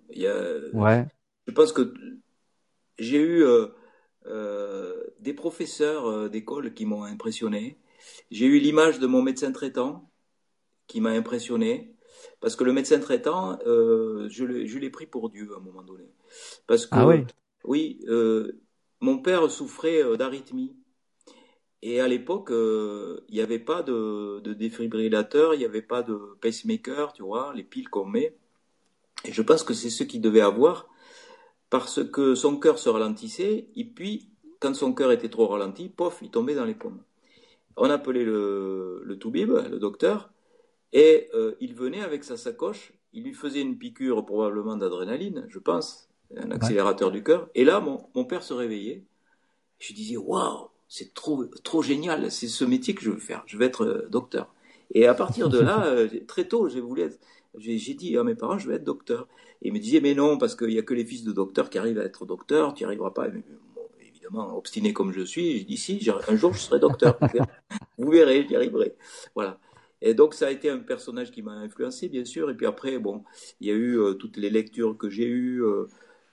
[0.74, 1.06] ouais.
[1.48, 1.94] Je pense que
[2.98, 3.68] j'ai eu euh,
[4.28, 7.78] euh, des professeurs euh, d'école qui m'ont impressionné.
[8.30, 10.10] J'ai eu l'image de mon médecin traitant
[10.88, 11.96] qui m'a impressionné.
[12.40, 16.06] Parce que le médecin traitant, je l'ai pris pour Dieu à un moment donné.
[16.68, 17.26] Parce que, ah oui,
[17.64, 18.06] oui
[19.00, 20.76] mon père souffrait d'arythmie.
[21.84, 26.38] Et à l'époque, il n'y avait pas de, de défibrillateur, il n'y avait pas de
[26.40, 28.36] pacemaker, tu vois, les piles qu'on met.
[29.26, 30.88] Et je pense que c'est ce qu'il devait avoir
[31.72, 34.28] parce que son cœur se ralentissait, et puis,
[34.60, 37.02] quand son cœur était trop ralenti, pof, il tombait dans les pommes.
[37.78, 40.30] On appelait le, le toubib, le docteur,
[40.94, 45.60] et euh, il venait avec sa sacoche, il lui faisait une piqûre probablement d'adrénaline, je
[45.60, 49.04] pense, un accélérateur du cœur, et là, mon, mon père se réveillait.
[49.80, 53.58] Je disais, waouh, c'est trop, trop génial, c'est ce métier que je veux faire, je
[53.58, 54.54] veux être euh, docteur.
[54.94, 57.20] Et à partir de là, euh, très tôt, j'ai voulu être,
[57.58, 59.28] j'ai dit à mes parents, je vais être docteur.
[59.62, 61.70] Et ils me disaient, mais non, parce qu'il n'y a que les fils de docteurs
[61.70, 63.28] qui arrivent à être docteurs, tu n'y arriveras pas.
[64.02, 67.18] évidemment, obstiné comme je suis, j'ai dit, si, un jour je serai docteur.
[67.98, 68.96] Vous verrez, j'y arriverai.
[69.36, 69.60] Voilà.
[70.02, 72.50] Et donc ça a été un personnage qui m'a influencé, bien sûr.
[72.50, 73.24] Et puis après, bon,
[73.60, 75.88] il y a eu euh, toutes les lectures que j'ai eues, euh,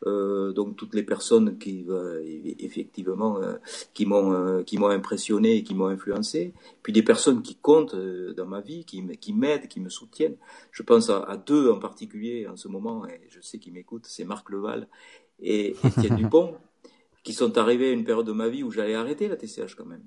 [0.07, 2.23] euh, donc toutes les personnes qui euh,
[2.61, 3.41] effectivement
[3.95, 6.55] qui m'ont qui m'ont impressionné et qui m'ont influencé
[6.85, 10.37] puis des personnes qui comptent dans ma vie qui qui m'aident qui me soutiennent
[10.71, 14.23] je pense à, deux en particulier en ce moment et je sais qu'ils m'écoutent c'est
[14.23, 14.87] Marc Leval
[15.41, 16.55] et Étienne Dupont
[17.25, 19.87] qui sont arrivés à une période de ma vie où j'allais arrêter la TCH quand
[19.87, 20.05] même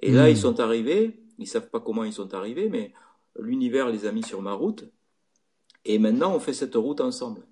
[0.00, 0.36] et là ils mmh.
[0.36, 2.94] sont arrivés ils savent pas comment ils sont arrivés mais
[3.38, 4.84] l'univers les a mis sur ma route
[5.84, 7.42] et maintenant on fait cette route ensemble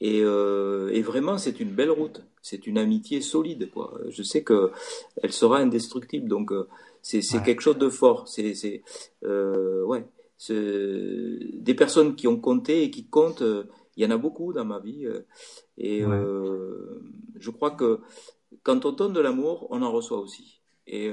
[0.00, 2.22] et, euh, et vraiment, c'est une belle route.
[2.42, 3.70] C'est une amitié solide.
[3.70, 4.00] Quoi.
[4.08, 4.72] Je sais que
[5.22, 6.28] elle sera indestructible.
[6.28, 6.68] Donc, euh,
[7.02, 8.26] c'est quelque chose de fort.
[8.26, 8.82] C'est
[9.24, 10.06] euh, ouais,
[10.48, 13.42] des personnes qui ont compté et qui comptent.
[13.42, 13.64] Euh,
[13.96, 15.06] il y en a beaucoup dans ma vie.
[15.76, 17.02] Et euh,
[17.38, 18.00] je crois que
[18.62, 20.62] quand on donne de l'amour, on en reçoit aussi.
[20.86, 21.10] Et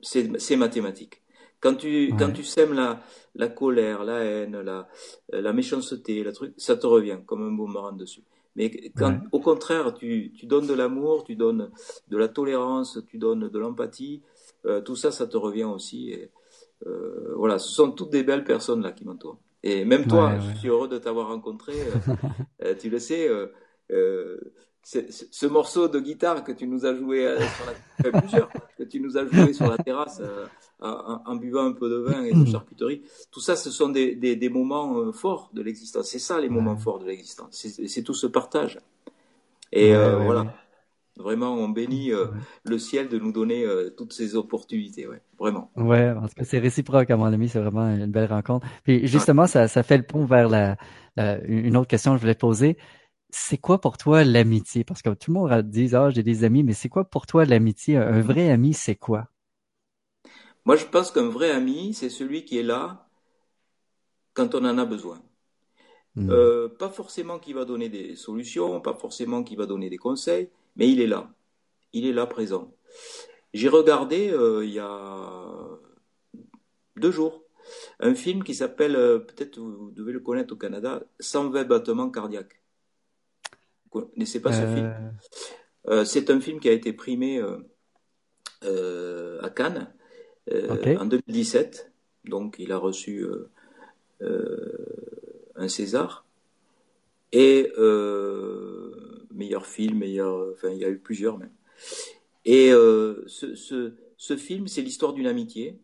[0.00, 1.21] c'est mathématique.
[1.62, 3.00] Quand tu, quand tu sèmes la,
[3.36, 4.88] la colère, la haine, la,
[5.32, 8.24] la méchanceté, la truc, ça te revient comme un boomerang dessus.
[8.56, 11.70] Mais quand, au contraire, tu, tu donnes de l'amour, tu donnes
[12.08, 14.22] de la tolérance, tu donnes de l'empathie,
[14.66, 16.10] euh, tout ça, ça te revient aussi.
[16.10, 16.30] Et,
[16.86, 19.38] euh, voilà, ce sont toutes des belles personnes là qui m'entourent.
[19.62, 21.72] Et même toi, je suis heureux de t'avoir rencontré.
[22.62, 23.28] Euh, tu le sais,
[23.90, 29.16] ce morceau de guitare que tu nous as joué sur la, plusieurs, que tu nous
[29.16, 30.20] as joué sur la terrasse
[30.82, 33.02] en, buvant un peu de vin et de charcuterie.
[33.30, 36.08] Tout ça, ce sont des, des, des moments euh, forts de l'existence.
[36.08, 37.66] C'est ça les moments forts de l'existence.
[37.86, 38.78] C'est tout ce partage.
[39.72, 40.54] Et euh, voilà.
[41.18, 42.26] Vraiment, on bénit euh,
[42.64, 43.66] le ciel de nous donner
[43.98, 45.70] toutes ces opportunités, ouais, vraiment.
[45.76, 48.66] Ouais, en tout cas, c'est réciproque à mon ami, c'est vraiment une belle rencontre.
[48.82, 50.76] Puis justement, ça, ça fait le pont vers la,
[51.46, 52.78] une autre question que je voulais poser.
[53.34, 54.84] C'est quoi pour toi l'amitié?
[54.84, 57.44] Parce que tout le monde dit, ah, j'ai des amis, mais c'est quoi pour toi
[57.44, 57.96] l'amitié?
[57.96, 59.28] Un vrai ami, c'est quoi?
[60.64, 63.08] Moi, je pense qu'un vrai ami, c'est celui qui est là
[64.34, 65.20] quand on en a besoin.
[66.14, 66.30] Hmm.
[66.30, 70.50] Euh, pas forcément qui va donner des solutions, pas forcément qui va donner des conseils,
[70.76, 71.30] mais il est là.
[71.94, 72.70] Il est là présent.
[73.54, 75.78] J'ai regardé euh, il y a
[76.96, 77.42] deux jours
[78.00, 82.61] un film qui s'appelle, euh, peut-être vous devez le connaître au Canada, 120 battements cardiaques.
[83.92, 87.42] Vous connaissez pas ce film C'est un film qui a été primé
[88.62, 89.92] à Cannes
[90.50, 91.92] euh, en 2017.
[92.24, 93.50] Donc, il a reçu euh,
[94.22, 94.76] euh,
[95.56, 96.24] un César.
[97.32, 97.72] Et
[99.30, 101.52] meilleur film, meilleur, enfin, il y a eu plusieurs même.
[102.44, 105.78] Et ce, ce, ce, film, c'est l'histoire d'une amitié.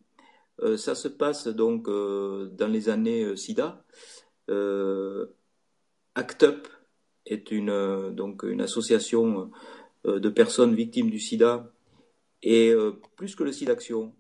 [0.77, 3.83] ça se passe donc dans les années SIDA.
[6.15, 6.69] ACT UP
[7.33, 9.51] est une, donc une association
[10.05, 11.73] de personnes victimes du sida
[12.43, 12.73] et
[13.17, 14.15] plus que le SIDA Action,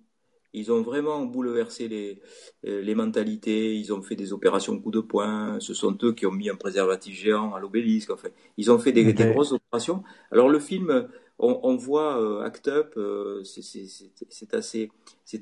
[0.52, 2.20] ils ont vraiment bouleversé les,
[2.66, 6.26] euh, les mentalités, ils ont fait des opérations coup de poing, ce sont eux qui
[6.26, 10.02] ont mis un préservatif géant à l'obélisque, enfin, ils ont fait des, des, grosses opérations.
[10.30, 14.90] Alors le film, on, on voit euh, Act Up, euh, c'est assez,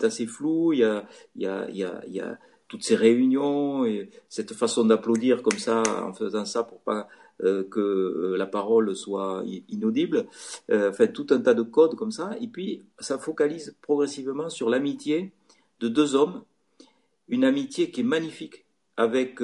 [0.03, 1.07] assez flou, il y a,
[1.37, 2.39] il y a, il y a, il y a
[2.69, 7.07] toutes ces réunions et cette façon d'applaudir comme ça en faisant ça pour pas
[7.43, 10.27] que la parole soit inaudible,
[10.71, 15.33] enfin tout un tas de codes comme ça, et puis ça focalise progressivement sur l'amitié
[15.81, 16.45] de deux hommes,
[17.29, 18.65] une amitié qui est magnifique,
[18.97, 19.41] avec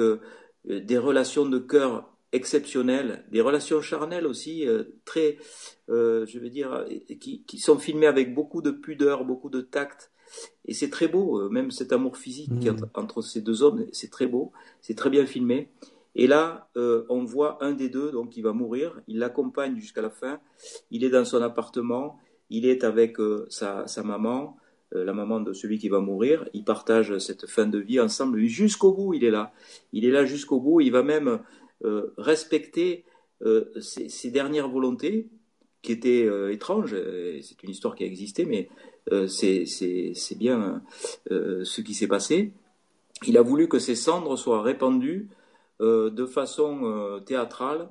[0.65, 4.65] des relations de cœur exceptionnelles, des relations charnelles aussi
[5.05, 5.37] très,
[5.87, 6.85] je veux dire,
[7.19, 10.11] qui, qui, sont filmées avec beaucoup de pudeur, beaucoup de tact,
[10.65, 12.85] et c'est très beau, euh, même cet amour physique mmh.
[12.95, 15.69] entre ces deux hommes, c'est très beau, c'est très bien filmé.
[16.15, 20.01] Et là, euh, on voit un des deux, donc qui va mourir, il l'accompagne jusqu'à
[20.01, 20.39] la fin,
[20.91, 24.57] il est dans son appartement, il est avec euh, sa, maman,
[24.91, 28.93] la maman de celui qui va mourir, ils partagent cette fin de vie ensemble, jusqu'au
[28.93, 29.51] bout, il est là.
[29.91, 31.39] Il est là jusqu'au bout, il va même
[32.17, 33.03] respecter
[33.79, 35.29] ses, dernières volontés,
[35.81, 36.95] qui étaient étranges,
[37.41, 38.69] c'est une histoire qui a existé, mais
[39.11, 40.81] euh, c'est bien
[41.31, 42.51] euh, ce qui s'est passé.
[43.25, 45.29] Il a voulu que ces cendres soient répandues
[45.81, 47.89] euh, de façon théâtrale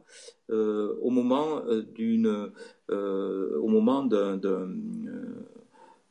[0.50, 1.62] au moment
[1.94, 2.52] d'une
[2.88, 4.04] au moment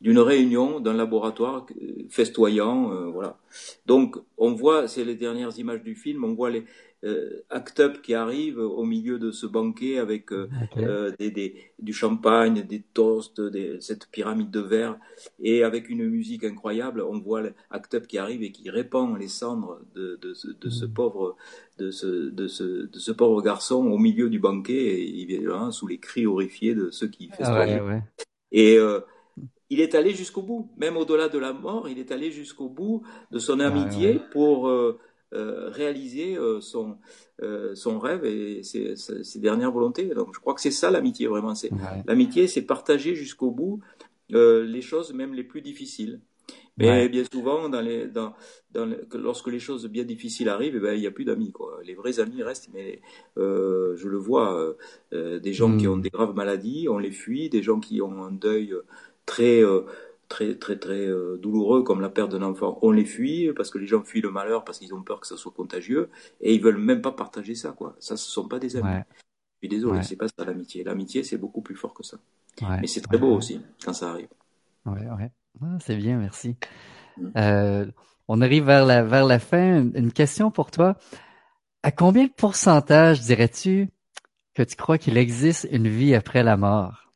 [0.01, 1.67] d'une réunion d'un laboratoire
[2.09, 3.37] festoyant voilà.
[3.85, 6.65] Donc on voit c'est les dernières images du film on voit les
[7.03, 11.11] euh, Act Up qui arrive au milieu de ce banquet avec euh, euh,
[11.79, 13.41] du champagne, des toasts,
[13.79, 14.97] cette pyramide de verre.
[15.39, 17.01] Et avec une musique incroyable.
[17.01, 21.35] On voit Act Up qui arrive et qui répand les cendres de, ce pauvre
[21.79, 26.75] de ce, pauvre garçon au milieu du banquet et il vient sous les cris horrifiés
[26.75, 28.01] de ceux qui ah festoient.
[28.51, 28.77] Et
[29.71, 33.03] il est allé jusqu'au bout, même au-delà de la mort, il est allé jusqu'au bout
[33.31, 34.99] de son ah amitié pour euh,
[35.31, 36.97] réaliser euh, son,
[37.41, 40.05] euh, son rêve et ses, ses, dernières volontés.
[40.05, 41.55] Donc je crois que c'est ça l'amitié vraiment.
[41.55, 41.71] C'est
[42.05, 43.81] l'amitié, c'est partager jusqu'au bout
[44.29, 46.21] les choses même les plus difficiles.
[46.77, 48.33] Mais bien souvent, dans les, dans,
[48.71, 51.51] dans lorsque les choses bien difficiles arrivent, eh ben, il n'y a plus d'amis.
[51.51, 51.79] Quoi.
[51.83, 53.01] Les vrais amis restent, mais
[53.37, 54.75] euh, je le vois,
[55.13, 55.91] euh, des gens qui hmm.
[55.91, 58.73] ont des graves maladies, on les fuit, des gens qui ont un deuil
[59.25, 59.61] très,
[60.31, 63.77] très très très euh, douloureux comme la perte d'un enfant, on les fuit parce que
[63.77, 66.09] les gens fuient le malheur parce qu'ils ont peur que ça soit contagieux
[66.39, 67.95] et ils veulent même pas partager ça quoi.
[67.99, 69.01] Ça ce sont pas des amis.
[69.61, 70.83] Je suis désolé, c'est pas ça l'amitié.
[70.85, 72.17] L'amitié c'est beaucoup plus fort que ça.
[72.61, 74.29] Mais c'est très beau aussi quand ça arrive.
[74.85, 75.31] Ouais ouais.
[75.61, 76.55] Ah, c'est bien, merci.
[77.17, 77.27] Mm.
[77.35, 77.85] Euh,
[78.29, 79.83] on arrive vers la vers la fin.
[79.93, 80.95] Une question pour toi.
[81.83, 83.89] À combien de pourcentage dirais-tu
[84.53, 87.10] que tu crois qu'il existe une vie après la mort?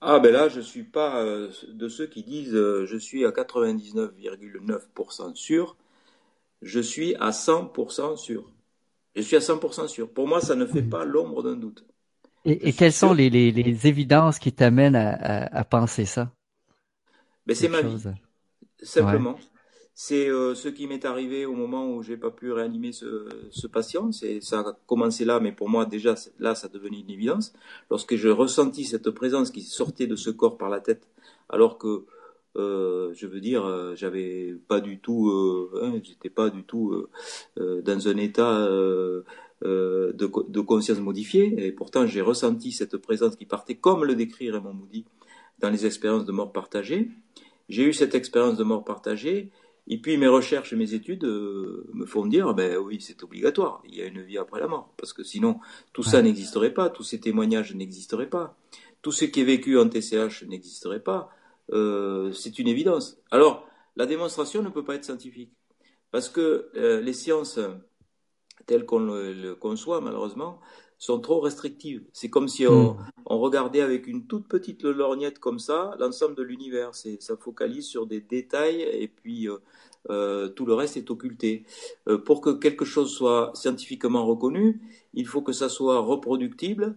[0.00, 3.30] Ah ben là, je suis pas euh, de ceux qui disent euh, je suis à
[3.30, 5.76] 99,9% sûr.
[6.62, 8.48] Je suis à 100% sûr.
[9.16, 10.08] Je suis à 100% sûr.
[10.08, 11.84] Pour moi, ça ne fait pas l'ombre d'un doute.
[12.44, 16.30] Et, quelles sont les, évidences qui t'amènent à, penser ça?
[17.46, 18.00] Ben, C'est ma vie.
[18.82, 19.36] Simplement.
[20.00, 24.12] C'est euh, ce qui m'est arrivé au moment où j'ai pas pu réanimer ce, patient.
[24.12, 27.52] C'est ça a commencé là, mais pour moi déjà là ça devenait une évidence.
[27.90, 31.08] Lorsque j'ai ressenti cette présence qui sortait de ce corps par la tête,
[31.48, 32.04] alors que
[32.54, 36.92] euh, je veux dire, euh, j'avais pas du tout, euh, hein, j'étais pas du tout
[37.58, 38.68] euh, dans un état
[39.62, 44.74] de, conscience modifié, et pourtant j'ai ressenti cette présence qui partait, comme le décrit Raymond
[44.74, 45.06] Moody
[45.58, 47.08] dans les expériences de mort partagée.
[47.68, 49.50] J'ai eu cette expérience de mort partagée,
[49.88, 53.82] et puis mes recherches et mes études euh, me font dire, ben oui, c'est obligatoire,
[53.86, 55.58] il y a une vie après la mort, parce que sinon
[55.92, 58.56] tout ça n'existerait pas, tous ces témoignages n'existeraient pas,
[59.00, 61.30] tout ce qui est vécu en TCH n'existerait pas,
[61.72, 63.18] euh, c'est une évidence.
[63.30, 63.66] Alors,
[63.96, 65.52] la démonstration ne peut pas être scientifique,
[66.10, 67.58] parce que euh, les sciences
[68.66, 70.60] telles qu'on le, conçoit, malheureusement,
[70.98, 72.02] sont trop restrictives.
[72.12, 72.96] C'est comme si on, hmm.
[73.26, 76.94] on, regardait avec une toute petite lorgnette comme ça l'ensemble de l'univers.
[76.94, 79.58] Ça focalise sur des détails et puis euh,
[80.10, 81.64] euh, tout le reste est occulté.
[82.08, 84.80] Euh, pour que quelque chose soit scientifiquement reconnu,
[85.14, 86.96] il faut que ça soit reproductible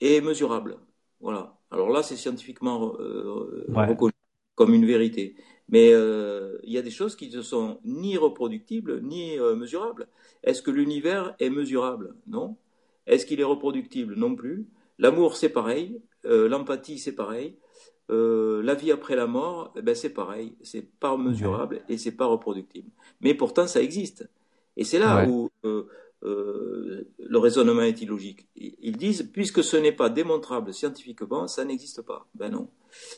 [0.00, 0.76] et mesurable.
[1.20, 1.58] Voilà.
[1.70, 2.92] Alors là, c'est scientifiquement
[3.68, 4.12] reconnu
[4.54, 5.36] comme une vérité.
[5.70, 10.08] Mais il y a des choses qui ne sont ni reproductibles ni mesurables.
[10.44, 12.14] Est-ce que l'univers est mesurable?
[12.26, 12.56] Non.
[13.08, 14.14] Est-ce qu'il est reproductible?
[14.14, 14.66] Non plus.
[14.98, 16.00] L'amour, c'est pareil.
[16.24, 17.56] Euh, l'empathie, c'est pareil.
[18.10, 20.54] Euh, la vie après la mort, eh ben c'est pareil.
[20.62, 22.90] C'est pas mesurable et c'est pas reproductible.
[23.20, 24.28] Mais pourtant, ça existe.
[24.76, 25.88] Et c'est là où euh,
[26.22, 28.46] le raisonnement est illogique.
[28.56, 32.26] Ils disent, puisque ce n'est pas démontrable scientifiquement, ça n'existe pas.
[32.34, 32.68] Ben non.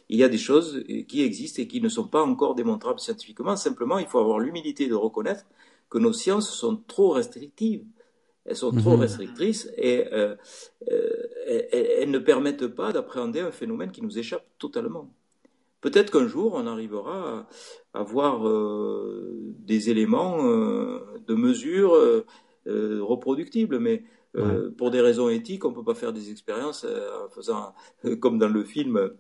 [0.09, 3.57] Il y a des choses qui existent et qui ne sont pas encore démontrables scientifiquement.
[3.57, 5.47] Simplement, il faut avoir l'humilité de reconnaître
[5.89, 7.85] que nos sciences sont trop restrictives.
[8.47, 9.01] Elles sont trop mhm.
[9.01, 10.35] restrictrices et euh,
[10.91, 15.13] euh, elles, ne permettent pas d'appréhender un phénomène qui nous échappe totalement.
[15.81, 17.47] Peut-être qu'un jour, on arrivera
[17.95, 21.93] à avoir euh, des éléments de mesure
[22.67, 24.05] reproductible, mais
[24.77, 27.75] pour des raisons éthiques, on peut pas faire des expériences en faisant
[28.21, 29.11] comme dans le film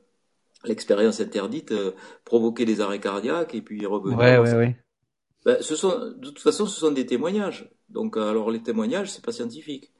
[0.64, 1.72] l'expérience interdite,
[2.24, 4.18] provoquer des arrêts cardiaques et puis revenir.
[4.18, 4.76] Ouais, ouais, ouais.
[5.46, 7.70] Ben, ce sont, de toute façon, ce sont des témoignages.
[7.90, 9.90] Donc, alors les témoignages, c'est pas scientifique.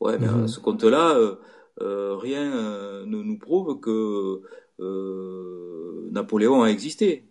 [0.00, 0.48] Ouais, mais à mhm.
[0.48, 1.36] ce compte-là, euh,
[1.80, 4.42] euh, rien euh, ne nous prouve que
[6.10, 7.24] Napoléon a existé,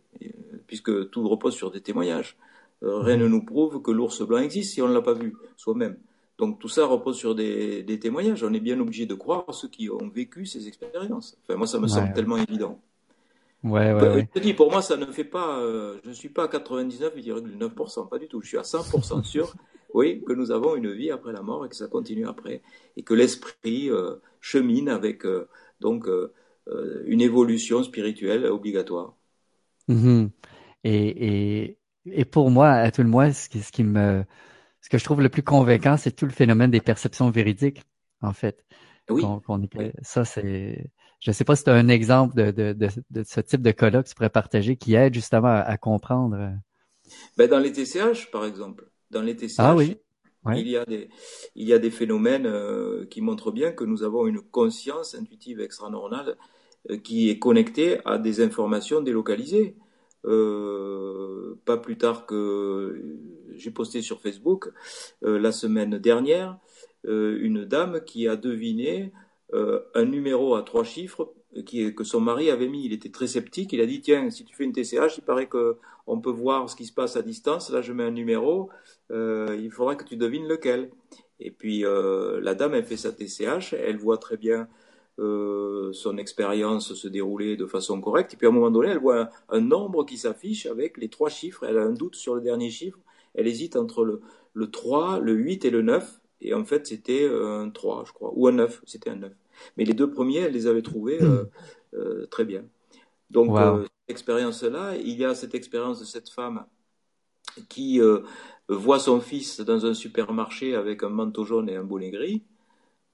[0.67, 2.37] puisque tout repose sur des témoignages.
[2.81, 5.97] rien ne nous prouve que l'ours blanc existe si on ne l'a pas vu soi-même.
[6.37, 8.43] Donc tout ça repose sur des, des, témoignages.
[8.43, 11.37] On est bien obligé de croire ceux qui ont vécu ces expériences.
[11.43, 12.79] Enfin, moi, ça me semble tellement évident.
[13.63, 14.27] Ouais, ouais, ouais.
[14.33, 15.59] Je te dis, pour moi, ça ne fait pas.
[16.03, 18.41] je ne suis pas à 99,9%, pas du tout.
[18.41, 19.53] Je suis à 100% sûr
[19.95, 22.61] oui, que nous avons une vie après la mort et que ça continue après,
[22.97, 25.47] et que l'esprit euh, chemine avec euh,
[25.79, 26.33] donc euh,
[27.05, 29.15] une évolution spirituelle obligatoire.
[29.87, 30.29] Mm-hmm.
[30.83, 31.77] Et,
[32.07, 34.25] et, pour moi, à tout le moins, ce qui, ce qui me,
[34.81, 37.81] ce que je trouve le plus convaincant, c'est tout le phénomène des perceptions véridiques,
[38.21, 38.65] en fait.
[39.09, 39.23] Oui.
[40.01, 40.91] Ça, c'est.
[41.21, 43.71] Je ne sais pas si tu as un exemple de, de, de, ce type de
[43.71, 46.51] colloque que tu pourrais partager qui aide justement à, comprendre.
[47.37, 49.97] Ben, dans les TCH, par exemple dans les TCH, ah oui.
[50.57, 51.09] il, y a des,
[51.55, 55.61] il y a des phénomènes euh, qui montrent bien que nous avons une conscience intuitive
[55.61, 56.37] extra-normale
[56.91, 59.77] euh, qui est connectée à des informations délocalisées.
[60.25, 63.17] Euh, pas plus tard que
[63.55, 64.71] j'ai posté sur Facebook
[65.21, 66.57] la semaine dernière
[67.03, 69.13] une dame qui a deviné
[69.53, 71.31] un numéro à trois chiffres
[71.67, 72.85] qui, que son mari avait mis.
[72.85, 73.71] Il était très sceptique.
[73.73, 75.77] Il a dit tiens, si tu fais une TCH, il paraît que
[76.07, 77.69] on peut voir ce qui se passe à distance.
[77.69, 78.69] Là, je mets un numéro.
[79.11, 80.91] Euh, il faudra que tu devines lequel.
[81.39, 83.73] Et puis euh, la dame, elle fait sa TCH.
[83.73, 84.67] Elle voit très bien
[85.19, 88.33] euh, son expérience se dérouler de façon correcte.
[88.33, 91.29] Et puis à un moment donné, elle voit un, nombre qui s'affiche avec les trois
[91.29, 91.65] chiffres.
[91.67, 92.99] Elle a un doute sur le dernier chiffre.
[93.33, 94.21] Elle hésite entre le,
[94.53, 96.21] le 3, le 8 et le 9.
[96.41, 98.81] Et en fait, c'était un 3, je crois, ou un 9.
[98.85, 99.31] C'était un 9.
[99.77, 101.45] Mais les deux premiers, elle les avait trouvés euh,
[101.93, 102.63] euh, très bien.
[103.31, 106.65] Donc, euh, expérience-là, il y a cette expérience de cette femme
[107.69, 108.01] qui
[108.67, 112.43] voit son fils dans un supermarché avec un manteau jaune et un bonnet gris,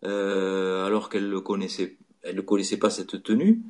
[0.04, 3.62] alors qu'elle ne connaissait, pas cette tenue.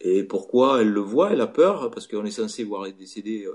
[0.00, 1.32] Et pourquoi elle le voit?
[1.32, 3.46] Elle a peur, parce qu'on est censé voir les décédés.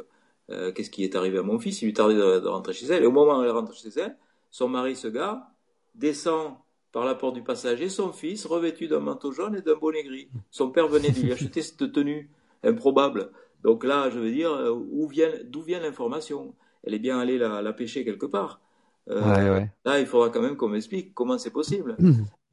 [0.48, 1.82] Qu'est-ce qui est arrivé à mon fils?
[1.82, 3.04] Il lui tarde de, de, rentrer chez elle.
[3.04, 4.16] Et au moment où elle rentre chez elle,
[4.52, 5.50] son mari, ce gars,
[5.96, 6.56] descend
[6.92, 10.30] par la porte du passager son fils revêtu d'un manteau jaune et d'un bonnet gris.
[10.50, 12.30] Son père venait de lui acheter cette tenue
[12.66, 13.32] improbable.
[13.64, 16.54] Donc là, je veux dire, euh, où vient, d'où vient l'information?
[16.84, 18.62] Elle est bien allée la, pêcher quelque part.
[19.10, 21.98] Euh, là, il faudra quand même qu'on m'explique comment c'est possible.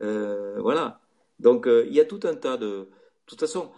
[0.04, 0.98] Euh, voilà.
[1.38, 2.66] Donc, il y a tout un tas de.
[2.66, 2.88] De
[3.26, 3.70] toute façon,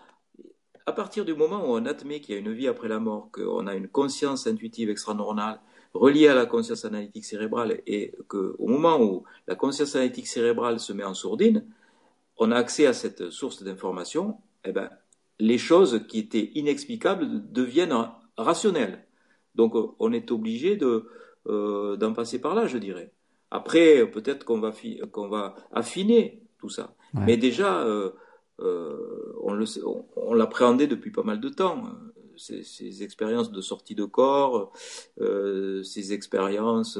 [0.87, 3.28] à partir du moment où on admet qu'il y a une vie après la mort,
[3.30, 5.61] qu'on a une conscience intuitive extra-normale,
[5.93, 10.95] relié à la conscience analytique cérébrale et qu'au moment où la conscience analytique cérébrale se
[10.95, 11.66] met en sourdine,
[12.39, 14.89] on a accès à cette source d'information, eh ben,
[15.39, 17.95] les choses qui étaient inexplicables deviennent
[18.37, 19.05] rationnelles.
[19.55, 21.09] Donc on est obligé de,
[21.47, 23.12] euh, d'en passer par là, je dirais.
[23.51, 24.72] Après, peut-être qu'on va,
[25.12, 26.95] qu'on va affiner tout ça.
[27.14, 28.11] Mais déjà, euh,
[28.61, 29.64] euh, on, le,
[30.16, 31.85] on l'appréhendait depuis pas mal de temps
[32.37, 34.72] ces, expériences de sortie de corps,
[35.20, 36.99] euh, ces expériences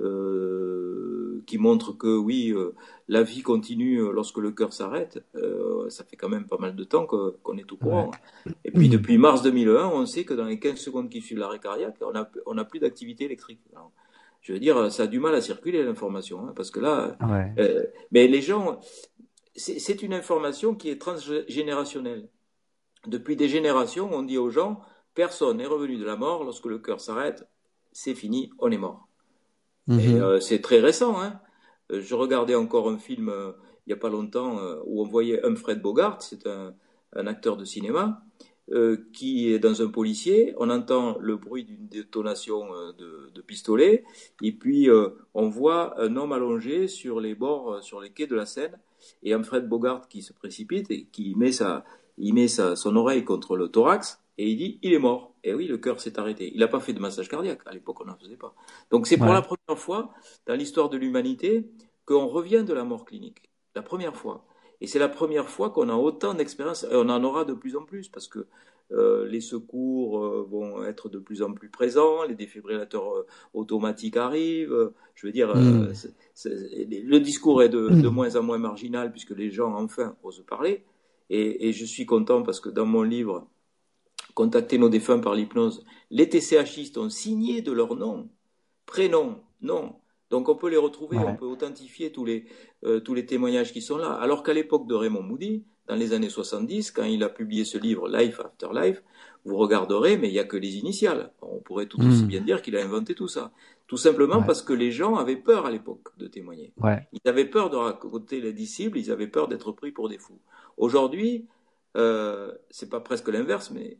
[0.00, 2.74] euh, qui montrent que oui, euh,
[3.08, 5.24] la vie continue lorsque le cœur s'arrête.
[5.88, 8.10] ça fait quand même pas mal de temps qu'on est au courant.
[8.64, 11.58] Et puis depuis mars 2001, on sait que dans les 15 secondes qui suivent l'arrêt
[11.58, 13.60] cardiaque, on n'a on a plus d'activité électrique.
[14.40, 17.18] je veux dire, ça a du mal à circuler l'information, hein, parce que là,
[18.10, 18.80] mais les gens,
[19.54, 22.28] c'est une information qui est transgénérationnelle.
[23.06, 24.80] Depuis des générations, on dit aux gens,
[25.14, 27.46] personne n'est revenu de la mort, lorsque le cœur s'arrête,
[27.92, 29.08] c'est fini, on est mort.
[29.88, 30.22] Et mhm.
[30.22, 31.20] euh, c'est très récent.
[31.20, 31.40] Hein
[31.90, 33.52] euh, je regardais encore un film euh,
[33.86, 36.72] il n'y a pas longtemps où on voyait Humphrey Bogart, c'est un,
[37.26, 38.22] acteur de cinéma,
[39.12, 40.54] qui est dans un policier.
[40.58, 44.04] On entend le bruit d'une détonation de, de, pistolet,
[44.40, 44.88] et puis
[45.34, 48.78] on voit un homme allongé sur les bords, sur les quais de la Seine,
[49.24, 51.84] et Humphrey Bogart qui se précipite et qui met sa,
[52.22, 55.34] il met sa, son oreille contre le thorax et il dit il est mort.
[55.44, 56.52] Et oui, le cœur s'est arrêté.
[56.54, 57.60] Il n'a pas fait de massage cardiaque.
[57.66, 58.54] À l'époque, on n'en faisait pas.
[58.90, 60.14] Donc c'est pour la première fois
[60.46, 61.68] dans l'histoire de l'humanité
[62.06, 63.50] qu'on revient de la mort clinique.
[63.74, 64.46] La première fois.
[64.80, 66.84] Et c'est la première fois qu'on a autant d'expérience.
[66.84, 68.46] Et on en aura de plus en plus parce que
[68.92, 74.16] euh, les secours euh, vont être de plus en plus présents, les défibrillateurs euh, automatiques
[74.16, 74.92] arrivent.
[75.14, 75.92] je veux dire, hmm.
[76.44, 78.12] le discours est de, de, hmm.
[78.12, 80.84] moins en moins marginal puisque les gens enfin osent parler.
[81.30, 83.48] Et, je suis content parce que dans mon livre,
[84.34, 88.30] Contacter nos défunts par l'hypnose, les TCHistes ont signé de leur nom,
[88.86, 89.96] prénom, nom,
[90.30, 92.46] Donc on peut les retrouver, on peut authentifier tous les,
[92.84, 94.12] euh, tous les témoignages qui sont là.
[94.12, 97.78] Alors qu'à l'époque de Raymond Moody, dans les années 70, quand il a publié ce
[97.78, 99.02] livre Life After Life,
[99.44, 101.32] vous regarderez, mais il n'y a que les initiales.
[101.42, 102.28] On pourrait tout aussi hmm.
[102.28, 103.52] bien dire qu'il a inventé tout ça.
[103.88, 106.72] Tout simplement parce que les gens avaient peur à l'époque de témoigner.
[107.12, 110.40] Ils avaient peur de raconter les disciples, ils avaient peur d'être pris pour des fous.
[110.78, 111.46] Aujourd'hui,
[111.96, 113.98] euh, c'est pas presque l'inverse, mais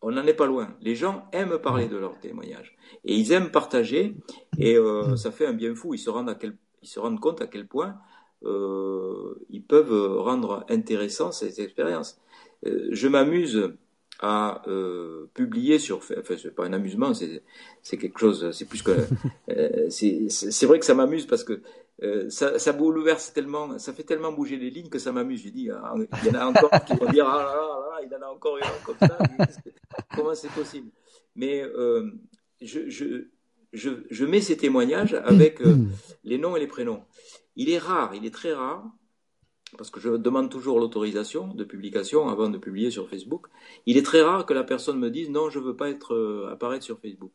[0.00, 0.74] on n'en est pas loin.
[0.80, 4.16] Les gens aiment parler de leurs témoignages et ils aiment partager
[4.58, 5.16] et euh, mm.
[5.16, 5.92] ça fait un bien fou.
[5.92, 7.98] Ils se rendent, à quel, ils se rendent compte à quel point
[8.42, 12.18] ils peuvent rendre intéressant ces expériences.
[12.64, 13.72] Euh, je m'amuse
[14.20, 18.92] à euh, publier sur, enfin c'est pas un amusement, c'est quelque chose, c'est plus que,
[19.50, 21.60] euh, c'est vrai que ça m'amuse parce que
[22.02, 25.42] euh, ça, ça bouleverse tellement, ça fait tellement bouger les lignes que ça m'amuse.
[25.42, 28.12] J'ai dit, ah, il y en a encore qui vont dire, ah là là, il
[28.12, 29.18] y en a encore une comme ça.
[30.14, 30.90] Comment c'est possible?
[31.34, 32.10] Mais euh,
[32.60, 33.28] je, je,
[33.72, 35.76] je, je, mets ces témoignages avec euh,
[36.24, 37.02] les noms et les prénoms.
[37.56, 38.84] Il est rare, il est très rare,
[39.76, 43.46] parce que je demande toujours l'autorisation de publication avant de publier sur Facebook.
[43.86, 46.84] Il est très rare que la personne me dise non, je veux pas être apparaître
[46.84, 47.32] sur Facebook.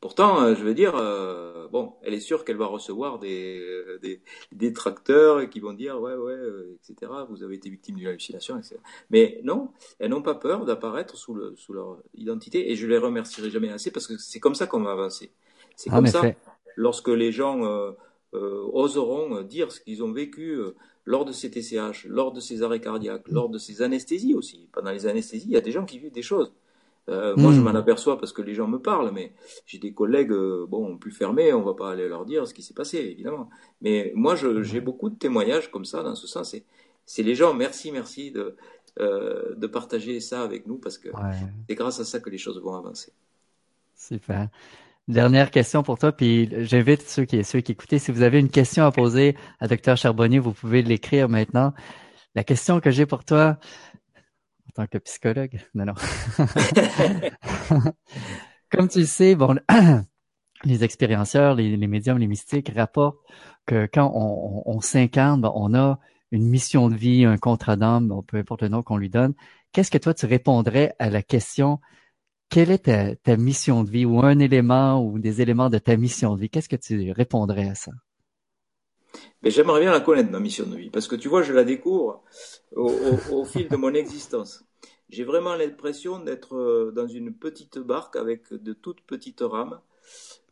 [0.00, 3.98] Pourtant, euh, je veux dire, euh, bon, elle est sûre qu'elle va recevoir des, euh,
[4.02, 4.20] des,
[4.52, 6.38] des tracteurs qui vont dire, ouais, ouais,
[6.74, 8.76] etc., vous avez été victime d'une hallucination, etc.
[9.10, 12.98] Mais non, elles n'ont pas peur d'apparaître sous, le, sous leur identité, et je les
[12.98, 15.32] remercierai jamais assez, parce que c'est comme ça qu'on va avancer.
[15.76, 16.22] C'est comme ça,
[16.76, 17.92] lorsque les gens euh,
[18.72, 20.60] oseront dire ce qu'ils ont vécu
[21.04, 24.68] lors de ces TCH, lors de ces arrêts cardiaques, lors de ces anesthésies aussi.
[24.72, 26.52] Pendant les anesthésies, il y a des gens qui vivent des choses.
[27.08, 27.64] Euh, moi, je hmm.
[27.64, 29.32] m'en aperçois parce que les gens me parlent, mais
[29.64, 32.62] j'ai des collègues, euh, bon, plus fermés, on va pas aller leur dire ce qui
[32.62, 33.48] s'est passé, évidemment.
[33.80, 36.56] Mais moi, j'ai beaucoup de témoignages comme ça, dans ce sens.
[37.04, 38.56] C'est les gens, merci, merci de,
[38.98, 41.08] euh, de partager ça avec nous parce que
[41.68, 43.12] c'est grâce à ça que les choses vont avancer.
[43.94, 44.48] Super.
[45.08, 48.50] Dernière question pour toi, puis j'invite ceux qui, ceux qui écoutent, si vous avez une
[48.50, 51.72] question à poser à Dr Charbonnier, vous pouvez l'écrire maintenant.
[52.34, 53.58] La question que j'ai pour toi,
[54.76, 55.58] tant que psychologue.
[55.74, 55.94] Non, non.
[58.70, 59.58] Comme tu le sais, bon,
[60.64, 63.18] les expérienceurs, les, médiums, les mystiques rapportent
[63.64, 65.98] que quand on, s'incarne, on a
[66.30, 69.34] une mission de vie, un contrat d'âme, peu importe le nom qu'on lui donne.
[69.72, 71.80] Qu'est-ce que toi tu répondrais à la question
[72.48, 75.96] quelle est ta, ta, mission de vie ou un élément ou des éléments de ta
[75.96, 76.50] mission de vie?
[76.50, 77.92] Qu'est-ce que tu répondrais à ça?
[79.42, 81.64] Mais j'aimerais bien la connaître, ma mission de vie, parce que tu vois, je la
[81.64, 82.22] découvre
[82.74, 84.64] au, fil de mon existence.
[85.08, 89.80] J'ai vraiment l'impression d'être euh, dans une petite barque avec de toutes petites rames,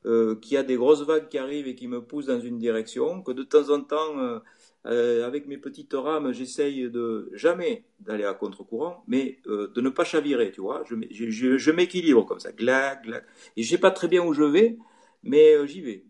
[0.06, 3.22] euh, qui a des grosses vagues qui arrivent et qui me poussent dans une direction,
[3.22, 4.38] que de temps en temps, euh,
[4.86, 9.90] euh avec mes petites rames, j'essaye de jamais d'aller à contre-courant, mais euh, de ne
[9.90, 10.84] pas chavirer, tu vois.
[10.84, 13.24] Je, je, je m'équilibre comme ça, glac, glac.
[13.56, 14.78] Et je sais pas très bien où je vais,
[15.22, 16.04] mais j'y vais.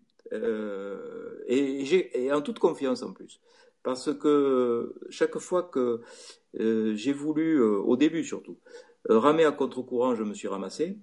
[1.48, 3.40] et, et en toute confiance en plus
[3.84, 6.00] parce que chaque fois que
[6.58, 8.58] euh, j'ai voulu, euh, au début surtout,
[9.10, 10.98] euh, ramer à contre-courant, je me suis ramassé.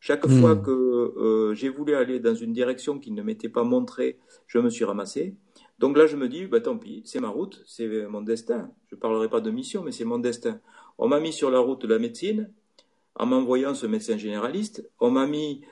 [0.00, 0.40] Chaque hmm.
[0.40, 4.70] fois que j'ai voulu aller dans une direction qui ne m'était pas montrée, je me
[4.70, 5.36] suis ramassé.
[5.82, 8.70] Donc là, je me dis, bah, tant pis, c'est ma route, c'est mon destin.
[8.88, 10.60] Je ne parlerai pas de mission, mais c'est mon destin.
[10.96, 12.52] On m'a mis sur la route de la médecine,
[13.16, 14.88] en m'envoyant ce médecin généraliste.
[15.00, 15.62] On m'a mis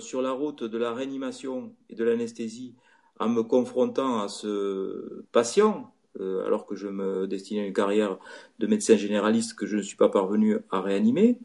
[0.00, 2.74] sur la route de la réanimation et de l'anesthésie
[3.18, 8.18] en me confrontant à ce patient, euh, alors que je me destinais à une carrière
[8.58, 11.38] de médecin généraliste que je ne suis pas parvenu à réanimer.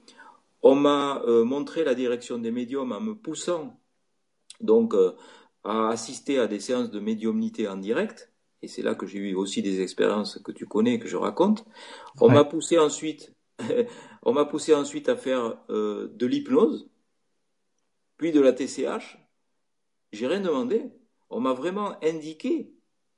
[0.62, 3.80] On m'a euh, montré la direction des médiums en me poussant
[4.62, 5.12] donc euh,
[5.64, 8.32] à assister à des séances de médiumnité en direct.
[8.62, 11.66] Et c'est là que j'ai eu aussi des expériences que tu connais, que je raconte.
[12.22, 13.34] On m'a poussé ensuite,
[14.24, 16.90] on m'a poussé ensuite à faire de l'hypnose,
[18.18, 19.18] puis de la TCH.
[20.14, 20.92] J'ai rien demandé
[21.34, 22.72] on m'a vraiment indiqué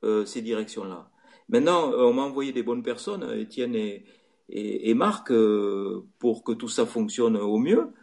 [0.04, 1.10] euh, ces directions-là.
[1.50, 4.06] Maintenant, euh, on m'a envoyé des bonnes personnes, Étienne et,
[4.50, 7.94] et, Marc, euh, pour que tout ça fonctionne au mieux.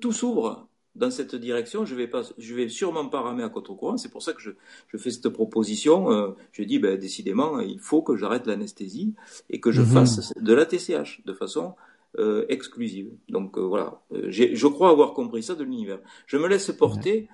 [0.00, 1.84] tout s'ouvre dans cette direction.
[1.84, 3.96] Je vais pas, je vais sûrement pas ramer à contre-courant.
[3.96, 4.50] C'est pour ça que je,
[4.98, 6.34] fais cette proposition.
[6.52, 9.14] je dis, ben, décidément, il faut que j'arrête l'anesthésie
[9.50, 9.88] et que je mhm.
[9.88, 11.74] fasse de la TCH de façon
[12.18, 13.10] euh, exclusive.
[13.30, 15.98] Donc euh, voilà, euh, je crois avoir compris ça de l'univers.
[16.26, 17.28] Je me laisse porter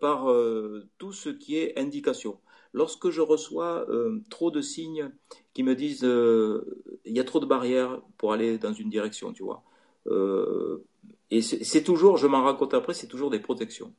[0.00, 0.26] par
[0.98, 2.38] tout ce qui est indication.
[2.72, 3.86] Lorsque je reçois
[4.28, 5.10] trop de signes
[5.54, 9.44] qui me disent il y a trop de barrières pour aller dans une direction, tu
[9.44, 9.62] vois.
[11.30, 13.94] Et c'est toujours, je m'en raconte après, c'est toujours des protections.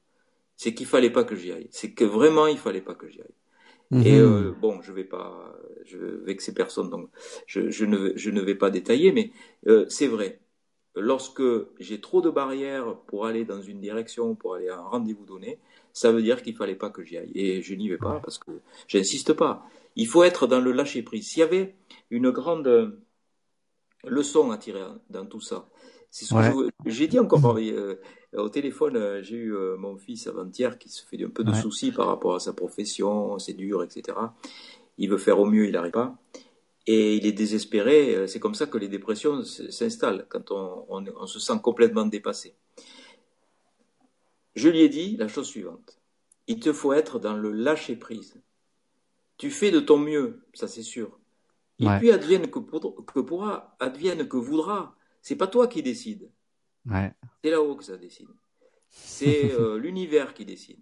[0.58, 1.68] C'est qu'il fallait pas que j'y aille.
[1.72, 4.06] C'est que vraiment il fallait pas que j'y aille.
[4.06, 4.48] Et mhm.
[4.48, 5.54] euh, bon, je vais pas,
[5.86, 7.10] je vais vexer personne, donc
[7.46, 9.32] je, je, ne, je ne vais pas détailler, mais
[9.68, 10.40] euh, c'est vrai.
[10.96, 11.44] lorsque
[11.80, 15.60] j'ai trop de barrières pour aller dans une direction, pour aller à un rendez-vous donné,
[15.94, 17.32] ça veut dire qu'il fallait pas que j'y aille.
[17.36, 18.52] Et je n'y vais pas parce que
[18.88, 19.66] j'insiste pas.
[19.98, 21.28] Il faut être dans le lâcher prise.
[21.28, 21.76] S'il y avait
[22.10, 22.98] une grande
[24.06, 25.68] leçon à tirer dans tout ça,
[26.12, 27.96] c'est ce que j'ai dit encore euh,
[28.34, 28.98] au téléphone.
[28.98, 32.08] Euh, j'ai eu euh, mon fils avant-hier qui se fait un peu de soucis par
[32.08, 34.18] rapport à sa profession, c'est dur, etc.
[34.98, 36.18] Il veut faire au mieux, il n'arrive pas.
[36.86, 38.28] Et il est désespéré.
[38.28, 42.56] C'est comme ça que les dépressions s'installent, quand on, on, se sent complètement dépassé.
[44.56, 45.98] Je lui ai dit la chose suivante.
[46.48, 48.36] Il te faut être dans le lâcher-prise.
[49.38, 51.18] Tu fais de ton mieux, ça c'est sûr.
[51.80, 54.96] Et puis advienne que, pourra, advienne que voudra.
[55.22, 56.30] C'est pas toi qui décide.
[57.44, 58.30] C'est là-haut que ça décide.
[58.90, 60.80] C'est euh, l'univers qui décide.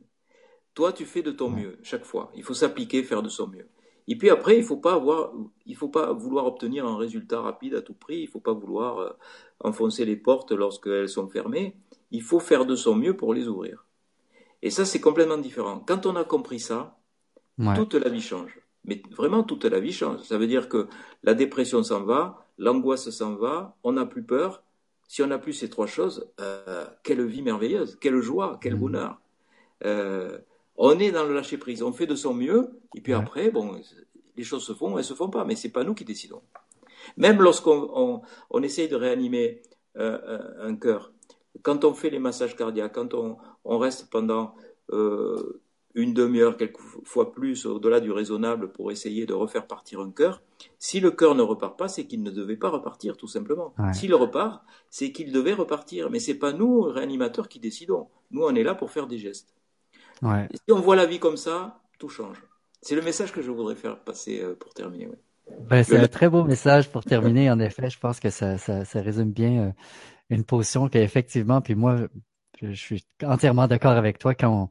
[0.74, 2.32] Toi, tu fais de ton mieux chaque fois.
[2.36, 3.68] Il faut s'appliquer, faire de son mieux.
[4.08, 5.34] Et puis après, il faut pas avoir,
[5.66, 8.22] il faut pas vouloir obtenir un résultat rapide à tout prix.
[8.22, 9.10] Il faut pas vouloir euh,
[9.60, 11.76] enfoncer les portes lorsqu'elles sont fermées.
[12.12, 13.86] Il faut faire de son mieux pour les ouvrir.
[14.62, 15.84] Et ça, c'est complètement différent.
[15.86, 16.98] Quand on a compris ça,
[17.76, 18.60] toute la vie change.
[18.86, 20.22] Mais vraiment, toute la vie change.
[20.24, 20.88] Ça veut dire que
[21.24, 24.64] la dépression s'en va, l'angoisse s'en va, on n'a plus peur.
[25.08, 28.80] Si on n'a plus ces trois choses, euh, quelle vie merveilleuse, quelle joie, quel mmh.
[28.80, 29.20] bonheur.
[29.84, 30.38] Euh,
[30.78, 33.82] on est dans le lâcher prise, on fait de son mieux, et puis après, bon,
[34.38, 36.42] les choses se font, elles se font pas, mais c'est pas nous qui décidons.
[37.18, 39.64] Même lorsqu'on on, essaye de réanimer
[39.98, 41.12] euh, un cœur,
[41.64, 44.56] quand on fait les massages cardiaques, quand on, on reste pendant
[44.92, 45.62] euh,
[45.96, 50.42] une demi-heure, quelquefois plus, au-delà du raisonnable, pour essayer de refaire partir un cœur,
[50.78, 53.74] si le cœur ne repart pas, c'est qu'il ne devait pas repartir, tout simplement.
[53.94, 56.10] S'il repart, c'est qu'il devait repartir.
[56.10, 58.08] Mais c'est pas nous, réanimateurs, qui décidons.
[58.32, 59.54] Nous, on est là pour faire des gestes.
[60.22, 62.38] si on voit la vie comme ça, tout change.
[62.82, 65.10] C'est le message que je voudrais faire passer euh, pour terminer.
[65.70, 67.52] Ben, c'est un très beau message pour terminer.
[67.52, 69.72] En effet, je pense que ça, ça, ça résume bien euh,
[70.30, 71.98] une position qu'effectivement, puis moi,
[72.62, 74.70] je, suis entièrement d'accord avec toi quand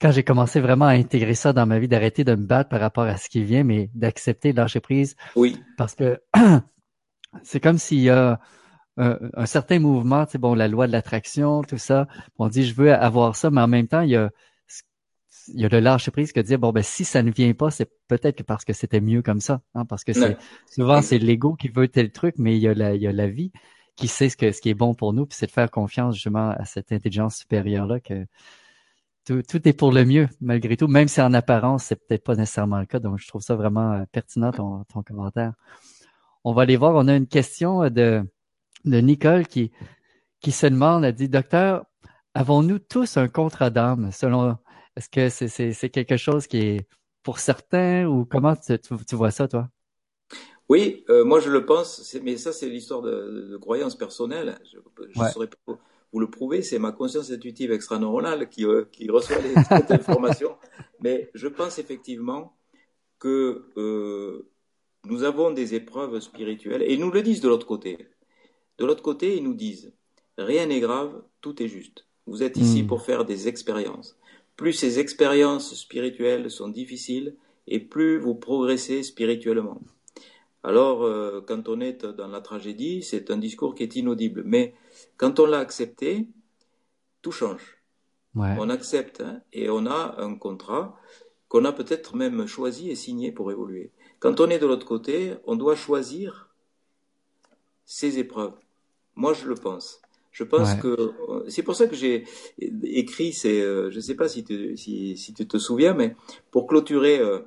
[0.00, 2.80] quand j'ai commencé vraiment à intégrer ça dans ma vie, d'arrêter de me battre par
[2.80, 5.16] rapport à ce qui vient, mais d'accepter de lâcher prise.
[5.34, 5.60] Oui.
[5.76, 6.20] Parce que
[7.42, 8.40] c'est comme s'il y a
[8.96, 12.08] un, certain mouvement, tu sais, bon, la loi de l'attraction, tout ça.
[12.38, 14.30] On dit je veux avoir ça, mais en même temps, il y a
[15.54, 17.70] il y a le lâcher prise que dire bon ben si ça ne vient pas,
[17.70, 20.36] c'est peut-être que parce que c'était mieux comme ça, hein, parce que c'est
[20.70, 23.12] souvent c'est l'ego qui veut tel truc, mais il y a la il y a
[23.12, 23.50] la vie
[23.96, 26.16] qui sait ce que ce qui est bon pour nous, puis c'est de faire confiance
[26.16, 28.26] justement à cette intelligence supérieure là que
[29.28, 32.34] tout, tout est pour le mieux malgré tout, même si en apparence c'est peut-être pas
[32.34, 32.98] nécessairement le cas.
[32.98, 35.52] Donc je trouve ça vraiment euh, pertinent ton, ton commentaire.
[36.44, 36.94] On va aller voir.
[36.94, 38.22] On a une question de
[38.84, 39.70] de Nicole qui
[40.40, 41.84] qui se demande, elle dit docteur,
[42.34, 44.12] avons-nous tous un contrat d'âme?
[44.12, 44.56] Selon
[44.96, 46.88] est-ce que c'est c'est quelque chose qui est
[47.22, 49.68] pour certains ou comment tu, tu vois ça toi?
[50.70, 54.58] Oui, euh, moi je le pense, mais ça c'est l'histoire de, de, croyance personnelle.
[54.70, 54.78] Je
[55.20, 55.78] ne saurais pas
[56.12, 60.56] vous le prouver, c'est ma conscience intuitive extraneuronale qui, euh, qui reçoit les, cette information.
[61.00, 62.56] Mais je pense effectivement
[63.18, 64.48] que euh,
[65.04, 67.98] nous avons des épreuves spirituelles, et ils nous le disent de l'autre côté.
[68.78, 69.92] De l'autre côté, ils nous disent,
[70.36, 72.06] rien n'est grave, tout est juste.
[72.26, 72.86] Vous êtes ici hmm.
[72.86, 74.16] pour faire des expériences.
[74.56, 77.36] Plus ces expériences spirituelles sont difficiles,
[77.66, 79.80] et plus vous progressez spirituellement.
[80.64, 84.42] Alors, euh, quand on est dans la tragédie, c'est un discours qui est inaudible.
[84.44, 84.74] Mais
[85.16, 86.28] quand on l'a accepté,
[87.22, 87.76] tout change.
[88.34, 90.96] On accepte hein, et on a un contrat
[91.48, 93.90] qu'on a peut-être même choisi et signé pour évoluer.
[94.20, 96.48] Quand on est de l'autre côté, on doit choisir
[97.84, 98.54] ses épreuves.
[99.16, 100.00] Moi, je le pense.
[100.30, 101.14] Je pense que
[101.48, 102.24] c'est pour ça que j'ai
[102.84, 103.32] écrit.
[103.32, 106.14] C'est, euh, je ne sais pas si tu, si, tu te souviens, mais
[106.52, 107.40] pour clôturer, euh,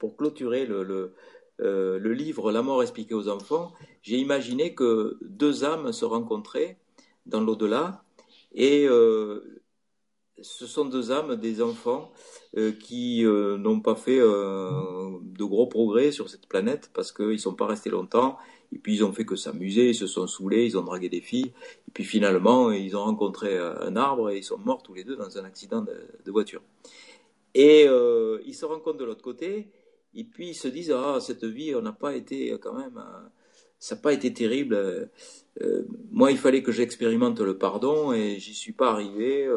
[0.00, 1.14] pour clôturer le
[1.60, 3.72] euh, le livre La mort expliquée aux enfants,
[4.02, 6.78] j'ai imaginé que deux âmes se rencontraient
[7.26, 8.02] dans l'au-delà
[8.54, 9.62] et euh,
[10.40, 12.12] ce sont deux âmes des enfants
[12.56, 17.54] euh, qui n'ont pas fait de gros progrès sur cette planète parce qu'ils ne sont
[17.54, 18.38] pas restés longtemps
[18.72, 21.20] et puis ils ont fait que s'amuser, ils se sont saoulés, ils ont dragué des
[21.20, 21.52] filles
[21.88, 25.16] et puis finalement ils ont rencontré un arbre et ils sont morts tous les deux
[25.16, 26.62] dans un accident de, de voiture.
[27.54, 29.68] Et ils se rencontrent de l'autre côté
[30.14, 32.98] et puis ils se disent ah cette vie on n'a pas été euh, quand même
[32.98, 33.28] euh,
[33.78, 34.74] ça n'a pas été terrible.
[34.74, 39.48] Euh, moi il fallait que j'expérimente le pardon et j'y suis pas arrivé.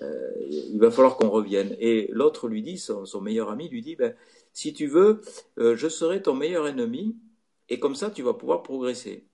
[0.00, 1.76] Il va falloir qu'on revienne.
[1.78, 4.14] Et l'autre lui dit son, meilleur ami lui dit ben
[4.52, 5.20] si tu veux
[5.56, 7.14] je serai ton meilleur ennemi
[7.68, 9.24] et comme ça tu vas pouvoir progresser.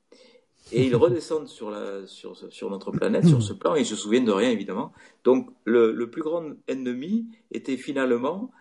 [0.71, 3.97] Et ils redescendent sur, la, sur, sur notre planète, sur ce plan, et ils se
[3.97, 4.93] souviennent de rien, évidemment.
[5.25, 8.53] Donc, le, le plus grand ennemi était finalement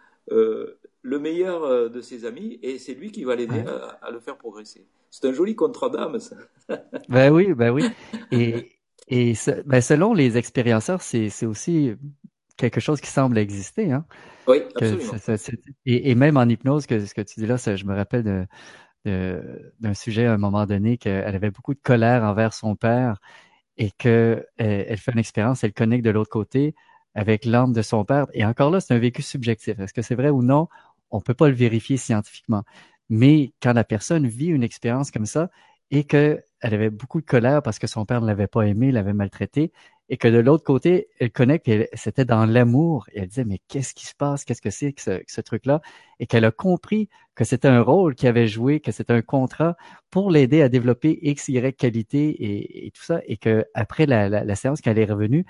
[1.01, 3.63] le meilleur de ses amis et c'est lui qui va l'aider
[4.01, 4.85] à, le faire progresser.
[5.09, 6.35] C'est un joli contrat d'âme, ça.
[7.09, 7.85] ben oui, ben oui.
[8.31, 8.71] Et,
[9.07, 9.33] et
[9.65, 11.95] ben selon les expérienceurs, c'est aussi
[12.57, 13.91] quelque chose qui semble exister.
[13.91, 14.05] Hein?
[14.47, 15.35] Oui, absolument.
[15.85, 18.45] et, même en hypnose, que ce que tu dis là, je me rappelle de,
[19.79, 23.17] d'un sujet à un moment donné qu'elle avait beaucoup de colère envers son père
[23.77, 26.75] et que elle, fait une expérience, elle connecte de l'autre côté
[27.15, 28.27] avec l'âme de son père.
[28.33, 29.79] Et encore là, c'est un vécu subjectif.
[29.79, 30.67] Est-ce que c'est vrai ou non?
[31.11, 32.63] On peut pas le vérifier scientifiquement.
[33.09, 35.49] Mais quand la personne vit une expérience comme ça
[35.91, 39.13] et qu'elle avait beaucoup de colère parce que son père ne l'avait pas aimé, l'avait
[39.13, 39.71] maltraité,
[40.11, 43.59] et que de l'autre côté, elle connecte, et c'était dans l'amour, et elle disait, mais
[43.69, 45.81] qu'est-ce qui se passe, qu'est-ce que c'est que ce, truc-là,
[46.19, 49.77] et qu'elle a compris que c'était un rôle qu'il avait joué, que c'était un contrat
[50.09, 54.55] pour l'aider à développer X, Y qualité et, tout ça, et que après la, la,
[54.55, 55.45] séance qu'elle est revenue,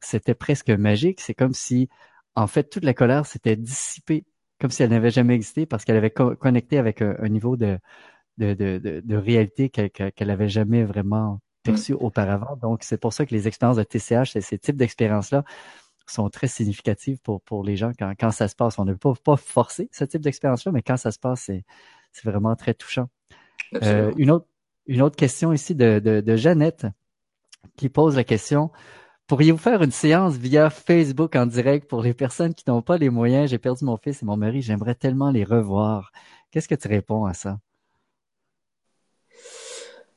[0.00, 1.90] c'était presque magique, c'est comme si,
[2.36, 4.24] en fait, toute la colère s'était dissipée,
[4.60, 7.78] comme si elle n'avait jamais existé, parce qu'elle avait connecté avec un, niveau de,
[8.38, 12.56] de, de, de, réalité qu'elle n'avait jamais vraiment perçu auparavant.
[12.56, 15.44] Donc, c'est pour ça que les expériences de TCH, ces types d'expériences-là,
[16.06, 18.78] sont très significatives pour, pour les gens quand, quand ça se passe.
[18.78, 21.64] On ne peut pas, pas forcer ce type d'expérience-là, mais quand ça se passe, c'est,
[22.12, 23.08] c'est vraiment très touchant.
[23.82, 24.46] Euh, une, autre,
[24.86, 26.86] une autre question ici de, de, de Jeannette
[27.76, 28.70] qui pose la question
[29.26, 33.10] Pourriez-vous faire une séance via Facebook en direct pour les personnes qui n'ont pas les
[33.10, 33.50] moyens?
[33.50, 36.12] J'ai perdu mon fils et mon mari, j'aimerais tellement les revoir.
[36.52, 37.58] Qu'est-ce que tu réponds à ça?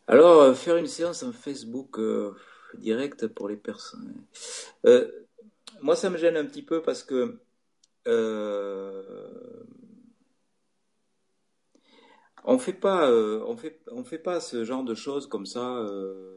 [0.07, 2.36] Alors, euh, faire une séance en Facebook euh,
[2.77, 4.14] direct pour les personnes.
[4.86, 5.10] Euh,
[5.81, 7.40] moi, ça me gêne un petit peu parce que
[12.45, 12.80] on fait
[13.57, 15.84] fait, fait pas ce genre de choses comme ça.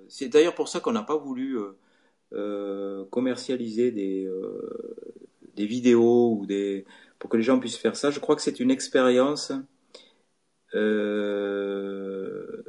[0.08, 1.58] C'est d'ailleurs pour ça qu'on n'a pas voulu
[3.10, 4.28] commercialiser des,
[5.54, 6.84] des vidéos ou des
[7.18, 8.10] pour que les gens puissent faire ça.
[8.10, 9.52] Je crois que c'est une expérience.
[10.74, 12.62] Euh,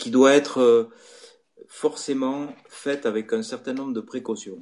[0.00, 0.84] qui doit être euh,
[1.68, 4.58] forcément faite avec un certain nombre de précautions.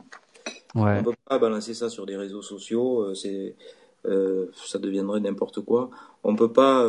[0.75, 0.83] Ouais.
[0.83, 3.57] On ne peut pas balancer ça sur des réseaux sociaux, euh, c'est,
[4.05, 5.91] euh, ça deviendrait n'importe quoi.
[6.25, 6.85] On ne peut pas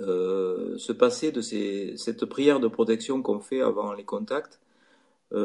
[0.00, 4.60] se passer de ces, cette prière de protection qu'on fait avant les contacts,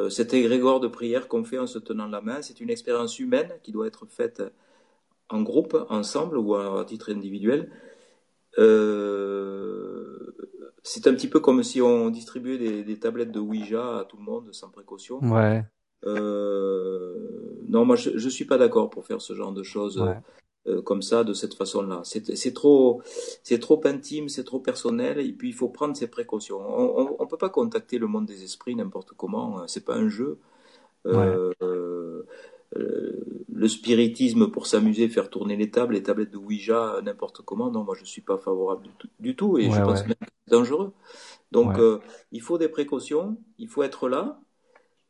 [0.10, 2.41] cet égrégore de prière qu'on fait en se tenant la main.
[2.41, 4.41] C'est une expérience humaine qui doit être faite
[5.30, 7.69] en groupe, ensemble ou à titre individuel.
[8.57, 10.36] Euh,
[10.84, 14.23] c'est un petit peu comme si on distribuait des, tablettes de Ouija à tout le
[14.23, 15.19] monde sans précaution.
[15.19, 15.64] Ouais.
[16.06, 17.15] Euh,
[17.68, 20.03] non, moi je, ne suis pas d'accord pour faire ce genre de choses
[20.68, 22.02] euh, comme ça, de cette façon-là.
[22.04, 23.02] C'est trop,
[23.44, 26.60] c'est trop intime, c'est trop personnel, et puis il faut prendre ses précautions.
[26.60, 29.60] On, ne peut pas contacter le monde des esprits n'importe comment.
[29.60, 29.66] Hein.
[29.68, 30.40] C'est pas un jeu.
[31.06, 32.24] Euh, euh,
[33.54, 37.70] le spiritisme pour s'amuser, faire tourner les tables, les tablettes de Ouija, n'importe comment.
[37.70, 38.88] Non, moi je suis pas favorable
[39.20, 40.94] du tout, et je pense même que c'est dangereux.
[41.52, 41.76] Donc
[42.32, 44.40] il faut des précautions, il faut être là.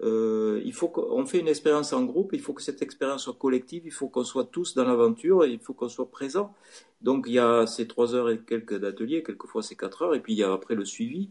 [0.01, 3.37] Euh, il faut qu'on fait une expérience en groupe, il faut que cette expérience soit
[3.39, 6.53] collective, il faut qu'on soit tous dans l'aventure, il faut qu'on soit présent.
[7.01, 10.19] Donc il y a ces trois heures et quelques d'ateliers, quelquefois c'est quatre heures, et
[10.19, 11.29] puis il y a après le suivi.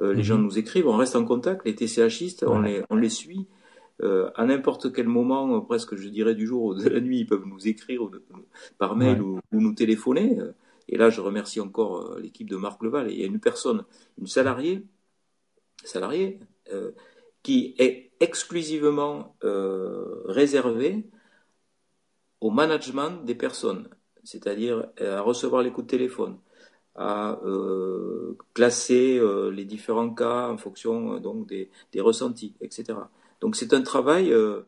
[0.00, 0.22] les mhm.
[0.22, 3.46] gens nous écrivent, on reste en contact, les TCHistes, on, les, on les suit.
[4.02, 7.26] Euh, à n'importe quel moment, presque je dirais du jour ou de la nuit, ils
[7.26, 8.02] peuvent nous écrire
[8.78, 10.38] par mail ou, nous téléphoner.
[10.88, 13.10] Et là, je remercie encore euh, l'équipe de Marc Leval.
[13.10, 13.84] il y a une personne,
[14.18, 14.82] une salariée,
[15.84, 16.40] salariée
[16.72, 16.90] euh,
[17.42, 19.36] qui est exclusivement
[20.26, 21.04] réservée
[22.40, 23.88] au management des personnes,
[24.24, 26.38] c'est-à-dire à recevoir les coups de téléphone,
[26.94, 27.40] à
[28.54, 29.20] classer
[29.52, 32.94] les différents cas en fonction donc des, des ressentis, etc.
[33.42, 34.60] Donc c'est un travail, euh,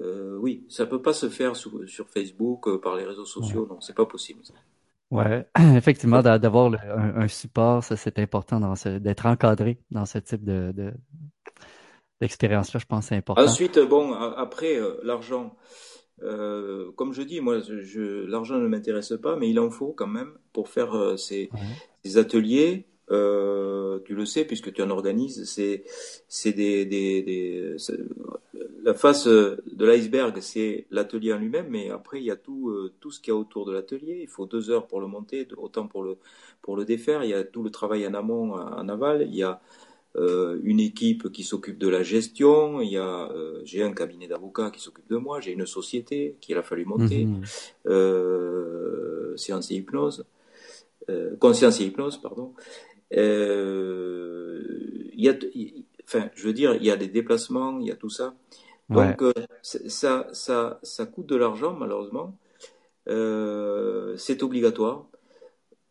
[0.00, 3.80] euh, oui, ça peut pas se faire sur, Facebook, euh, par les réseaux sociaux, non,
[3.80, 4.40] c'est pas possible.
[5.10, 10.94] Ouais, effectivement, d'avoir un, support, ça c'est important d'être encadré dans ce type de,
[12.20, 13.42] d'expérience-là, je pense c'est important.
[13.42, 15.56] Ensuite, bon, après l'argent,
[16.20, 20.32] comme je dis, moi, je, l'argent ne m'intéresse pas, mais il en faut quand même
[20.52, 21.50] pour faire ces,
[22.04, 25.84] ces ateliers euh, tu le sais puisque tu en organises, c'est
[26.28, 27.76] c'est des, des, des
[28.82, 32.92] la face de l'iceberg, c'est l'atelier en lui-même, mais après il y a tout euh,
[33.00, 34.20] tout ce qu'il y a autour de l'atelier.
[34.22, 36.18] Il faut deux heures pour le monter, autant pour le
[36.60, 37.24] pour le défaire.
[37.24, 39.22] Il y a tout le travail en amont, en aval.
[39.22, 39.60] Il y a
[40.18, 42.80] euh, une équipe qui s'occupe de la gestion.
[42.80, 45.40] Il y a euh, j'ai un cabinet d'avocats qui s'occupe de moi.
[45.40, 47.28] J'ai une société qu'il a fallu monter.
[47.86, 50.26] Euh, science et hypnose,
[51.38, 52.52] conscience et hypnose, pardon.
[53.12, 53.18] Il
[55.16, 55.34] y a,
[56.04, 58.34] enfin, je veux dire, il y a des déplacements, il y a tout ça.
[58.88, 59.22] Donc
[59.62, 62.36] ça, ça, ça coûte de l'argent malheureusement.
[63.06, 65.06] c'est obligatoire.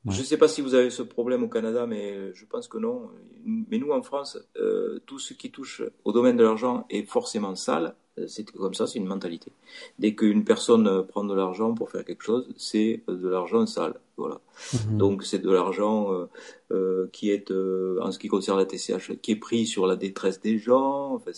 [0.09, 2.77] Je ne sais pas si vous avez ce problème au Canada, mais je pense que
[2.77, 3.09] non.
[3.45, 7.55] Mais nous, en France, euh, tout ce qui touche au domaine de l'argent est forcément
[7.55, 7.95] sale.
[8.27, 9.51] C'est comme ça, c'est une mentalité.
[9.99, 13.99] Dès qu'une personne prend de l'argent pour faire quelque chose, c'est de l'argent sale.
[14.17, 14.41] Voilà.
[14.73, 14.97] Mhm.
[14.97, 16.25] Donc c'est de l'argent euh,
[16.71, 20.41] euh, qui est, en ce qui concerne la TCH, qui est pris sur la détresse
[20.41, 21.13] des gens.
[21.13, 21.29] Enfin,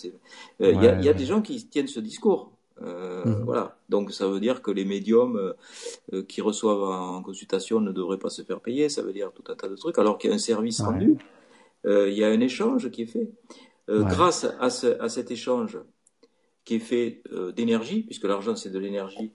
[0.62, 2.54] il y, a, y a des gens qui tiennent ce discours.
[2.82, 3.44] Euh, mhm.
[3.44, 3.78] Voilà.
[3.90, 5.54] Donc ça veut dire que les médiums euh,
[6.14, 8.90] euh, qui reçoivent en consultation ne devraient pas se faire payer.
[8.90, 9.98] Ça veut dire tout un tas de trucs.
[9.98, 11.18] Alors qu'il y a un service rendu,
[11.86, 13.30] il y a un échange qui est fait.
[13.88, 15.80] Grâce à, cet échange
[16.64, 17.24] qui est fait
[17.56, 19.32] d'énergie, puisque l'argent c'est de l'énergie,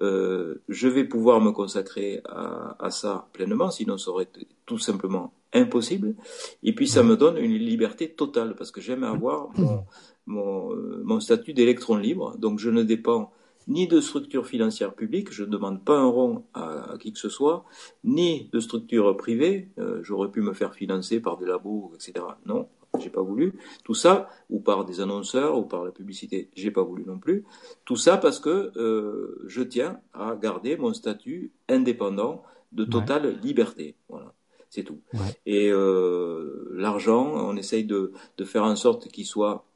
[0.00, 3.70] je vais pouvoir me consacrer à, à, ça pleinement.
[3.70, 4.28] Sinon, ça aurait
[4.66, 6.14] tout simplement impossible.
[6.62, 9.84] Et puis ça me donne une liberté totale parce que j'aime avoir mon
[10.28, 13.32] mon, euh, mon statut d'électron libre, donc je ne dépends
[13.68, 17.28] ni de structure financière publique, je ne demande pas un rond à, qui que ce
[17.28, 17.64] soit,
[18.02, 22.24] ni de structure privée, euh, j'aurais pu me faire financer par des labos, etc.
[22.46, 22.68] Non,
[22.98, 23.54] j'ai pas voulu.
[23.84, 27.44] Tout ça, ou par des annonceurs, ou par la publicité, j'ai pas voulu non plus.
[27.84, 32.42] Tout ça parce que euh, je tiens à garder mon statut indépendant
[32.72, 33.96] de totale liberté.
[34.08, 34.32] Voilà,
[34.70, 35.00] c'est tout.
[35.44, 39.67] Et euh, l'argent, on essaye de, de faire en sorte qu'il soit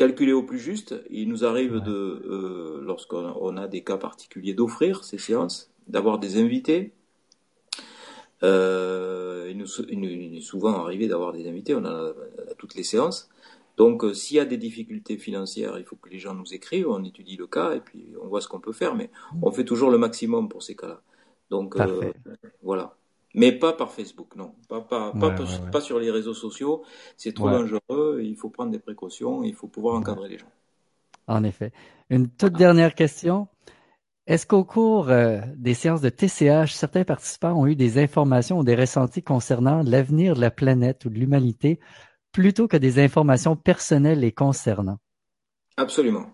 [0.00, 0.94] calculer au plus juste.
[1.10, 6.40] Il nous arrive de, euh, lorsqu'on a des cas particuliers, d'offrir ces séances, d'avoir des
[6.40, 6.94] invités.
[8.42, 9.66] Euh, il, nous,
[10.36, 12.14] est souvent arrivé d'avoir des invités, on a
[12.50, 13.28] à toutes les séances.
[13.76, 16.88] Donc, euh, s'il y a des difficultés financières, il faut que les gens nous écrivent,
[16.88, 18.94] on étudie le cas et puis on voit ce qu'on peut faire.
[18.94, 19.10] Mais
[19.42, 21.02] on fait toujours le maximum pour ces cas-là.
[21.50, 21.76] Donc,
[22.62, 22.96] voilà
[23.34, 26.82] mais pas par Facebook, non, pas, pas, pas, sur les réseaux sociaux,
[27.16, 30.50] c'est trop dangereux, il faut prendre des précautions, il faut pouvoir encadrer les gens.
[31.26, 31.72] En effet.
[32.08, 33.46] Une toute dernière question.
[34.26, 38.64] Est-ce qu'au cours euh, des séances de TCH, certains participants ont eu des informations ou
[38.64, 41.78] des ressentis concernant l'avenir de la planète ou de l'humanité
[42.32, 44.98] plutôt que des informations personnelles et concernant?
[45.76, 46.26] Absolument.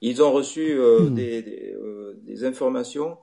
[0.00, 1.14] Ils ont reçu euh, hmm.
[1.14, 3.18] des, euh, des, informations.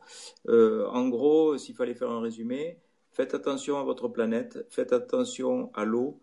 [0.48, 2.80] en gros, s'il fallait faire un résumé,
[3.14, 6.20] Faites attention à votre planète, faites attention à l'eau,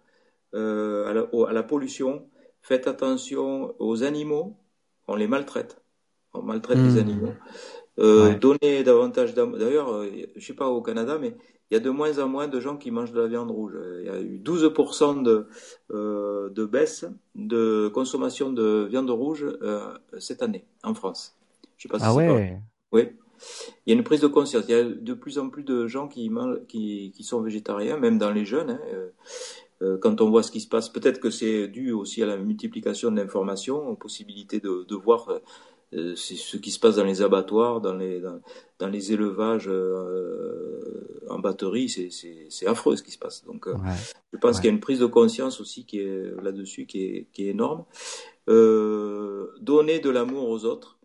[0.55, 2.27] euh, à, la, pollution,
[2.63, 4.57] faites attention aux animaux,
[5.07, 5.81] on les maltraite,
[6.35, 6.99] on maltraite les hmm.
[6.99, 7.33] animaux.
[8.01, 9.59] Euh, donnez davantage d'amour.
[9.59, 11.37] D'ailleurs, euh, je sais pas au Canada, mais
[11.71, 13.75] il y a de moins en moins de gens qui mangent de la viande rouge.
[14.01, 15.47] Il y a eu 12% de,
[15.91, 17.05] de baisse
[17.37, 19.47] de consommation de viande rouge
[20.19, 21.37] cette année en France.
[21.77, 22.59] Je sais pas si ah ouais.
[22.91, 23.11] Oui
[23.87, 24.65] il y a une prise de conscience.
[24.69, 26.31] Il y a de plus en plus de gens qui,
[26.69, 28.71] qui, sont végétariens, même dans les jeunes.
[28.71, 28.81] Hein.
[28.93, 29.09] Euh,
[29.83, 32.37] euh, quand on voit ce qui se passe, peut-être que c'est dû aussi à la
[32.37, 35.41] multiplication d'informations, aux possibilités de, voir
[35.95, 38.21] euh, ce qui se passe dans les abattoirs, dans les,
[38.79, 39.71] dans, les élevages
[41.29, 41.89] en batterie.
[41.89, 43.45] C'est affreux ce qui se passe.
[43.45, 43.69] Donc,
[44.33, 47.27] je pense qu'il y a une prise de conscience aussi qui est là-dessus, qui est,
[47.33, 47.85] qui est énorme.
[48.47, 50.99] donner de l'amour aux autres.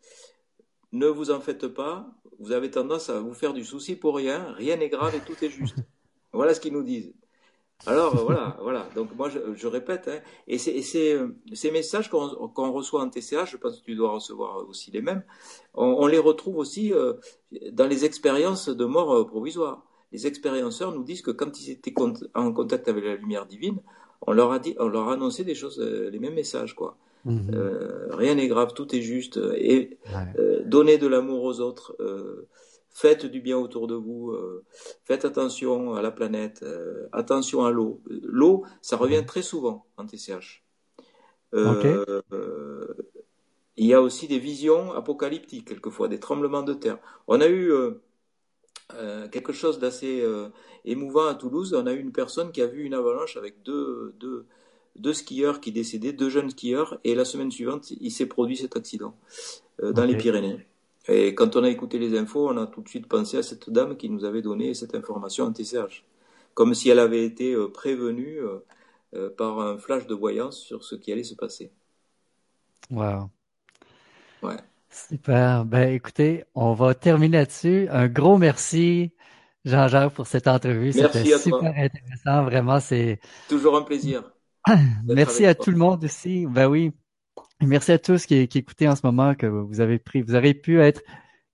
[0.91, 2.07] Ne vous en faites pas
[2.40, 5.44] vous avez tendance à vous faire du souci pour rien, rien n'est grave et tout
[5.44, 5.76] est juste.
[6.34, 7.14] voilà ce qu'ils nous disent.
[7.86, 8.88] Alors voilà, voilà.
[8.95, 13.57] Donc moi je, répète, hein, et, c'est, euh, ces messages qu'on, reçoit en TCA, je
[13.57, 15.24] pense que tu dois recevoir aussi les mêmes,
[15.74, 17.14] on, les retrouve aussi euh,
[17.72, 19.86] dans les expériences de mort euh, provisoire.
[20.12, 21.94] Les expérienceurs nous disent que quand ils étaient
[22.34, 23.82] en contact avec la lumière divine,
[24.22, 26.98] on leur a dit, on leur a annoncé des choses, les mêmes messages, quoi.
[27.26, 27.52] Mhm.
[27.56, 29.39] Euh, rien n'est grave, tout est juste.
[29.56, 29.97] Et
[30.38, 31.95] euh, donnez de l'amour aux autres.
[31.99, 32.47] Euh,
[32.91, 34.34] faites du bien autour de vous.
[35.03, 36.64] faites attention à la planète.
[37.11, 38.02] attention à l'eau.
[38.07, 40.64] L'eau, ça revient très souvent en TCH.
[41.53, 42.95] il
[43.85, 46.99] y a aussi des visions apocalyptiques, quelquefois, des tremblements de terre.
[47.27, 47.69] On a eu
[49.30, 50.23] quelque chose d'assez
[50.85, 51.73] émouvant à Toulouse.
[51.73, 54.45] On a eu une personne qui a vu une avalanche avec deux, deux,
[54.95, 58.76] deux skieurs qui décédaient, deux jeunes skieurs, et la semaine suivante, il s'est produit cet
[58.76, 59.15] accident
[59.84, 60.65] euh, dans les Pyrénées.
[61.07, 63.69] Et quand on a écouté les infos, on a tout de suite pensé à cette
[63.69, 66.03] dame qui nous avait donné cette information en TCH,
[66.53, 68.39] comme si elle avait été euh, prévenue
[69.13, 71.72] euh, par un flash de voyance sur ce qui allait se passer.
[72.89, 73.30] Wow.
[74.41, 74.57] Ouais.
[74.89, 75.65] Super.
[75.65, 77.88] Ben écoutez, on va terminer là-dessus.
[77.91, 79.11] Un gros merci,
[79.65, 80.93] Jean-Jacques, pour cette entrevue.
[80.93, 82.43] C'était super intéressant.
[82.43, 83.19] Vraiment, c'est
[83.49, 84.23] toujours un plaisir.
[85.06, 86.46] Merci à tout le monde aussi.
[86.48, 86.92] Ben oui.
[87.62, 90.54] Merci à tous qui, qui écoutez en ce moment, que vous avez pris, vous avez
[90.54, 91.02] pu être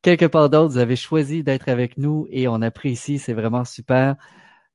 [0.01, 4.15] quelque part d'autre, vous avez choisi d'être avec nous et on apprécie, c'est vraiment super.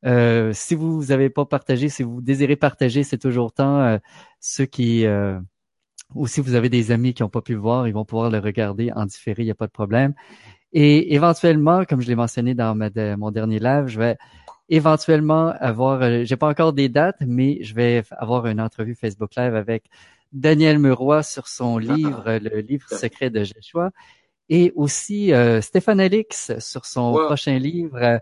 [0.05, 3.81] Euh, si vous n'avez pas partagé, si vous désirez partager, c'est toujours temps.
[3.81, 3.99] Euh,
[4.41, 5.39] ceux qui euh,
[6.15, 8.31] ou si vous avez des amis qui n'ont pas pu le voir, ils vont pouvoir
[8.31, 10.15] le regarder en différé, il n'y a pas de problème.
[10.73, 12.77] Et éventuellement, comme je l'ai mentionné dans
[13.19, 14.17] mon dernier live, je vais
[14.69, 19.35] éventuellement avoir, euh, j'ai pas encore des dates, mais je vais avoir une entrevue Facebook
[19.37, 19.85] Live avec
[20.33, 21.95] Daniel Meroy sur son ah.
[21.95, 23.91] livre, le livre secret de Joshua,
[24.49, 28.21] et aussi euh, Stéphane Alix sur son prochain livre.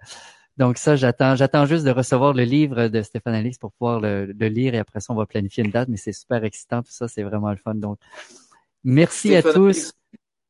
[0.56, 4.26] Donc ça, j'attends, j'attends juste de recevoir le livre de Stéphane Alix pour pouvoir le,
[4.32, 7.08] lire et après ça, on va planifier une date, mais c'est super excitant, tout ça,
[7.08, 7.74] c'est vraiment le fun.
[7.74, 7.98] Donc,
[8.84, 9.92] merci à tous.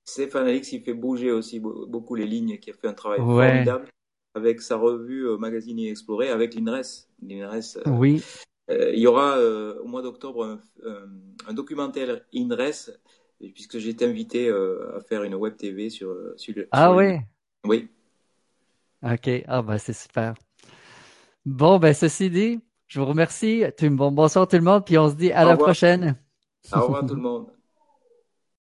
[0.05, 3.89] Stéphane Alix, il fait bouger aussi beaucoup les lignes, qui a fait un travail formidable
[4.35, 7.09] avec sa revue euh, Magazine et Explorer, avec l'INRES.
[7.23, 8.23] L'INRES euh, oui.
[8.71, 10.59] Euh, il y aura au mois d'octobre
[11.47, 12.91] un, documentaire INRES,
[13.55, 17.19] puisque j'ai été invité à faire une web TV sur, sur Ah oui?
[17.65, 17.89] Oui.
[19.03, 19.29] OK.
[19.47, 20.33] Ah ben c'est super.
[21.45, 23.65] Bon, ben ceci dit, je vous remercie.
[23.83, 26.17] Bon, bonsoir tout le monde, puis on se dit à la prochaine.
[26.73, 27.54] Au revoir tout le monde.